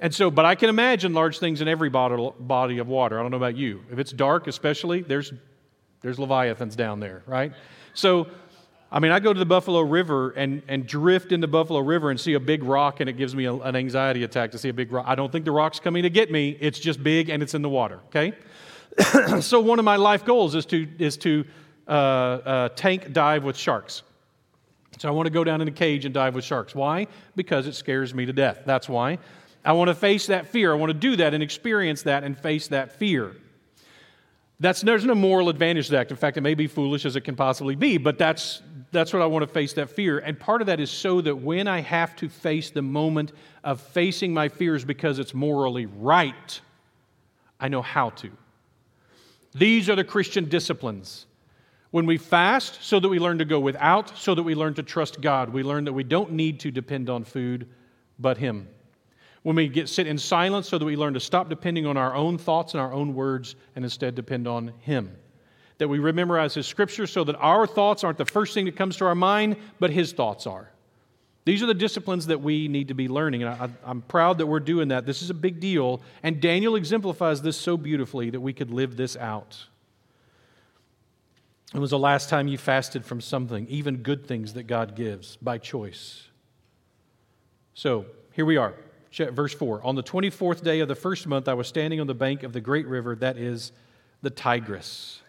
And 0.00 0.12
so, 0.12 0.32
but 0.32 0.44
I 0.44 0.56
can 0.56 0.68
imagine 0.68 1.14
large 1.14 1.38
things 1.38 1.60
in 1.60 1.68
every 1.68 1.90
body 1.90 2.78
of 2.78 2.88
water. 2.88 3.16
I 3.16 3.22
don't 3.22 3.30
know 3.30 3.36
about 3.36 3.56
you. 3.56 3.84
If 3.92 4.00
it's 4.00 4.10
dark, 4.10 4.48
especially, 4.48 5.02
there's 5.02 5.32
there's 6.00 6.18
leviathans 6.18 6.74
down 6.74 6.98
there, 6.98 7.22
right? 7.24 7.52
So 7.94 8.26
I 8.90 9.00
mean, 9.00 9.10
I 9.10 9.18
go 9.18 9.32
to 9.32 9.38
the 9.38 9.46
Buffalo 9.46 9.80
River 9.80 10.30
and, 10.30 10.62
and 10.68 10.86
drift 10.86 11.32
in 11.32 11.40
the 11.40 11.48
Buffalo 11.48 11.80
River 11.80 12.10
and 12.10 12.20
see 12.20 12.34
a 12.34 12.40
big 12.40 12.62
rock, 12.62 13.00
and 13.00 13.10
it 13.10 13.14
gives 13.14 13.34
me 13.34 13.46
a, 13.46 13.54
an 13.54 13.74
anxiety 13.74 14.22
attack 14.22 14.52
to 14.52 14.58
see 14.58 14.68
a 14.68 14.72
big 14.72 14.92
rock. 14.92 15.04
I 15.08 15.16
don't 15.16 15.32
think 15.32 15.44
the 15.44 15.50
rock's 15.50 15.80
coming 15.80 16.04
to 16.04 16.10
get 16.10 16.30
me. 16.30 16.56
It's 16.60 16.78
just 16.78 17.02
big 17.02 17.28
and 17.28 17.42
it's 17.42 17.54
in 17.54 17.62
the 17.62 17.68
water, 17.68 18.00
okay? 18.06 18.32
so, 19.40 19.60
one 19.60 19.78
of 19.78 19.84
my 19.84 19.96
life 19.96 20.24
goals 20.24 20.54
is 20.54 20.64
to, 20.66 20.88
is 20.98 21.16
to 21.18 21.44
uh, 21.88 21.90
uh, 21.90 22.68
tank 22.70 23.12
dive 23.12 23.42
with 23.42 23.56
sharks. 23.56 24.02
So, 24.98 25.08
I 25.08 25.10
want 25.10 25.26
to 25.26 25.32
go 25.32 25.42
down 25.42 25.60
in 25.60 25.68
a 25.68 25.72
cage 25.72 26.04
and 26.04 26.14
dive 26.14 26.36
with 26.36 26.44
sharks. 26.44 26.74
Why? 26.74 27.08
Because 27.34 27.66
it 27.66 27.74
scares 27.74 28.14
me 28.14 28.24
to 28.26 28.32
death. 28.32 28.60
That's 28.64 28.88
why. 28.88 29.18
I 29.64 29.72
want 29.72 29.88
to 29.88 29.94
face 29.94 30.28
that 30.28 30.46
fear. 30.46 30.72
I 30.72 30.76
want 30.76 30.90
to 30.90 30.98
do 30.98 31.16
that 31.16 31.34
and 31.34 31.42
experience 31.42 32.02
that 32.02 32.22
and 32.22 32.38
face 32.38 32.68
that 32.68 32.92
fear. 32.92 33.34
That's, 34.60 34.80
there's 34.80 35.04
no 35.04 35.14
moral 35.14 35.48
advantage 35.48 35.86
to 35.86 35.92
that. 35.92 36.10
In 36.10 36.16
fact, 36.16 36.36
it 36.36 36.40
may 36.40 36.54
be 36.54 36.66
foolish 36.66 37.04
as 37.04 37.16
it 37.16 37.22
can 37.22 37.36
possibly 37.36 37.74
be, 37.74 37.98
but 37.98 38.16
that's, 38.16 38.62
that's 38.96 39.12
what 39.12 39.22
I 39.22 39.26
want 39.26 39.42
to 39.42 39.52
face 39.52 39.74
that 39.74 39.90
fear. 39.90 40.18
And 40.18 40.38
part 40.38 40.60
of 40.60 40.66
that 40.68 40.80
is 40.80 40.90
so 40.90 41.20
that 41.20 41.36
when 41.36 41.68
I 41.68 41.80
have 41.80 42.16
to 42.16 42.28
face 42.28 42.70
the 42.70 42.82
moment 42.82 43.32
of 43.62 43.80
facing 43.80 44.32
my 44.32 44.48
fears 44.48 44.84
because 44.84 45.18
it's 45.18 45.34
morally 45.34 45.86
right, 45.86 46.60
I 47.60 47.68
know 47.68 47.82
how 47.82 48.10
to. 48.10 48.30
These 49.54 49.88
are 49.88 49.96
the 49.96 50.04
Christian 50.04 50.48
disciplines. 50.48 51.26
When 51.90 52.06
we 52.06 52.18
fast, 52.18 52.82
so 52.82 53.00
that 53.00 53.08
we 53.08 53.18
learn 53.18 53.38
to 53.38 53.44
go 53.44 53.60
without, 53.60 54.16
so 54.18 54.34
that 54.34 54.42
we 54.42 54.54
learn 54.54 54.74
to 54.74 54.82
trust 54.82 55.20
God, 55.20 55.50
we 55.50 55.62
learn 55.62 55.84
that 55.84 55.92
we 55.92 56.04
don't 56.04 56.32
need 56.32 56.60
to 56.60 56.70
depend 56.70 57.08
on 57.08 57.24
food 57.24 57.68
but 58.18 58.38
Him 58.38 58.68
when 59.46 59.54
we 59.54 59.68
get 59.68 59.88
sit 59.88 60.08
in 60.08 60.18
silence 60.18 60.68
so 60.68 60.76
that 60.76 60.84
we 60.84 60.96
learn 60.96 61.14
to 61.14 61.20
stop 61.20 61.48
depending 61.48 61.86
on 61.86 61.96
our 61.96 62.16
own 62.16 62.36
thoughts 62.36 62.74
and 62.74 62.80
our 62.80 62.92
own 62.92 63.14
words 63.14 63.54
and 63.76 63.84
instead 63.84 64.12
depend 64.16 64.48
on 64.48 64.72
him 64.80 65.16
that 65.78 65.88
we 65.88 65.98
memorize 65.98 66.54
his 66.54 66.66
scripture 66.66 67.06
so 67.06 67.24
that 67.24 67.36
our 67.36 67.66
thoughts 67.66 68.04
aren't 68.04 68.18
the 68.18 68.24
first 68.24 68.54
thing 68.54 68.64
that 68.66 68.76
comes 68.76 68.96
to 68.96 69.06
our 69.06 69.14
mind 69.14 69.56
but 69.78 69.90
his 69.90 70.12
thoughts 70.12 70.46
are. 70.46 70.70
These 71.44 71.62
are 71.62 71.66
the 71.66 71.74
disciplines 71.74 72.26
that 72.26 72.40
we 72.40 72.66
need 72.66 72.88
to 72.88 72.94
be 72.94 73.08
learning 73.08 73.42
and 73.42 73.50
I, 73.50 73.68
i'm 73.84 74.02
proud 74.02 74.38
that 74.38 74.46
we're 74.46 74.60
doing 74.60 74.88
that. 74.88 75.06
This 75.06 75.22
is 75.22 75.30
a 75.30 75.34
big 75.34 75.60
deal 75.60 76.00
and 76.22 76.40
daniel 76.40 76.76
exemplifies 76.76 77.42
this 77.42 77.56
so 77.56 77.76
beautifully 77.76 78.30
that 78.30 78.40
we 78.40 78.52
could 78.52 78.70
live 78.70 78.96
this 78.96 79.16
out. 79.16 79.66
When 81.72 81.80
was 81.80 81.90
the 81.90 81.98
last 81.98 82.28
time 82.28 82.48
you 82.48 82.58
fasted 82.58 83.04
from 83.04 83.20
something 83.20 83.66
even 83.68 83.98
good 83.98 84.26
things 84.26 84.54
that 84.54 84.64
god 84.64 84.96
gives 84.96 85.36
by 85.36 85.58
choice. 85.58 86.28
So 87.74 88.06
here 88.32 88.46
we 88.46 88.56
are 88.56 88.74
verse 89.24 89.54
4 89.54 89.82
On 89.84 89.94
the 89.94 90.02
24th 90.02 90.62
day 90.62 90.80
of 90.80 90.88
the 90.88 90.94
first 90.94 91.26
month, 91.26 91.48
I 91.48 91.54
was 91.54 91.66
standing 91.66 92.00
on 92.00 92.06
the 92.06 92.14
bank 92.14 92.42
of 92.42 92.52
the 92.52 92.60
great 92.60 92.86
river 92.86 93.16
that 93.16 93.36
is 93.36 93.72
the 94.22 94.30
Tigris. 94.30 95.20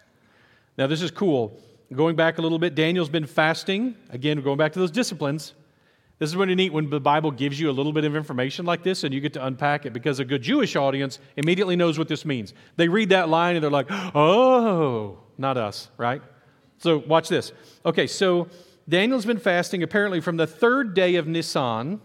Now, 0.78 0.88
this 0.88 1.02
is 1.02 1.12
cool. 1.12 1.60
Going 1.94 2.16
back 2.16 2.38
a 2.38 2.42
little 2.42 2.60
bit, 2.60 2.76
Daniel's 2.76 3.10
been 3.10 3.26
fasting. 3.26 3.96
Again, 4.10 4.42
going 4.42 4.58
back 4.58 4.74
to 4.74 4.80
those 4.80 4.92
disciplines. 4.92 5.54
This 6.20 6.30
is 6.30 6.36
really 6.36 6.56
neat 6.56 6.74
when 6.74 6.90
the 6.90 7.00
Bible 7.00 7.30
gives 7.30 7.60
you 7.60 7.70
a 7.70 7.72
little 7.72 7.94
bit 7.94 8.04
of 8.04 8.16
information 8.16 8.66
like 8.66 8.82
this 8.84 9.04
and 9.04 9.14
you 9.14 9.22
get 9.22 9.34
to 9.34 9.46
unpack 9.46 9.86
it 9.86 9.94
because 9.94 10.20
a 10.20 10.26
good 10.26 10.42
Jewish 10.42 10.76
audience 10.76 11.20
immediately 11.36 11.76
knows 11.76 12.00
what 12.00 12.08
this 12.08 12.26
means. 12.26 12.54
They 12.76 12.88
read 12.88 13.10
that 13.10 13.30
line 13.30 13.56
and 13.56 13.64
they're 13.64 13.70
like, 13.70 13.88
oh, 13.92 15.20
not 15.38 15.58
us, 15.58 15.90
right? 15.98 16.22
So 16.80 16.98
watch 16.98 17.30
this. 17.30 17.52
Okay, 17.86 18.08
so 18.08 18.48
Daniel's 18.90 19.26
been 19.26 19.38
fasting 19.38 19.84
apparently 19.84 20.20
from 20.20 20.38
the 20.38 20.48
third 20.48 20.96
day 20.96 21.16
of 21.16 21.28
Nisan 21.28 22.02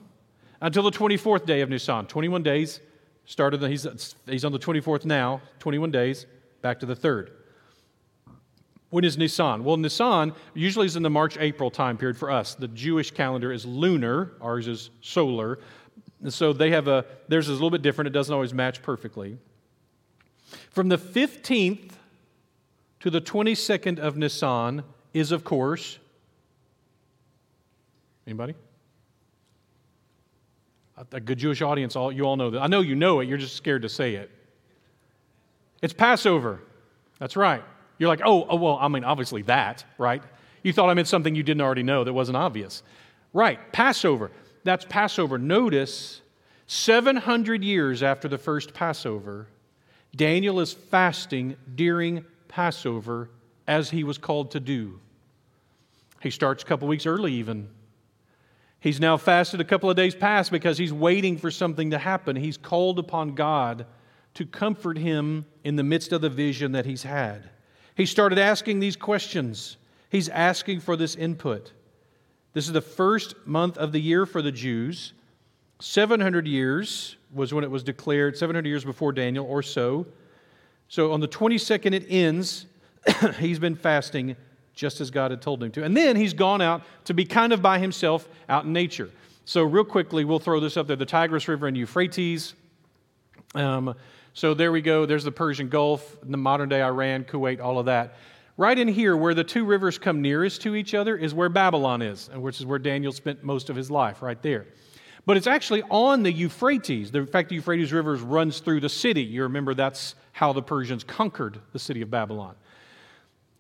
until 0.60 0.82
the 0.82 0.90
24th 0.90 1.46
day 1.46 1.62
of 1.62 1.70
Nisan. 1.70 2.06
21 2.06 2.42
days, 2.42 2.80
started, 3.24 3.62
he's, 3.62 4.14
he's 4.26 4.44
on 4.44 4.52
the 4.52 4.58
24th 4.58 5.06
now, 5.06 5.40
21 5.58 5.90
days, 5.90 6.26
back 6.60 6.78
to 6.80 6.86
the 6.86 6.96
3rd. 6.96 7.30
When 8.92 9.04
is 9.04 9.16
Nisan? 9.16 9.64
Well, 9.64 9.78
Nisan 9.78 10.34
usually 10.52 10.84
is 10.84 10.96
in 10.96 11.02
the 11.02 11.08
March 11.08 11.38
April 11.40 11.70
time 11.70 11.96
period 11.96 12.18
for 12.18 12.30
us. 12.30 12.54
The 12.54 12.68
Jewish 12.68 13.10
calendar 13.10 13.50
is 13.50 13.64
lunar, 13.64 14.32
ours 14.38 14.68
is 14.68 14.90
solar. 15.00 15.60
And 16.20 16.30
so 16.30 16.52
they 16.52 16.70
have 16.72 16.88
a, 16.88 17.06
theirs 17.26 17.46
is 17.48 17.52
a 17.52 17.54
little 17.54 17.70
bit 17.70 17.80
different. 17.80 18.08
It 18.08 18.10
doesn't 18.10 18.34
always 18.34 18.52
match 18.52 18.82
perfectly. 18.82 19.38
From 20.72 20.90
the 20.90 20.98
15th 20.98 21.92
to 23.00 23.08
the 23.08 23.22
22nd 23.22 23.98
of 23.98 24.18
Nisan 24.18 24.84
is, 25.14 25.32
of 25.32 25.42
course, 25.42 25.98
anybody? 28.26 28.54
A 31.12 31.18
good 31.18 31.38
Jewish 31.38 31.62
audience, 31.62 31.96
all, 31.96 32.12
you 32.12 32.24
all 32.24 32.36
know 32.36 32.50
that. 32.50 32.60
I 32.60 32.66
know 32.66 32.82
you 32.82 32.94
know 32.94 33.20
it, 33.20 33.28
you're 33.30 33.38
just 33.38 33.56
scared 33.56 33.80
to 33.82 33.88
say 33.88 34.16
it. 34.16 34.30
It's 35.80 35.94
Passover. 35.94 36.60
That's 37.18 37.38
right. 37.38 37.64
You're 37.98 38.08
like, 38.08 38.22
oh, 38.24 38.46
oh, 38.48 38.56
well, 38.56 38.78
I 38.80 38.88
mean, 38.88 39.04
obviously 39.04 39.42
that, 39.42 39.84
right? 39.98 40.22
You 40.62 40.72
thought 40.72 40.88
I 40.88 40.94
meant 40.94 41.08
something 41.08 41.34
you 41.34 41.42
didn't 41.42 41.60
already 41.60 41.82
know 41.82 42.04
that 42.04 42.12
wasn't 42.12 42.36
obvious. 42.36 42.82
Right, 43.32 43.72
Passover. 43.72 44.30
That's 44.64 44.84
Passover. 44.84 45.38
Notice, 45.38 46.20
700 46.66 47.64
years 47.64 48.02
after 48.02 48.28
the 48.28 48.38
first 48.38 48.74
Passover, 48.74 49.48
Daniel 50.14 50.60
is 50.60 50.72
fasting 50.72 51.56
during 51.74 52.24
Passover 52.48 53.30
as 53.66 53.90
he 53.90 54.04
was 54.04 54.18
called 54.18 54.50
to 54.52 54.60
do. 54.60 55.00
He 56.20 56.30
starts 56.30 56.62
a 56.62 56.66
couple 56.66 56.86
weeks 56.88 57.06
early, 57.06 57.32
even. 57.34 57.68
He's 58.78 59.00
now 59.00 59.16
fasted 59.16 59.60
a 59.60 59.64
couple 59.64 59.90
of 59.90 59.96
days 59.96 60.14
past 60.14 60.50
because 60.50 60.76
he's 60.76 60.92
waiting 60.92 61.38
for 61.38 61.50
something 61.50 61.90
to 61.90 61.98
happen. 61.98 62.36
He's 62.36 62.56
called 62.56 62.98
upon 62.98 63.34
God 63.34 63.86
to 64.34 64.46
comfort 64.46 64.98
him 64.98 65.46
in 65.62 65.76
the 65.76 65.82
midst 65.82 66.12
of 66.12 66.20
the 66.20 66.30
vision 66.30 66.72
that 66.72 66.86
he's 66.86 67.02
had. 67.02 67.50
He 67.94 68.06
started 68.06 68.38
asking 68.38 68.80
these 68.80 68.96
questions. 68.96 69.76
He's 70.10 70.28
asking 70.28 70.80
for 70.80 70.96
this 70.96 71.14
input. 71.14 71.72
This 72.52 72.66
is 72.66 72.72
the 72.72 72.80
first 72.80 73.34
month 73.46 73.78
of 73.78 73.92
the 73.92 74.00
year 74.00 74.26
for 74.26 74.42
the 74.42 74.52
Jews. 74.52 75.14
700 75.80 76.46
years 76.46 77.16
was 77.32 77.52
when 77.52 77.64
it 77.64 77.70
was 77.70 77.82
declared, 77.82 78.36
700 78.36 78.68
years 78.68 78.84
before 78.84 79.12
Daniel 79.12 79.46
or 79.46 79.62
so. 79.62 80.06
So 80.88 81.12
on 81.12 81.20
the 81.20 81.28
22nd, 81.28 81.94
it 81.94 82.06
ends. 82.08 82.66
he's 83.38 83.58
been 83.58 83.74
fasting 83.74 84.36
just 84.74 85.00
as 85.00 85.10
God 85.10 85.30
had 85.30 85.42
told 85.42 85.62
him 85.62 85.70
to. 85.72 85.84
And 85.84 85.96
then 85.96 86.16
he's 86.16 86.34
gone 86.34 86.60
out 86.60 86.82
to 87.04 87.14
be 87.14 87.24
kind 87.24 87.52
of 87.52 87.62
by 87.62 87.78
himself 87.78 88.28
out 88.48 88.64
in 88.64 88.72
nature. 88.72 89.10
So, 89.44 89.64
real 89.64 89.84
quickly, 89.84 90.24
we'll 90.24 90.38
throw 90.38 90.60
this 90.60 90.76
up 90.76 90.86
there 90.86 90.96
the 90.96 91.04
Tigris 91.04 91.48
River 91.48 91.66
and 91.66 91.76
Euphrates. 91.76 92.54
Um, 93.54 93.94
so, 94.34 94.54
there 94.54 94.72
we 94.72 94.80
go. 94.80 95.04
There's 95.04 95.24
the 95.24 95.32
Persian 95.32 95.68
Gulf, 95.68 96.16
the 96.22 96.38
modern 96.38 96.68
day 96.68 96.82
Iran, 96.82 97.24
Kuwait, 97.24 97.60
all 97.60 97.78
of 97.78 97.86
that. 97.86 98.14
Right 98.56 98.78
in 98.78 98.88
here, 98.88 99.16
where 99.16 99.34
the 99.34 99.44
two 99.44 99.64
rivers 99.64 99.98
come 99.98 100.22
nearest 100.22 100.62
to 100.62 100.74
each 100.74 100.94
other, 100.94 101.16
is 101.16 101.34
where 101.34 101.48
Babylon 101.48 102.00
is, 102.00 102.30
which 102.34 102.58
is 102.58 102.66
where 102.66 102.78
Daniel 102.78 103.12
spent 103.12 103.42
most 103.42 103.68
of 103.68 103.76
his 103.76 103.90
life, 103.90 104.22
right 104.22 104.40
there. 104.42 104.66
But 105.26 105.36
it's 105.36 105.46
actually 105.46 105.82
on 105.90 106.22
the 106.22 106.32
Euphrates. 106.32 107.10
In 107.10 107.26
fact, 107.26 107.50
the 107.50 107.56
Euphrates 107.56 107.92
River 107.92 108.16
runs 108.16 108.60
through 108.60 108.80
the 108.80 108.88
city. 108.88 109.22
You 109.22 109.42
remember 109.42 109.74
that's 109.74 110.14
how 110.32 110.52
the 110.52 110.62
Persians 110.62 111.04
conquered 111.04 111.60
the 111.72 111.78
city 111.78 112.02
of 112.02 112.10
Babylon. 112.10 112.56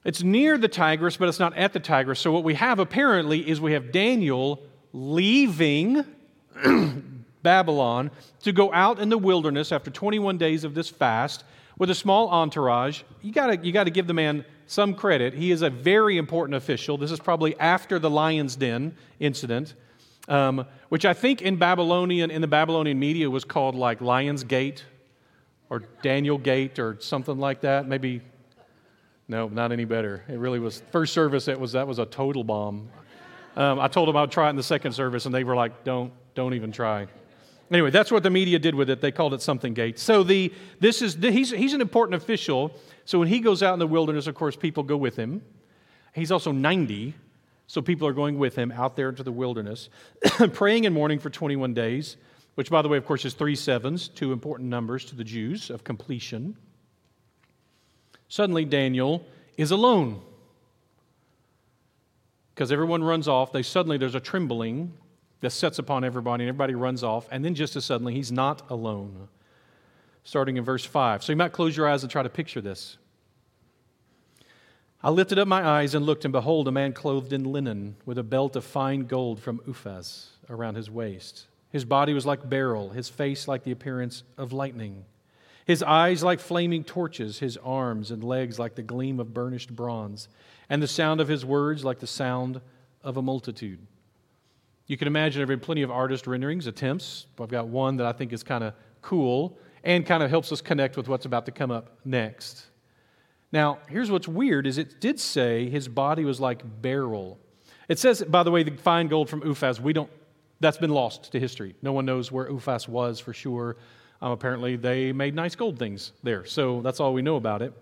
It's 0.04 0.22
near 0.22 0.58
the 0.58 0.68
Tigris, 0.68 1.16
but 1.16 1.28
it's 1.28 1.38
not 1.38 1.56
at 1.56 1.72
the 1.72 1.80
Tigris. 1.80 2.18
So, 2.18 2.32
what 2.32 2.44
we 2.44 2.54
have 2.54 2.78
apparently 2.78 3.48
is 3.48 3.60
we 3.60 3.72
have 3.72 3.92
Daniel 3.92 4.62
leaving 4.92 6.04
Babylon 7.42 8.10
to 8.42 8.52
go 8.52 8.72
out 8.72 8.98
in 8.98 9.08
the 9.08 9.18
wilderness 9.18 9.72
after 9.72 9.90
21 9.90 10.38
days 10.38 10.64
of 10.64 10.74
this 10.74 10.88
fast 10.88 11.44
with 11.78 11.90
a 11.90 11.94
small 11.94 12.28
entourage. 12.28 13.02
You 13.22 13.32
got 13.32 13.64
you 13.64 13.72
to 13.72 13.90
give 13.90 14.06
the 14.06 14.14
man 14.14 14.44
some 14.66 14.94
credit. 14.94 15.34
He 15.34 15.50
is 15.50 15.62
a 15.62 15.70
very 15.70 16.16
important 16.16 16.56
official. 16.56 16.96
This 16.96 17.10
is 17.10 17.20
probably 17.20 17.58
after 17.58 17.98
the 17.98 18.10
lion's 18.10 18.56
den 18.56 18.96
incident, 19.20 19.74
um, 20.28 20.66
which 20.88 21.04
I 21.04 21.14
think 21.14 21.42
in 21.42 21.56
Babylonian, 21.56 22.30
in 22.30 22.40
the 22.40 22.46
Babylonian 22.48 22.98
media 22.98 23.28
was 23.28 23.44
called 23.44 23.74
like 23.74 24.00
Lion's 24.00 24.44
Gate 24.44 24.84
or 25.68 25.80
Daniel 26.02 26.38
Gate 26.38 26.78
or 26.78 26.96
something 27.00 27.38
like 27.38 27.62
that. 27.62 27.88
Maybe 27.88 28.22
no, 29.28 29.48
not 29.48 29.72
any 29.72 29.84
better. 29.84 30.24
It 30.28 30.38
really 30.38 30.58
was. 30.58 30.82
First 30.92 31.12
service, 31.14 31.48
it 31.48 31.58
was 31.58 31.72
that 31.72 31.86
was 31.86 31.98
a 31.98 32.06
total 32.06 32.44
bomb. 32.44 32.90
Um, 33.56 33.80
I 33.80 33.88
told 33.88 34.08
them 34.08 34.16
I'd 34.16 34.30
try 34.30 34.46
it 34.46 34.50
in 34.50 34.56
the 34.56 34.62
second 34.62 34.92
service, 34.92 35.26
and 35.26 35.34
they 35.34 35.44
were 35.44 35.54
like, 35.54 35.84
"Don't, 35.84 36.12
don't 36.34 36.54
even 36.54 36.72
try." 36.72 37.06
Anyway, 37.72 37.90
that's 37.90 38.10
what 38.10 38.22
the 38.22 38.30
media 38.30 38.58
did 38.58 38.74
with 38.74 38.90
it. 38.90 39.00
They 39.00 39.10
called 39.10 39.32
it 39.32 39.40
something 39.40 39.72
gate. 39.72 39.98
So 39.98 40.22
the 40.22 40.52
this 40.78 41.00
is 41.00 41.14
he's 41.14 41.50
he's 41.50 41.72
an 41.72 41.80
important 41.80 42.22
official. 42.22 42.76
So 43.06 43.18
when 43.18 43.28
he 43.28 43.40
goes 43.40 43.62
out 43.62 43.72
in 43.72 43.78
the 43.78 43.86
wilderness, 43.86 44.26
of 44.26 44.34
course, 44.34 44.54
people 44.54 44.82
go 44.82 44.96
with 44.96 45.16
him. 45.16 45.42
He's 46.14 46.30
also 46.30 46.52
90, 46.52 47.14
so 47.66 47.80
people 47.80 48.06
are 48.06 48.12
going 48.12 48.38
with 48.38 48.54
him 48.54 48.70
out 48.70 48.96
there 48.96 49.08
into 49.08 49.22
the 49.22 49.32
wilderness, 49.32 49.88
praying 50.52 50.84
and 50.84 50.94
mourning 50.94 51.18
for 51.18 51.30
21 51.30 51.72
days. 51.72 52.18
Which, 52.54 52.68
by 52.68 52.82
the 52.82 52.88
way, 52.88 52.98
of 52.98 53.06
course, 53.06 53.24
is 53.24 53.32
three 53.32 53.56
sevens, 53.56 54.08
two 54.08 54.30
important 54.30 54.68
numbers 54.68 55.06
to 55.06 55.16
the 55.16 55.24
Jews 55.24 55.70
of 55.70 55.84
completion. 55.84 56.54
Suddenly, 58.28 58.66
Daniel 58.66 59.24
is 59.56 59.70
alone. 59.70 60.20
Because 62.54 62.70
everyone 62.70 63.02
runs 63.02 63.26
off. 63.26 63.52
They 63.52 63.62
suddenly, 63.62 63.96
there's 63.96 64.14
a 64.14 64.20
trembling 64.20 64.92
that 65.42 65.50
sets 65.50 65.78
upon 65.78 66.04
everybody, 66.04 66.44
and 66.44 66.48
everybody 66.48 66.74
runs 66.74 67.04
off. 67.04 67.28
And 67.30 67.44
then, 67.44 67.54
just 67.54 67.76
as 67.76 67.84
suddenly, 67.84 68.14
he's 68.14 68.32
not 68.32 68.68
alone. 68.70 69.28
Starting 70.24 70.56
in 70.56 70.64
verse 70.64 70.84
5. 70.84 71.22
So 71.22 71.32
you 71.32 71.36
might 71.36 71.52
close 71.52 71.76
your 71.76 71.88
eyes 71.88 72.02
and 72.02 72.10
try 72.10 72.22
to 72.22 72.28
picture 72.28 72.60
this. 72.60 72.96
I 75.02 75.10
lifted 75.10 75.38
up 75.38 75.48
my 75.48 75.66
eyes 75.66 75.94
and 75.96 76.06
looked, 76.06 76.24
and 76.24 76.32
behold, 76.32 76.68
a 76.68 76.72
man 76.72 76.92
clothed 76.92 77.32
in 77.32 77.44
linen, 77.44 77.96
with 78.06 78.18
a 78.18 78.22
belt 78.22 78.54
of 78.54 78.64
fine 78.64 79.06
gold 79.06 79.40
from 79.40 79.58
Uphaz 79.66 80.28
around 80.48 80.76
his 80.76 80.88
waist. 80.88 81.46
His 81.70 81.84
body 81.84 82.14
was 82.14 82.24
like 82.24 82.48
beryl, 82.48 82.90
his 82.90 83.08
face 83.08 83.48
like 83.48 83.64
the 83.64 83.72
appearance 83.72 84.22
of 84.38 84.52
lightning. 84.52 85.04
His 85.64 85.82
eyes 85.82 86.22
like 86.22 86.38
flaming 86.38 86.84
torches, 86.84 87.40
his 87.40 87.56
arms 87.56 88.12
and 88.12 88.22
legs 88.22 88.60
like 88.60 88.76
the 88.76 88.82
gleam 88.82 89.18
of 89.18 89.34
burnished 89.34 89.74
bronze, 89.74 90.28
and 90.68 90.80
the 90.80 90.88
sound 90.88 91.20
of 91.20 91.28
his 91.28 91.44
words 91.44 91.84
like 91.84 91.98
the 91.98 92.06
sound 92.06 92.60
of 93.02 93.16
a 93.16 93.22
multitude. 93.22 93.80
You 94.86 94.96
can 94.96 95.06
imagine 95.06 95.38
there 95.38 95.44
have 95.44 95.60
been 95.60 95.64
plenty 95.64 95.82
of 95.82 95.90
artist 95.90 96.26
renderings, 96.26 96.66
attempts. 96.66 97.26
I've 97.40 97.48
got 97.48 97.68
one 97.68 97.96
that 97.98 98.06
I 98.06 98.12
think 98.12 98.32
is 98.32 98.42
kind 98.42 98.64
of 98.64 98.74
cool 99.00 99.58
and 99.84 100.04
kind 100.06 100.22
of 100.22 100.30
helps 100.30 100.52
us 100.52 100.60
connect 100.60 100.96
with 100.96 101.08
what's 101.08 101.24
about 101.24 101.46
to 101.46 101.52
come 101.52 101.70
up 101.70 101.98
next. 102.04 102.66
Now, 103.52 103.78
here's 103.88 104.10
what's 104.10 104.28
weird 104.28 104.66
is 104.66 104.78
it 104.78 105.00
did 105.00 105.20
say 105.20 105.68
his 105.68 105.88
body 105.88 106.24
was 106.24 106.40
like 106.40 106.62
beryl. 106.80 107.38
It 107.88 107.98
says, 107.98 108.22
by 108.22 108.42
the 108.42 108.50
way, 108.50 108.62
the 108.62 108.76
fine 108.76 109.08
gold 109.08 109.28
from 109.28 109.42
Uphaz, 109.42 109.78
we 109.78 109.92
don't, 109.92 110.10
that's 110.60 110.78
been 110.78 110.90
lost 110.90 111.32
to 111.32 111.40
history. 111.40 111.74
No 111.82 111.92
one 111.92 112.06
knows 112.06 112.32
where 112.32 112.46
Uphaz 112.46 112.88
was 112.88 113.20
for 113.20 113.32
sure. 113.32 113.76
Um, 114.22 114.32
apparently, 114.32 114.76
they 114.76 115.12
made 115.12 115.34
nice 115.34 115.54
gold 115.54 115.78
things 115.78 116.12
there. 116.22 116.44
So 116.44 116.80
that's 116.80 117.00
all 117.00 117.12
we 117.12 117.22
know 117.22 117.36
about 117.36 117.60
it. 117.60 117.74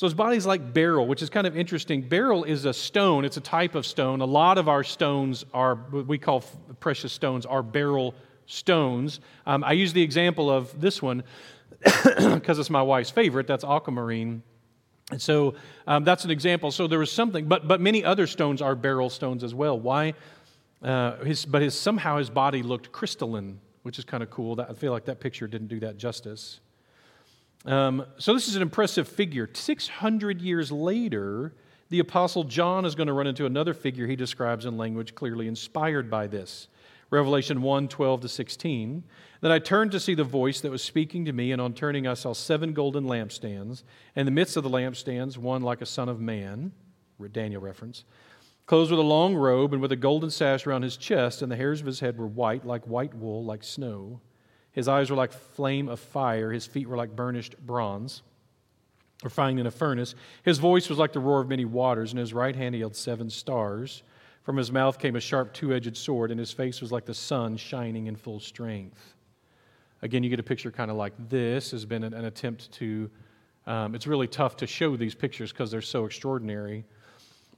So 0.00 0.06
his 0.06 0.14
body's 0.14 0.46
like 0.46 0.72
beryl, 0.72 1.06
which 1.06 1.20
is 1.20 1.28
kind 1.28 1.46
of 1.46 1.54
interesting. 1.54 2.00
Beryl 2.00 2.44
is 2.44 2.64
a 2.64 2.72
stone, 2.72 3.26
it's 3.26 3.36
a 3.36 3.42
type 3.42 3.74
of 3.74 3.84
stone. 3.84 4.22
A 4.22 4.24
lot 4.24 4.56
of 4.56 4.66
our 4.66 4.82
stones 4.82 5.44
are 5.52 5.74
what 5.74 6.06
we 6.06 6.16
call 6.16 6.42
precious 6.80 7.12
stones, 7.12 7.44
are 7.44 7.62
beryl 7.62 8.14
stones. 8.46 9.20
Um, 9.44 9.62
I 9.62 9.72
use 9.72 9.92
the 9.92 10.00
example 10.00 10.48
of 10.48 10.80
this 10.80 11.02
one 11.02 11.22
because 11.84 12.58
it's 12.58 12.70
my 12.70 12.80
wife's 12.80 13.10
favorite. 13.10 13.46
That's 13.46 13.62
aquamarine. 13.62 14.42
And 15.10 15.20
so 15.20 15.56
um, 15.86 16.02
that's 16.02 16.24
an 16.24 16.30
example. 16.30 16.70
So 16.70 16.86
there 16.86 16.98
was 16.98 17.12
something, 17.12 17.44
but, 17.44 17.68
but 17.68 17.82
many 17.82 18.02
other 18.02 18.26
stones 18.26 18.62
are 18.62 18.74
beryl 18.74 19.10
stones 19.10 19.44
as 19.44 19.54
well. 19.54 19.78
Why? 19.78 20.14
Uh, 20.82 21.22
his, 21.24 21.44
but 21.44 21.60
his, 21.60 21.78
somehow 21.78 22.16
his 22.16 22.30
body 22.30 22.62
looked 22.62 22.90
crystalline 22.90 23.60
which 23.82 23.98
is 23.98 24.04
kind 24.04 24.22
of 24.22 24.30
cool. 24.30 24.56
That, 24.56 24.70
I 24.70 24.74
feel 24.74 24.92
like 24.92 25.06
that 25.06 25.20
picture 25.20 25.46
didn't 25.46 25.68
do 25.68 25.80
that 25.80 25.96
justice. 25.96 26.60
Um, 27.66 28.06
so, 28.18 28.32
this 28.32 28.48
is 28.48 28.56
an 28.56 28.62
impressive 28.62 29.06
figure. 29.06 29.48
600 29.52 30.40
years 30.40 30.72
later, 30.72 31.54
the 31.90 31.98
Apostle 31.98 32.44
John 32.44 32.84
is 32.84 32.94
going 32.94 33.08
to 33.08 33.12
run 33.12 33.26
into 33.26 33.46
another 33.46 33.74
figure 33.74 34.06
he 34.06 34.16
describes 34.16 34.64
in 34.64 34.76
language 34.76 35.14
clearly 35.14 35.48
inspired 35.48 36.10
by 36.10 36.26
this. 36.26 36.68
Revelation 37.10 37.60
1 37.60 37.88
12 37.88 38.20
to 38.20 38.28
16. 38.28 39.04
Then 39.40 39.50
I 39.50 39.58
turned 39.58 39.90
to 39.92 40.00
see 40.00 40.14
the 40.14 40.24
voice 40.24 40.60
that 40.60 40.70
was 40.70 40.82
speaking 40.82 41.24
to 41.24 41.32
me, 41.32 41.50
and 41.50 41.60
on 41.60 41.74
turning, 41.74 42.06
I 42.06 42.14
saw 42.14 42.32
seven 42.32 42.72
golden 42.72 43.04
lampstands. 43.04 43.82
In 44.14 44.26
the 44.26 44.32
midst 44.32 44.56
of 44.56 44.62
the 44.62 44.70
lampstands, 44.70 45.36
one 45.36 45.62
like 45.62 45.80
a 45.80 45.86
son 45.86 46.08
of 46.08 46.20
man, 46.20 46.72
Daniel 47.32 47.60
reference, 47.60 48.04
clothed 48.66 48.90
with 48.90 49.00
a 49.00 49.02
long 49.02 49.34
robe 49.34 49.72
and 49.72 49.82
with 49.82 49.92
a 49.92 49.96
golden 49.96 50.30
sash 50.30 50.66
around 50.66 50.82
his 50.82 50.96
chest, 50.96 51.42
and 51.42 51.50
the 51.50 51.56
hairs 51.56 51.80
of 51.80 51.86
his 51.86 52.00
head 52.00 52.16
were 52.16 52.26
white, 52.26 52.64
like 52.64 52.86
white 52.86 53.14
wool, 53.14 53.44
like 53.44 53.64
snow. 53.64 54.20
His 54.72 54.88
eyes 54.88 55.10
were 55.10 55.16
like 55.16 55.32
flame 55.32 55.88
of 55.88 55.98
fire, 56.00 56.52
his 56.52 56.66
feet 56.66 56.88
were 56.88 56.96
like 56.96 57.14
burnished 57.14 57.56
bronze, 57.66 58.22
refined 59.22 59.58
in 59.58 59.66
a 59.66 59.70
furnace. 59.70 60.14
His 60.44 60.58
voice 60.58 60.88
was 60.88 60.98
like 60.98 61.12
the 61.12 61.20
roar 61.20 61.40
of 61.40 61.48
many 61.48 61.64
waters, 61.64 62.12
and 62.12 62.18
his 62.18 62.32
right 62.32 62.54
hand 62.54 62.74
he 62.74 62.80
held 62.80 62.94
seven 62.94 63.30
stars. 63.30 64.02
From 64.42 64.56
his 64.56 64.72
mouth 64.72 64.98
came 64.98 65.16
a 65.16 65.20
sharp 65.20 65.52
two 65.52 65.74
edged 65.74 65.96
sword, 65.96 66.30
and 66.30 66.38
his 66.38 66.52
face 66.52 66.80
was 66.80 66.92
like 66.92 67.04
the 67.04 67.14
sun 67.14 67.56
shining 67.56 68.06
in 68.06 68.16
full 68.16 68.40
strength. 68.40 69.14
Again, 70.02 70.22
you 70.22 70.30
get 70.30 70.40
a 70.40 70.44
picture 70.44 70.70
kind 70.70 70.90
of 70.90 70.96
like 70.96 71.12
this, 71.28 71.72
has 71.72 71.84
been 71.84 72.04
an, 72.04 72.14
an 72.14 72.24
attempt 72.24 72.72
to. 72.72 73.10
Um, 73.66 73.94
it's 73.94 74.06
really 74.06 74.26
tough 74.26 74.56
to 74.56 74.66
show 74.66 74.96
these 74.96 75.14
pictures 75.14 75.52
because 75.52 75.70
they're 75.70 75.82
so 75.82 76.06
extraordinary. 76.06 76.84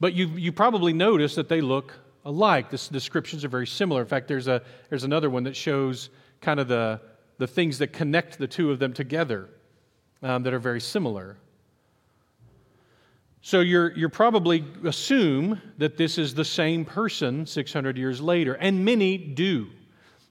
But 0.01 0.15
you, 0.15 0.27
you 0.29 0.51
probably 0.51 0.93
notice 0.93 1.37
that 1.37 1.49
they 1.49 1.61
look 1.61 1.95
alike. 2.25 2.71
The 2.71 2.89
descriptions 2.91 3.45
are 3.45 3.49
very 3.49 3.69
similar. 3.69 4.03
In 4.03 4.09
fact, 4.09 4.27
there's, 4.27 4.49
a, 4.49 4.63
there's 4.89 5.05
another 5.05 5.31
one 5.31 5.45
that 5.45 5.55
shows 5.55 6.11
kind 6.43 6.61
of 6.61 6.69
the, 6.69 7.01
the 7.39 7.47
things 7.47 7.79
that 7.79 7.93
connect 7.93 8.39
the 8.39 8.47
two 8.47 8.71
of 8.71 8.79
them 8.79 8.93
together 8.93 9.49
um, 10.23 10.43
that 10.43 10.53
are 10.53 10.59
very 10.59 10.81
similar. 10.81 11.39
So 13.41 13.61
you're, 13.61 13.93
you're 13.97 14.09
probably 14.09 14.65
assume 14.85 15.61
that 15.79 15.97
this 15.97 16.19
is 16.19 16.35
the 16.35 16.45
same 16.45 16.85
person 16.85 17.47
600 17.47 17.97
years 17.97 18.21
later, 18.21 18.55
and 18.55 18.85
many 18.85 19.17
do. 19.19 19.69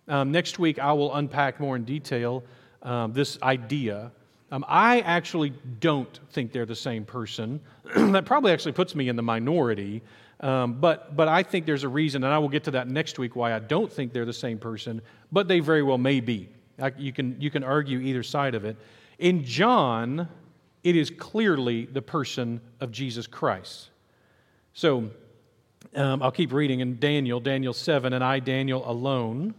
Um, 0.08 0.32
next 0.32 0.60
week, 0.60 0.80
I 0.80 0.94
will 0.94 1.14
unpack 1.16 1.60
more 1.60 1.76
in 1.76 1.84
detail 1.84 2.44
um, 2.84 3.12
this 3.12 3.38
idea. 3.44 4.12
Um, 4.52 4.64
I 4.68 5.02
actually 5.02 5.54
don't 5.80 6.20
think 6.32 6.52
they're 6.52 6.66
the 6.66 6.76
same 6.76 7.04
person. 7.06 7.60
that 7.96 8.26
probably 8.26 8.52
actually 8.52 8.74
puts 8.74 8.96
me 8.96 9.10
in 9.10 9.16
the 9.16 9.24
minority, 9.24 10.02
um, 10.42 10.74
but, 10.74 11.16
but 11.16 11.28
I 11.28 11.44
think 11.44 11.68
there's 11.68 11.84
a 11.84 11.90
reason, 11.90 12.24
and 12.24 12.34
I 12.34 12.40
will 12.40 12.50
get 12.50 12.64
to 12.66 12.72
that 12.72 12.88
next 12.88 13.20
week 13.20 13.36
why 13.36 13.54
I 13.54 13.60
don't 13.60 13.92
think 13.92 14.12
they're 14.12 14.26
the 14.26 14.34
same 14.34 14.58
person, 14.58 15.02
but 15.32 15.48
they 15.48 15.60
very 15.60 15.84
well 15.84 16.00
may 16.00 16.20
be. 16.20 16.50
I, 16.80 16.92
you, 16.98 17.14
can, 17.14 17.40
you 17.40 17.52
can 17.52 17.64
argue 17.64 18.00
either 18.00 18.24
side 18.24 18.56
of 18.56 18.66
it. 18.66 18.76
In 19.20 19.44
John, 19.46 20.28
it 20.84 20.96
is 20.96 21.12
clearly 21.12 21.86
the 21.86 22.02
person 22.02 22.60
of 22.80 22.92
Jesus 22.92 23.28
Christ. 23.28 23.92
So 24.74 25.12
um, 25.96 26.24
I'll 26.24 26.32
keep 26.32 26.52
reading 26.52 26.80
in 26.80 26.98
Daniel, 27.00 27.40
Daniel 27.40 27.74
7, 27.74 28.12
and 28.12 28.24
I, 28.24 28.40
Daniel, 28.40 28.90
alone. 28.90 29.54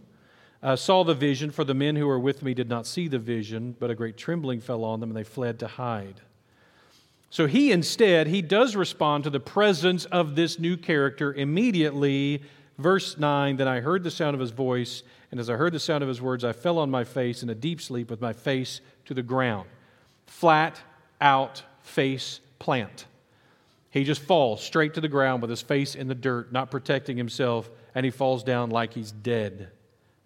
Uh, 0.61 0.75
saw 0.75 1.03
the 1.05 1.15
vision, 1.15 1.49
for 1.51 1.63
the 1.63 1.73
men 1.73 1.95
who 1.95 2.07
were 2.07 2.19
with 2.19 2.43
me 2.43 2.53
did 2.53 2.67
not 2.67 2.85
see 2.85 3.07
the 3.07 3.19
vision, 3.19 3.75
but 3.79 3.89
a 3.89 3.95
great 3.95 4.17
trembling 4.17 4.59
fell 4.59 4.83
on 4.83 4.99
them, 4.99 5.09
and 5.09 5.17
they 5.17 5.23
fled 5.23 5.59
to 5.59 5.67
hide. 5.67 6.21
So 7.33 7.47
he 7.47 7.71
instead, 7.71 8.27
he 8.27 8.43
does 8.43 8.75
respond 8.75 9.23
to 9.23 9.31
the 9.31 9.39
presence 9.39 10.05
of 10.05 10.35
this 10.35 10.59
new 10.59 10.77
character 10.77 11.33
immediately. 11.33 12.43
Verse 12.77 13.17
9 13.17 13.55
Then 13.55 13.67
I 13.67 13.79
heard 13.79 14.03
the 14.03 14.11
sound 14.11 14.35
of 14.35 14.39
his 14.39 14.51
voice, 14.51 15.01
and 15.31 15.39
as 15.39 15.49
I 15.49 15.55
heard 15.55 15.73
the 15.73 15.79
sound 15.79 16.03
of 16.03 16.07
his 16.07 16.21
words, 16.21 16.43
I 16.43 16.53
fell 16.53 16.77
on 16.77 16.91
my 16.91 17.03
face 17.03 17.41
in 17.41 17.49
a 17.49 17.55
deep 17.55 17.81
sleep 17.81 18.11
with 18.11 18.21
my 18.21 18.33
face 18.33 18.81
to 19.05 19.15
the 19.15 19.23
ground. 19.23 19.67
Flat 20.27 20.79
out 21.19 21.63
face 21.81 22.39
plant. 22.59 23.07
He 23.89 24.03
just 24.03 24.21
falls 24.21 24.61
straight 24.61 24.93
to 24.93 25.01
the 25.01 25.07
ground 25.07 25.41
with 25.41 25.49
his 25.49 25.63
face 25.63 25.95
in 25.95 26.07
the 26.07 26.13
dirt, 26.13 26.51
not 26.51 26.69
protecting 26.69 27.17
himself, 27.17 27.67
and 27.95 28.05
he 28.05 28.11
falls 28.11 28.43
down 28.43 28.69
like 28.69 28.93
he's 28.93 29.11
dead. 29.11 29.71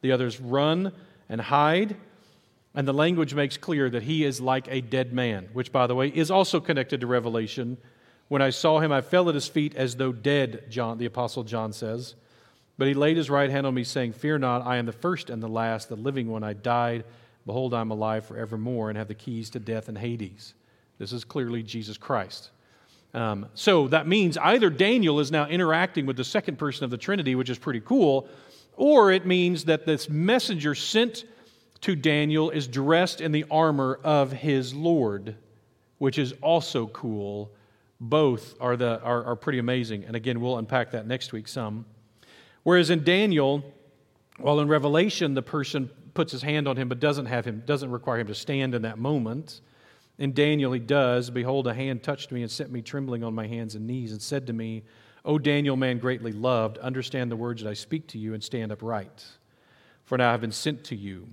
The 0.02 0.12
others 0.12 0.42
run 0.42 0.92
and 1.30 1.40
hide, 1.40 1.96
and 2.78 2.88
the 2.88 2.94
language 2.94 3.34
makes 3.34 3.58
clear 3.58 3.90
that 3.90 4.04
he 4.04 4.24
is 4.24 4.40
like 4.40 4.68
a 4.70 4.82
dead 4.82 5.12
man, 5.12 5.50
which, 5.52 5.72
by 5.72 5.88
the 5.88 5.96
way, 5.96 6.10
is 6.10 6.30
also 6.30 6.60
connected 6.60 7.02
to 7.02 7.08
Revelation. 7.08 7.76
When 8.28 8.44
I 8.44 8.52
saw 8.52 8.80
him, 8.80 8.92
I 8.92 9.02
fell 9.02 9.30
at 9.30 9.34
his 9.34 9.48
feet 9.48 9.74
as 9.76 9.96
though 9.96 10.12
dead, 10.12 10.66
John, 10.70 11.00
the 11.00 11.08
Apostle 11.08 11.44
John 11.44 11.74
says. 11.74 12.14
But 12.78 12.88
he 12.88 12.94
laid 12.94 13.18
his 13.18 13.32
right 13.32 13.50
hand 13.50 13.66
on 13.66 13.74
me, 13.74 13.84
saying, 13.84 14.14
Fear 14.14 14.38
not, 14.38 14.64
I 14.64 14.78
am 14.78 14.86
the 14.86 14.92
first 14.92 15.32
and 15.32 15.42
the 15.42 15.48
last, 15.48 15.90
the 15.90 15.96
living 15.96 16.28
one. 16.28 16.44
I 16.44 16.54
died. 16.54 17.06
Behold, 17.48 17.74
I 17.74 17.82
am 17.82 17.90
alive 17.90 18.28
forevermore, 18.28 18.90
and 18.90 18.98
have 18.98 19.08
the 19.08 19.16
keys 19.16 19.50
to 19.52 19.60
death 19.60 19.90
and 19.90 19.98
Hades. 19.98 20.54
This 21.00 21.12
is 21.12 21.24
clearly 21.24 21.64
Jesus 21.64 21.98
Christ. 21.98 22.52
Um, 23.16 23.48
so 23.56 23.88
that 23.88 24.08
means 24.08 24.38
either 24.38 24.70
Daniel 24.70 25.20
is 25.20 25.32
now 25.32 25.48
interacting 25.48 26.06
with 26.06 26.16
the 26.16 26.24
second 26.24 26.60
person 26.60 26.84
of 26.84 26.92
the 26.92 26.98
Trinity, 26.98 27.34
which 27.34 27.50
is 27.50 27.58
pretty 27.58 27.82
cool, 27.82 28.28
or 28.76 29.12
it 29.12 29.26
means 29.26 29.64
that 29.64 29.88
this 29.88 30.12
messenger 30.12 30.76
sent 30.76 31.26
to 31.82 31.96
Daniel 31.96 32.50
is 32.50 32.68
dressed 32.68 33.22
in 33.22 33.32
the 33.32 33.46
armor 33.50 34.00
of 34.04 34.32
his 34.32 34.74
Lord, 34.74 35.36
which 35.98 36.18
is 36.18 36.34
also 36.42 36.88
cool. 36.88 37.52
Both 38.00 38.56
are, 38.60 38.78
the, 38.78 39.02
are, 39.02 39.24
are 39.24 39.36
pretty 39.36 39.60
amazing. 39.60 40.06
And 40.06 40.16
again, 40.16 40.40
we'll 40.40 40.58
unpack 40.58 40.92
that 40.92 41.08
next 41.08 41.34
week 41.34 41.48
some. 41.48 41.86
Whereas 42.64 42.90
in 42.90 43.04
Daniel, 43.04 43.64
while 44.38 44.60
in 44.60 44.68
Revelation, 44.68 45.34
the 45.34 45.42
person 45.42 45.90
puts 46.14 46.32
his 46.32 46.42
hand 46.42 46.68
on 46.68 46.78
him 46.78 46.90
but 46.90 47.00
doesn't 47.00 47.28
have 47.28 47.46
him, 47.46 47.64
doesn't 47.66 47.92
require 47.92 48.20
him 48.20 48.28
to 48.28 48.36
stand 48.36 48.76
in 48.76 48.82
that 48.84 48.98
moment. 48.98 49.62
In 50.18 50.34
Daniel, 50.34 50.72
he 50.72 50.80
does. 50.80 51.30
Behold, 51.30 51.68
a 51.68 51.74
hand 51.74 52.04
touched 52.04 52.32
me 52.32 52.42
and 52.42 52.52
set 52.52 52.72
me 52.72 52.82
trembling 52.82 53.24
on 53.24 53.36
my 53.36 53.48
hands 53.48 53.76
and 53.76 53.86
knees 53.86 54.12
and 54.12 54.22
said 54.22 54.48
to 54.48 54.54
me, 54.54 54.84
O 55.26 55.38
Daniel, 55.38 55.76
man 55.76 56.00
greatly 56.00 56.32
loved, 56.32 56.78
understand 56.80 57.30
the 57.30 57.36
words 57.36 57.62
that 57.62 57.70
I 57.70 57.74
speak 57.74 58.08
to 58.08 58.18
you 58.18 58.34
and 58.34 58.44
stand 58.44 58.72
upright. 58.72 59.26
For 60.06 60.18
now 60.18 60.30
I 60.30 60.32
have 60.32 60.42
been 60.42 60.52
sent 60.52 60.86
to 60.86 60.96
you. 60.96 61.28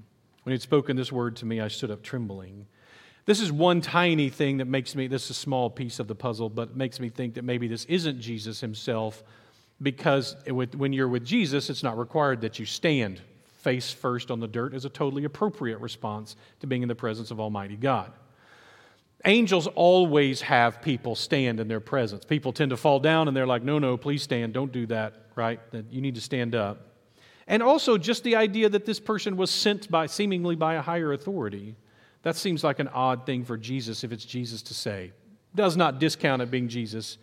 When 0.44 0.52
he 0.52 0.54
had 0.54 0.62
spoken 0.62 0.96
this 0.96 1.10
word 1.10 1.36
to 1.36 1.46
me, 1.46 1.60
I 1.60 1.68
stood 1.68 1.90
up 1.90 2.02
trembling. 2.02 2.66
This 3.26 3.40
is 3.40 3.50
one 3.50 3.80
tiny 3.80 4.28
thing 4.28 4.58
that 4.58 4.66
makes 4.66 4.94
me, 4.94 5.06
this 5.06 5.24
is 5.24 5.30
a 5.30 5.34
small 5.34 5.68
piece 5.68 5.98
of 5.98 6.06
the 6.06 6.14
puzzle, 6.14 6.48
but 6.48 6.76
makes 6.76 7.00
me 7.00 7.08
think 7.08 7.34
that 7.34 7.44
maybe 7.44 7.66
this 7.66 7.86
isn't 7.86 8.20
Jesus 8.20 8.60
himself, 8.60 9.24
because 9.82 10.36
when 10.46 10.92
you're 10.92 11.08
with 11.08 11.24
Jesus, 11.24 11.68
it's 11.68 11.82
not 11.82 11.98
required 11.98 12.42
that 12.42 12.58
you 12.58 12.66
stand 12.66 13.20
face 13.64 13.90
first 13.90 14.30
on 14.30 14.40
the 14.40 14.46
dirt 14.46 14.74
is 14.74 14.84
a 14.84 14.90
totally 14.90 15.24
appropriate 15.24 15.78
response 15.78 16.36
to 16.60 16.66
being 16.66 16.82
in 16.82 16.88
the 16.88 16.94
presence 16.94 17.30
of 17.30 17.40
Almighty 17.40 17.76
God. 17.76 18.12
Angels 19.24 19.66
always 19.68 20.42
have 20.42 20.82
people 20.82 21.14
stand 21.14 21.58
in 21.58 21.66
their 21.66 21.80
presence. 21.80 22.26
People 22.26 22.52
tend 22.52 22.70
to 22.70 22.76
fall 22.76 23.00
down 23.00 23.26
and 23.26 23.34
they're 23.34 23.46
like, 23.46 23.62
no, 23.62 23.78
no, 23.78 23.96
please 23.96 24.22
stand. 24.22 24.52
Don't 24.52 24.70
do 24.70 24.84
that, 24.88 25.14
right? 25.34 25.58
You 25.90 26.02
need 26.02 26.14
to 26.16 26.20
stand 26.20 26.54
up. 26.54 26.93
And 27.46 27.62
also 27.62 27.98
just 27.98 28.24
the 28.24 28.36
idea 28.36 28.68
that 28.68 28.86
this 28.86 29.00
person 29.00 29.36
was 29.36 29.50
sent 29.50 29.90
by 29.90 30.06
seemingly 30.06 30.56
by 30.56 30.74
a 30.74 30.82
higher 30.82 31.12
authority. 31.12 31.76
That 32.22 32.36
seems 32.36 32.64
like 32.64 32.78
an 32.78 32.88
odd 32.88 33.26
thing 33.26 33.44
for 33.44 33.56
Jesus 33.56 34.02
if 34.02 34.12
it's 34.12 34.24
Jesus 34.24 34.62
to 34.62 34.74
say. 34.74 35.12
Does 35.54 35.76
not 35.76 35.98
discount 35.98 36.40
it 36.42 36.50
being 36.50 36.68
Jesus. 36.68 37.18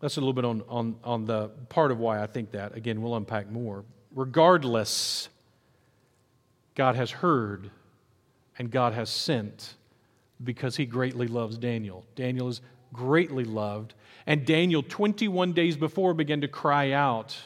That's 0.00 0.16
a 0.16 0.20
little 0.20 0.32
bit 0.32 0.44
on, 0.44 0.62
on, 0.68 0.96
on 1.04 1.24
the 1.24 1.48
part 1.68 1.90
of 1.90 1.98
why 1.98 2.22
I 2.22 2.26
think 2.26 2.52
that. 2.52 2.76
Again, 2.76 3.02
we'll 3.02 3.16
unpack 3.16 3.50
more. 3.50 3.84
Regardless, 4.14 5.28
God 6.74 6.96
has 6.96 7.10
heard 7.10 7.70
and 8.58 8.70
God 8.70 8.92
has 8.92 9.10
sent 9.10 9.74
because 10.42 10.76
he 10.76 10.86
greatly 10.86 11.26
loves 11.26 11.58
Daniel. 11.58 12.04
Daniel 12.14 12.48
is 12.48 12.60
greatly 12.92 13.44
loved. 13.44 13.94
And 14.26 14.44
Daniel, 14.44 14.82
21 14.82 15.52
days 15.52 15.76
before, 15.76 16.14
began 16.14 16.40
to 16.42 16.48
cry 16.48 16.92
out. 16.92 17.36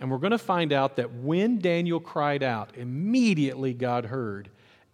And 0.00 0.10
we're 0.10 0.18
going 0.18 0.30
to 0.30 0.38
find 0.38 0.72
out 0.72 0.96
that 0.96 1.12
when 1.12 1.58
Daniel 1.58 1.98
cried 1.98 2.42
out, 2.42 2.76
immediately 2.76 3.74
God 3.74 4.06
heard, 4.06 4.48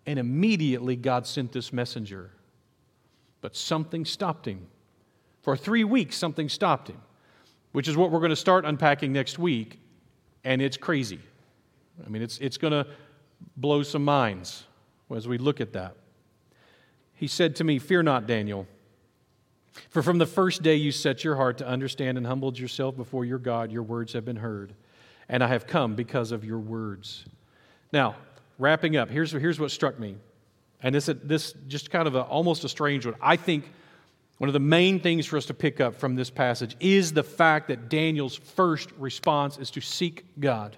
and 0.07 0.19
immediately 0.19 0.97
God 0.97 1.27
sent 1.27 1.53
this 1.53 1.73
messenger. 1.73 2.31
But 3.41 3.55
something 3.55 4.05
stopped 4.05 4.47
him. 4.47 4.67
For 5.43 5.57
three 5.57 5.85
weeks, 5.85 6.17
something 6.17 6.49
stopped 6.49 6.89
him, 6.89 7.01
which 7.73 7.87
is 7.87 7.97
what 7.97 8.11
we're 8.11 8.21
going 8.21 8.31
to 8.31 8.37
start 8.37 8.65
unpacking 8.65 9.13
next 9.13 9.39
week. 9.39 9.79
And 10.43 10.63
it's 10.63 10.79
crazy. 10.79 11.21
I 12.05 12.09
mean, 12.09 12.23
it's, 12.23 12.39
it's 12.39 12.57
going 12.57 12.73
to 12.73 12.87
blow 13.57 13.83
some 13.83 14.05
minds 14.05 14.65
as 15.15 15.29
we 15.29 15.37
look 15.39 15.61
at 15.61 15.75
that. 15.75 15.97
He 17.15 17.29
said 17.29 17.57
to 17.57 17.65
me, 17.65 17.79
Fear 17.79 18.05
not, 18.05 18.27
Daniel. 18.27 18.67
For 19.91 20.03
from 20.03 20.19
the 20.19 20.27
first 20.27 20.63
day 20.63 20.77
you 20.77 20.93
set 20.93 21.25
your 21.25 21.37
heart 21.37 21.59
to 21.59 21.67
understand 21.67 22.17
and 22.17 22.27
humbled 22.27 22.59
yourself 22.59 22.97
before 22.97 23.25
your 23.25 23.39
God, 23.39 23.73
your 23.73 23.83
words 23.83 24.13
have 24.13 24.25
been 24.25 24.37
heard, 24.37 24.75
and 25.29 25.43
I 25.43 25.49
have 25.49 25.67
come 25.67 25.95
because 25.95 26.33
of 26.33 26.45
your 26.45 26.59
words. 26.59 27.25
Now, 27.93 28.17
wrapping 28.59 28.97
up, 28.97 29.11
here's, 29.11 29.33
here's 29.33 29.59
what 29.61 29.71
struck 29.71 29.99
me. 29.99 30.17
And 30.83 30.95
this, 30.95 31.09
this 31.23 31.55
just 31.67 31.91
kind 31.91 32.07
of 32.07 32.15
a, 32.15 32.23
almost 32.23 32.65
a 32.65 32.69
strange 32.69 33.07
one. 33.07 33.15
I 33.21 33.37
think 33.37 33.71
one 34.39 34.49
of 34.49 34.53
the 34.53 34.61
main 34.61 35.01
things 35.01 35.27
for 35.27 35.37
us 35.37 35.47
to 35.47 35.55
pick 35.55 35.81
up 35.81 35.95
from 35.95 36.15
this 36.15 36.29
passage 36.29 36.77
is 36.81 37.13
the 37.13 37.23
fact 37.23 37.69
that 37.69 37.89
Daniel's 37.89 38.37
first 38.37 38.91
response 38.99 39.59
is 39.59 39.71
to 39.73 39.81
seek 39.81 40.25
God. 40.39 40.77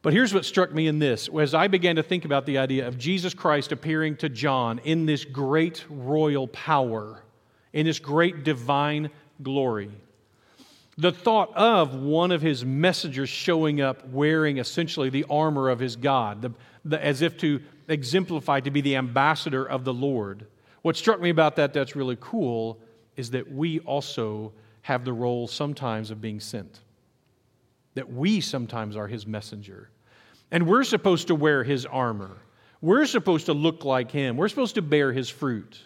But 0.00 0.12
here's 0.12 0.34
what 0.34 0.44
struck 0.44 0.72
me 0.72 0.86
in 0.86 0.98
this 0.98 1.28
as 1.40 1.54
I 1.54 1.66
began 1.66 1.96
to 1.96 2.02
think 2.02 2.24
about 2.24 2.46
the 2.46 2.58
idea 2.58 2.86
of 2.86 2.98
Jesus 2.98 3.34
Christ 3.34 3.72
appearing 3.72 4.16
to 4.18 4.28
John 4.28 4.78
in 4.84 5.06
this 5.06 5.24
great 5.24 5.84
royal 5.88 6.46
power, 6.48 7.24
in 7.72 7.86
this 7.86 7.98
great 7.98 8.44
divine 8.44 9.10
glory. 9.42 9.90
The 10.96 11.12
thought 11.12 11.54
of 11.56 11.94
one 11.94 12.30
of 12.30 12.40
his 12.40 12.64
messengers 12.64 13.28
showing 13.28 13.80
up 13.80 14.08
wearing 14.08 14.58
essentially 14.58 15.10
the 15.10 15.24
armor 15.28 15.68
of 15.68 15.80
his 15.80 15.96
God, 15.96 16.42
the, 16.42 16.52
the, 16.84 17.04
as 17.04 17.20
if 17.20 17.36
to 17.38 17.60
exemplify 17.88 18.60
to 18.60 18.70
be 18.70 18.80
the 18.80 18.96
ambassador 18.96 19.64
of 19.64 19.84
the 19.84 19.92
Lord. 19.92 20.46
What 20.82 20.96
struck 20.96 21.20
me 21.20 21.30
about 21.30 21.56
that 21.56 21.72
that's 21.72 21.96
really 21.96 22.16
cool 22.20 22.78
is 23.16 23.30
that 23.30 23.50
we 23.50 23.80
also 23.80 24.52
have 24.82 25.04
the 25.04 25.12
role 25.12 25.48
sometimes 25.48 26.10
of 26.10 26.20
being 26.20 26.40
sent, 26.40 26.80
that 27.94 28.12
we 28.12 28.40
sometimes 28.40 28.96
are 28.96 29.08
his 29.08 29.26
messenger. 29.26 29.90
And 30.50 30.68
we're 30.68 30.84
supposed 30.84 31.28
to 31.28 31.34
wear 31.34 31.64
his 31.64 31.86
armor. 31.86 32.36
We're 32.80 33.06
supposed 33.06 33.46
to 33.46 33.54
look 33.54 33.84
like 33.84 34.10
him. 34.10 34.36
We're 34.36 34.48
supposed 34.48 34.74
to 34.74 34.82
bear 34.82 35.12
his 35.12 35.30
fruit. 35.30 35.80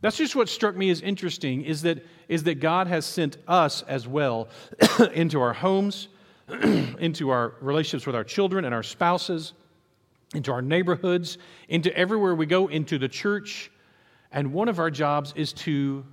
That's 0.00 0.16
just 0.16 0.34
what 0.34 0.48
struck 0.48 0.76
me 0.76 0.90
as 0.90 1.02
interesting 1.02 1.62
is 1.62 1.82
that, 1.82 2.04
is 2.28 2.44
that 2.44 2.60
God 2.60 2.86
has 2.86 3.04
sent 3.04 3.36
us 3.46 3.82
as 3.82 4.08
well 4.08 4.48
into 5.12 5.40
our 5.40 5.52
homes, 5.52 6.08
into 6.48 7.30
our 7.30 7.54
relationships 7.60 8.06
with 8.06 8.16
our 8.16 8.24
children 8.24 8.64
and 8.64 8.74
our 8.74 8.82
spouses, 8.82 9.52
into 10.34 10.52
our 10.52 10.62
neighborhoods, 10.62 11.38
into 11.68 11.94
everywhere 11.96 12.34
we 12.34 12.46
go, 12.46 12.68
into 12.68 12.98
the 12.98 13.08
church. 13.08 13.70
And 14.32 14.52
one 14.52 14.68
of 14.68 14.78
our 14.78 14.90
jobs 14.90 15.32
is 15.36 15.52
to 15.54 16.04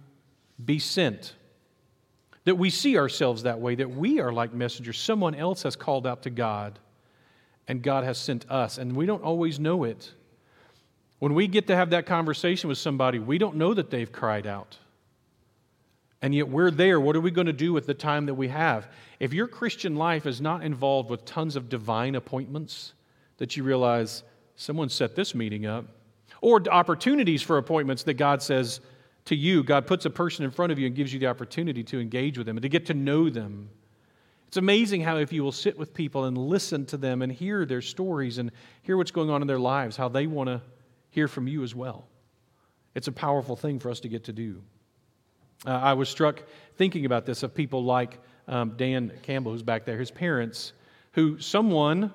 be 0.64 0.80
sent. 0.80 1.36
That 2.44 2.56
we 2.56 2.70
see 2.70 2.98
ourselves 2.98 3.44
that 3.44 3.60
way, 3.60 3.76
that 3.76 3.90
we 3.90 4.20
are 4.20 4.32
like 4.32 4.54
messengers. 4.54 4.98
Someone 4.98 5.36
else 5.36 5.64
has 5.64 5.76
called 5.76 6.08
out 6.08 6.24
to 6.24 6.30
God, 6.30 6.80
and 7.68 7.82
God 7.82 8.04
has 8.04 8.18
sent 8.18 8.50
us. 8.50 8.78
And 8.78 8.96
we 8.96 9.06
don't 9.06 9.24
always 9.24 9.60
know 9.60 9.84
it. 9.84 10.12
When 11.20 11.34
we 11.34 11.48
get 11.48 11.68
to 11.68 11.76
have 11.76 11.90
that 11.92 12.06
conversation 12.06 12.68
with 12.68 12.78
somebody, 12.78 13.20
we 13.20 13.38
don't 13.38 13.56
know 13.56 13.74
that 13.74 13.90
they've 13.90 14.12
cried 14.12 14.46
out. 14.46 14.78
And 16.22 16.34
yet 16.34 16.50
we're 16.50 16.72
there. 16.72 17.00
What 17.00 17.16
are 17.16 17.22
we 17.22 17.32
going 17.32 17.48
to 17.48 17.54
do 17.54 17.74
with 17.74 17.86
the 17.86 17.94
time 17.94 18.26
that 18.26 18.34
we 18.34 18.48
have? 18.48 18.88
If 19.20 19.34
your 19.34 19.48
Christian 19.48 19.96
life 19.96 20.26
is 20.26 20.42
not 20.42 20.64
involved 20.64 21.10
with 21.10 21.26
tons 21.26 21.56
of 21.56 21.70
divine 21.70 22.16
appointments, 22.16 22.94
that 23.38 23.56
you 23.56 23.64
realize 23.64 24.24
someone 24.56 24.90
set 24.90 25.16
this 25.16 25.36
meeting 25.36 25.66
up, 25.66 25.86
or 26.42 26.62
opportunities 26.70 27.42
for 27.42 27.58
appointments 27.58 28.04
that 28.04 28.16
God 28.16 28.42
says 28.42 28.80
to 29.26 29.36
you, 29.36 29.64
God 29.64 29.86
puts 29.88 30.06
a 30.06 30.10
person 30.10 30.46
in 30.46 30.52
front 30.52 30.72
of 30.72 30.80
you 30.80 30.88
and 30.88 30.96
gives 30.96 31.14
you 31.14 31.20
the 31.20 31.28
opportunity 31.28 31.84
to 31.84 32.00
engage 32.00 32.38
with 32.38 32.48
them 32.48 32.58
and 32.58 32.62
to 32.64 32.70
get 32.70 32.86
to 32.88 32.94
know 32.94 33.30
them. 33.30 33.70
It's 34.48 34.58
amazing 34.58 35.02
how, 35.02 35.18
if 35.18 35.34
you 35.34 35.44
will 35.44 35.52
sit 35.52 35.78
with 35.78 35.94
people 35.94 36.26
and 36.26 36.38
listen 36.38 36.86
to 36.88 36.98
them 36.98 37.22
and 37.22 37.32
hear 37.32 37.66
their 37.66 37.82
stories 37.82 38.38
and 38.38 38.52
hear 38.84 38.98
what's 38.98 39.12
going 39.12 39.30
on 39.30 39.42
in 39.42 39.48
their 39.48 39.60
lives, 39.60 39.98
how 39.98 40.08
they 40.10 40.26
want 40.26 40.48
to 40.48 40.62
hear 41.10 41.28
from 41.28 41.48
you 41.48 41.64
as 41.64 41.74
well. 41.74 42.08
It's 42.96 43.08
a 43.08 43.12
powerful 43.12 43.56
thing 43.56 43.80
for 43.80 43.90
us 43.90 44.00
to 44.02 44.10
get 44.10 44.26
to 44.26 44.34
do. 44.34 44.62
Uh, 45.66 45.72
I 45.72 45.94
was 45.94 46.10
struck 46.10 46.44
thinking 46.76 47.06
about 47.06 47.26
this 47.26 47.44
of 47.44 47.54
people 47.54 47.84
like 47.84 48.20
um, 48.48 48.74
Dan 48.78 49.12
Campbell, 49.24 49.52
who's 49.52 49.64
back 49.64 49.86
there, 49.86 49.98
his 49.98 50.12
parents, 50.12 50.74
who 51.14 51.40
someone 51.40 52.14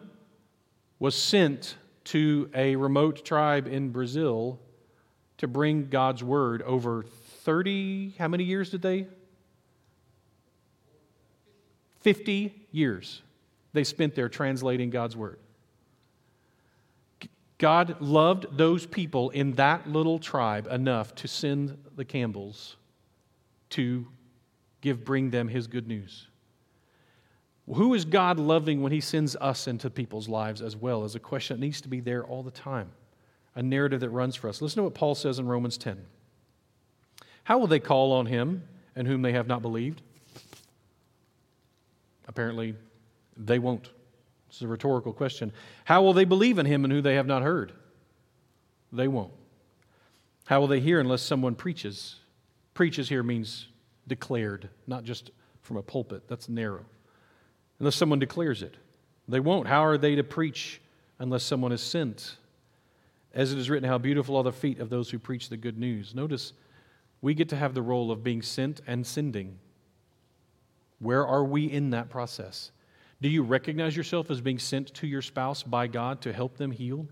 was 0.99 1.15
sent 1.15 1.77
to 2.05 2.51
a 2.55 2.77
remote 2.77 3.25
tribe 3.25 3.67
in 3.67 3.91
Brazil 3.91 4.61
to 5.39 5.49
bring 5.49 5.89
God's 5.89 6.23
word 6.23 6.63
over 6.63 7.05
30, 7.43 8.15
how 8.19 8.29
many 8.29 8.45
years 8.45 8.71
did 8.71 8.83
they? 8.83 9.07
50 12.01 12.67
years 12.73 13.23
they 13.73 13.85
spent 13.85 14.15
there 14.15 14.29
translating 14.29 14.91
God's 14.91 15.17
word. 15.17 15.39
God 17.63 18.01
loved 18.01 18.59
those 18.59 18.87
people 18.87 19.31
in 19.31 19.53
that 19.53 19.89
little 19.89 20.19
tribe 20.19 20.67
enough 20.67 21.15
to 21.15 21.29
send 21.29 21.79
the 21.95 22.05
Campbells 22.05 22.77
to 23.71 24.05
give 24.81 25.05
bring 25.05 25.31
them 25.31 25.47
his 25.47 25.69
good 25.69 25.87
news. 25.87 26.27
Who 27.73 27.95
is 27.95 28.05
God 28.05 28.41
loving 28.41 28.83
when 28.83 28.91
he 28.91 29.01
sends 29.01 29.37
us 29.37 29.69
into 29.69 29.91
people's 29.91 30.29
lives 30.29 30.61
as 30.61 30.75
well 30.75 31.05
is 31.05 31.15
a 31.15 31.21
question 31.21 31.57
that 31.61 31.65
needs 31.65 31.81
to 31.83 31.89
be 31.89 32.01
there 32.01 32.25
all 32.25 32.43
the 32.43 32.51
time. 32.51 32.91
A 33.55 33.63
narrative 33.63 34.01
that 34.01 34.11
runs 34.11 34.35
for 34.35 34.49
us. 34.49 34.61
Listen 34.61 34.79
to 34.79 34.83
what 34.83 34.95
Paul 34.95 35.15
says 35.15 35.39
in 35.39 35.47
Romans 35.47 35.79
10. 35.79 36.05
How 37.45 37.59
will 37.59 37.69
they 37.69 37.79
call 37.79 38.11
on 38.11 38.27
him 38.27 38.65
and 38.97 39.07
whom 39.07 39.23
they 39.23 39.35
have 39.35 39.47
not 39.47 39.63
believed? 39.63 40.03
Apparently, 42.27 42.75
they 43.37 43.61
won't. 43.61 43.91
It's 44.53 44.61
a 44.61 44.69
rhetorical 44.69 45.15
question. 45.15 45.51
How 45.87 46.03
will 46.03 46.13
they 46.13 46.27
believe 46.27 46.59
in 46.59 46.67
him 46.67 46.85
and 46.85 46.93
who 46.93 47.01
they 47.01 47.15
have 47.15 47.27
not 47.27 47.43
heard? 47.43 47.73
They 48.93 49.09
won't. 49.09 49.33
How 50.45 50.61
will 50.61 50.67
they 50.67 50.81
hear 50.81 51.01
unless 51.01 51.23
someone 51.23 51.55
preaches? 51.55 52.17
Preaches 52.75 53.09
here 53.09 53.23
means 53.23 53.69
declared, 54.07 54.69
not 54.87 55.05
just 55.05 55.31
from 55.63 55.79
a 55.79 55.83
pulpit. 55.83 56.29
That's 56.29 56.51
narrow. 56.51 56.85
Unless 57.79 57.97
someone 57.97 58.19
declares 58.19 58.63
it. 58.63 58.77
They 59.27 59.41
won't. 59.41 59.69
How 59.69 59.87
are 59.87 59.97
they 59.97 60.17
to 60.17 60.25
preach 60.25 60.83
unless 61.19 61.45
someone 61.45 61.73
is 61.73 61.81
sent? 61.81 62.37
As 63.33 63.53
it 63.53 63.59
is 63.59 63.71
written, 63.71 63.89
how 63.89 63.97
beautiful 63.97 64.37
are 64.37 64.45
the 64.45 64.53
feet 64.53 64.81
of 64.81 64.91
those 64.91 65.09
who 65.09 65.19
preach 65.19 65.49
the 65.49 65.57
good 65.57 65.79
news. 65.79 66.15
Notice 66.15 66.53
we 67.23 67.33
get 67.33 67.49
to 67.49 67.57
have 67.57 67.73
the 67.73 67.81
role 67.81 68.11
of 68.11 68.23
being 68.23 68.43
sent 68.43 68.83
and 68.87 69.07
sending. 69.07 69.59
Where 70.99 71.27
are 71.27 71.43
we 71.43 71.65
in 71.65 71.89
that 71.91 72.11
process? 72.11 72.71
Do 73.23 73.29
you 73.29 73.45
recognize 73.45 73.97
yourself 73.97 74.33
as 74.33 74.41
being 74.41 74.59
sent 74.59 74.93
to 74.95 75.07
your 75.07 75.23
spouse 75.23 75.63
by 75.63 75.87
God 75.87 76.21
to 76.23 76.33
help 76.33 76.57
them 76.57 76.73
heal, 76.73 77.07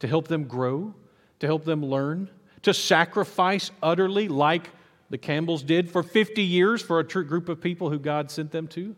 to 0.00 0.08
help 0.08 0.26
them 0.26 0.44
grow, 0.44 0.92
to 1.38 1.46
help 1.46 1.64
them 1.64 1.86
learn, 1.86 2.28
to 2.62 2.74
sacrifice 2.74 3.70
utterly 3.80 4.26
like 4.26 4.68
the 5.08 5.18
Campbells 5.18 5.62
did 5.62 5.88
for 5.88 6.02
50 6.02 6.42
years 6.42 6.82
for 6.82 6.98
a 6.98 7.04
group 7.04 7.48
of 7.48 7.60
people 7.60 7.90
who 7.90 8.00
God 8.00 8.28
sent 8.28 8.50
them 8.50 8.66
to? 8.68 8.96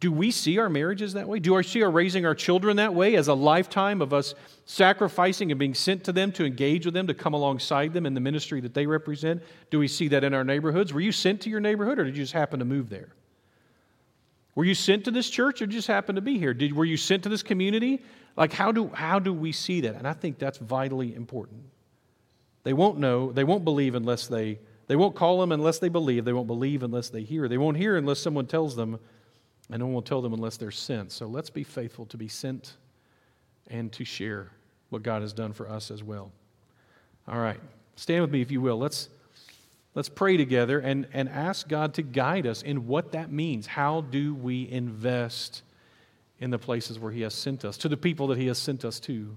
Do 0.00 0.10
we 0.10 0.30
see 0.30 0.58
our 0.58 0.70
marriages 0.70 1.12
that 1.12 1.28
way? 1.28 1.40
Do 1.40 1.54
we 1.54 1.62
see 1.62 1.82
our 1.82 1.90
raising 1.90 2.24
our 2.24 2.34
children 2.34 2.78
that 2.78 2.94
way 2.94 3.14
as 3.14 3.28
a 3.28 3.34
lifetime 3.34 4.00
of 4.00 4.14
us 4.14 4.34
sacrificing 4.64 5.52
and 5.52 5.58
being 5.58 5.74
sent 5.74 6.04
to 6.04 6.12
them 6.12 6.32
to 6.32 6.46
engage 6.46 6.86
with 6.86 6.94
them, 6.94 7.06
to 7.06 7.14
come 7.14 7.34
alongside 7.34 7.92
them 7.92 8.06
in 8.06 8.14
the 8.14 8.20
ministry 8.20 8.62
that 8.62 8.72
they 8.72 8.86
represent? 8.86 9.42
Do 9.70 9.78
we 9.78 9.88
see 9.88 10.08
that 10.08 10.24
in 10.24 10.32
our 10.32 10.44
neighborhoods? 10.44 10.94
Were 10.94 11.00
you 11.00 11.12
sent 11.12 11.42
to 11.42 11.50
your 11.50 11.60
neighborhood 11.60 11.98
or 11.98 12.04
did 12.04 12.16
you 12.16 12.22
just 12.22 12.32
happen 12.32 12.60
to 12.60 12.64
move 12.64 12.88
there? 12.88 13.10
Were 14.54 14.64
you 14.64 14.74
sent 14.74 15.04
to 15.04 15.10
this 15.10 15.28
church 15.28 15.60
or 15.62 15.66
just 15.66 15.88
happened 15.88 16.16
to 16.16 16.22
be 16.22 16.38
here? 16.38 16.54
Did, 16.54 16.74
were 16.74 16.84
you 16.84 16.96
sent 16.96 17.24
to 17.24 17.28
this 17.28 17.42
community? 17.42 18.02
Like, 18.36 18.52
how 18.52 18.72
do, 18.72 18.88
how 18.88 19.18
do 19.18 19.32
we 19.32 19.52
see 19.52 19.80
that? 19.82 19.96
And 19.96 20.06
I 20.06 20.12
think 20.12 20.38
that's 20.38 20.58
vitally 20.58 21.14
important. 21.14 21.62
They 22.62 22.72
won't 22.72 22.98
know, 22.98 23.32
they 23.32 23.44
won't 23.44 23.64
believe 23.64 23.94
unless 23.94 24.26
they, 24.26 24.58
they 24.86 24.96
won't 24.96 25.14
call 25.14 25.40
them 25.40 25.52
unless 25.52 25.78
they 25.78 25.88
believe. 25.88 26.24
They 26.24 26.32
won't 26.32 26.46
believe 26.46 26.82
unless 26.82 27.10
they 27.10 27.22
hear. 27.22 27.48
They 27.48 27.58
won't 27.58 27.76
hear 27.76 27.96
unless 27.96 28.20
someone 28.20 28.46
tells 28.46 28.76
them, 28.76 28.98
and 29.70 29.80
no 29.80 29.86
one 29.86 29.94
will 29.94 30.02
tell 30.02 30.22
them 30.22 30.32
unless 30.32 30.56
they're 30.56 30.70
sent. 30.70 31.12
So 31.12 31.26
let's 31.26 31.50
be 31.50 31.64
faithful 31.64 32.06
to 32.06 32.16
be 32.16 32.28
sent 32.28 32.74
and 33.68 33.92
to 33.92 34.04
share 34.04 34.50
what 34.90 35.02
God 35.02 35.22
has 35.22 35.32
done 35.32 35.52
for 35.52 35.68
us 35.68 35.90
as 35.90 36.02
well. 36.02 36.30
All 37.26 37.38
right. 37.38 37.60
Stand 37.96 38.22
with 38.22 38.30
me 38.30 38.40
if 38.40 38.50
you 38.50 38.60
will. 38.60 38.78
Let's 38.78 39.08
Let's 39.94 40.08
pray 40.08 40.36
together 40.36 40.80
and, 40.80 41.06
and 41.12 41.28
ask 41.28 41.68
God 41.68 41.94
to 41.94 42.02
guide 42.02 42.46
us 42.46 42.62
in 42.62 42.88
what 42.88 43.12
that 43.12 43.30
means. 43.30 43.66
How 43.66 44.00
do 44.00 44.34
we 44.34 44.68
invest 44.68 45.62
in 46.40 46.50
the 46.50 46.58
places 46.58 46.98
where 46.98 47.12
He 47.12 47.20
has 47.22 47.32
sent 47.32 47.64
us, 47.64 47.76
to 47.78 47.88
the 47.88 47.96
people 47.96 48.26
that 48.28 48.38
He 48.38 48.48
has 48.48 48.58
sent 48.58 48.84
us 48.84 48.98
to, 49.00 49.36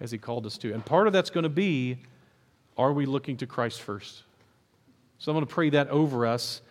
as 0.00 0.10
He 0.10 0.16
called 0.16 0.46
us 0.46 0.56
to? 0.58 0.72
And 0.72 0.84
part 0.84 1.06
of 1.06 1.12
that's 1.12 1.30
going 1.30 1.44
to 1.44 1.50
be 1.50 1.98
are 2.78 2.94
we 2.94 3.04
looking 3.04 3.36
to 3.38 3.46
Christ 3.46 3.82
first? 3.82 4.22
So 5.18 5.30
I'm 5.30 5.36
going 5.36 5.46
to 5.46 5.52
pray 5.52 5.68
that 5.70 5.88
over 5.88 6.26
us. 6.26 6.62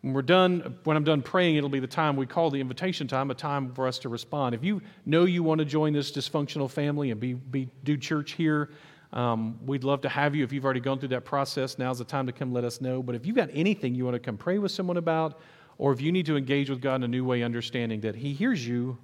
When 0.00 0.12
we're 0.12 0.22
done, 0.22 0.76
when 0.82 0.96
I'm 0.96 1.04
done 1.04 1.22
praying, 1.22 1.54
it'll 1.54 1.68
be 1.68 1.78
the 1.78 1.86
time 1.86 2.16
we 2.16 2.26
call 2.26 2.50
the 2.50 2.60
invitation 2.60 3.06
time, 3.06 3.30
a 3.30 3.34
time 3.34 3.72
for 3.72 3.86
us 3.86 4.00
to 4.00 4.08
respond. 4.08 4.56
If 4.56 4.64
you 4.64 4.82
know 5.06 5.24
you 5.24 5.44
want 5.44 5.60
to 5.60 5.64
join 5.64 5.92
this 5.92 6.10
dysfunctional 6.10 6.68
family 6.68 7.12
and 7.12 7.20
be, 7.20 7.34
be 7.34 7.68
do 7.84 7.96
church 7.96 8.32
here, 8.32 8.70
um, 9.12 9.58
we'd 9.66 9.84
love 9.84 10.00
to 10.02 10.08
have 10.08 10.34
you. 10.34 10.42
If 10.44 10.52
you've 10.52 10.64
already 10.64 10.80
gone 10.80 10.98
through 10.98 11.10
that 11.10 11.24
process, 11.24 11.78
now's 11.78 11.98
the 11.98 12.04
time 12.04 12.26
to 12.26 12.32
come 12.32 12.52
let 12.52 12.64
us 12.64 12.80
know. 12.80 13.02
But 13.02 13.14
if 13.14 13.26
you've 13.26 13.36
got 13.36 13.50
anything 13.52 13.94
you 13.94 14.04
want 14.04 14.14
to 14.14 14.20
come 14.20 14.36
pray 14.36 14.58
with 14.58 14.72
someone 14.72 14.96
about, 14.96 15.40
or 15.78 15.92
if 15.92 16.00
you 16.00 16.12
need 16.12 16.26
to 16.26 16.36
engage 16.36 16.70
with 16.70 16.80
God 16.80 16.96
in 16.96 17.02
a 17.02 17.08
new 17.08 17.24
way, 17.24 17.42
understanding 17.42 18.00
that 18.02 18.14
He 18.14 18.32
hears 18.32 18.66
you 18.66 18.96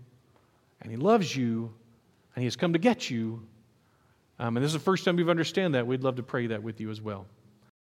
and 0.80 0.90
He 0.90 0.96
loves 0.96 1.36
you 1.36 1.72
and 2.34 2.42
He 2.42 2.44
has 2.44 2.56
come 2.56 2.72
to 2.72 2.78
get 2.78 3.10
you, 3.10 3.42
um, 4.38 4.56
and 4.56 4.64
this 4.64 4.70
is 4.70 4.74
the 4.74 4.78
first 4.78 5.04
time 5.04 5.18
you've 5.18 5.28
understand 5.28 5.74
that, 5.74 5.86
we'd 5.86 6.02
love 6.02 6.16
to 6.16 6.22
pray 6.22 6.46
that 6.46 6.62
with 6.62 6.80
you 6.80 6.90
as 6.90 7.02
well. 7.02 7.26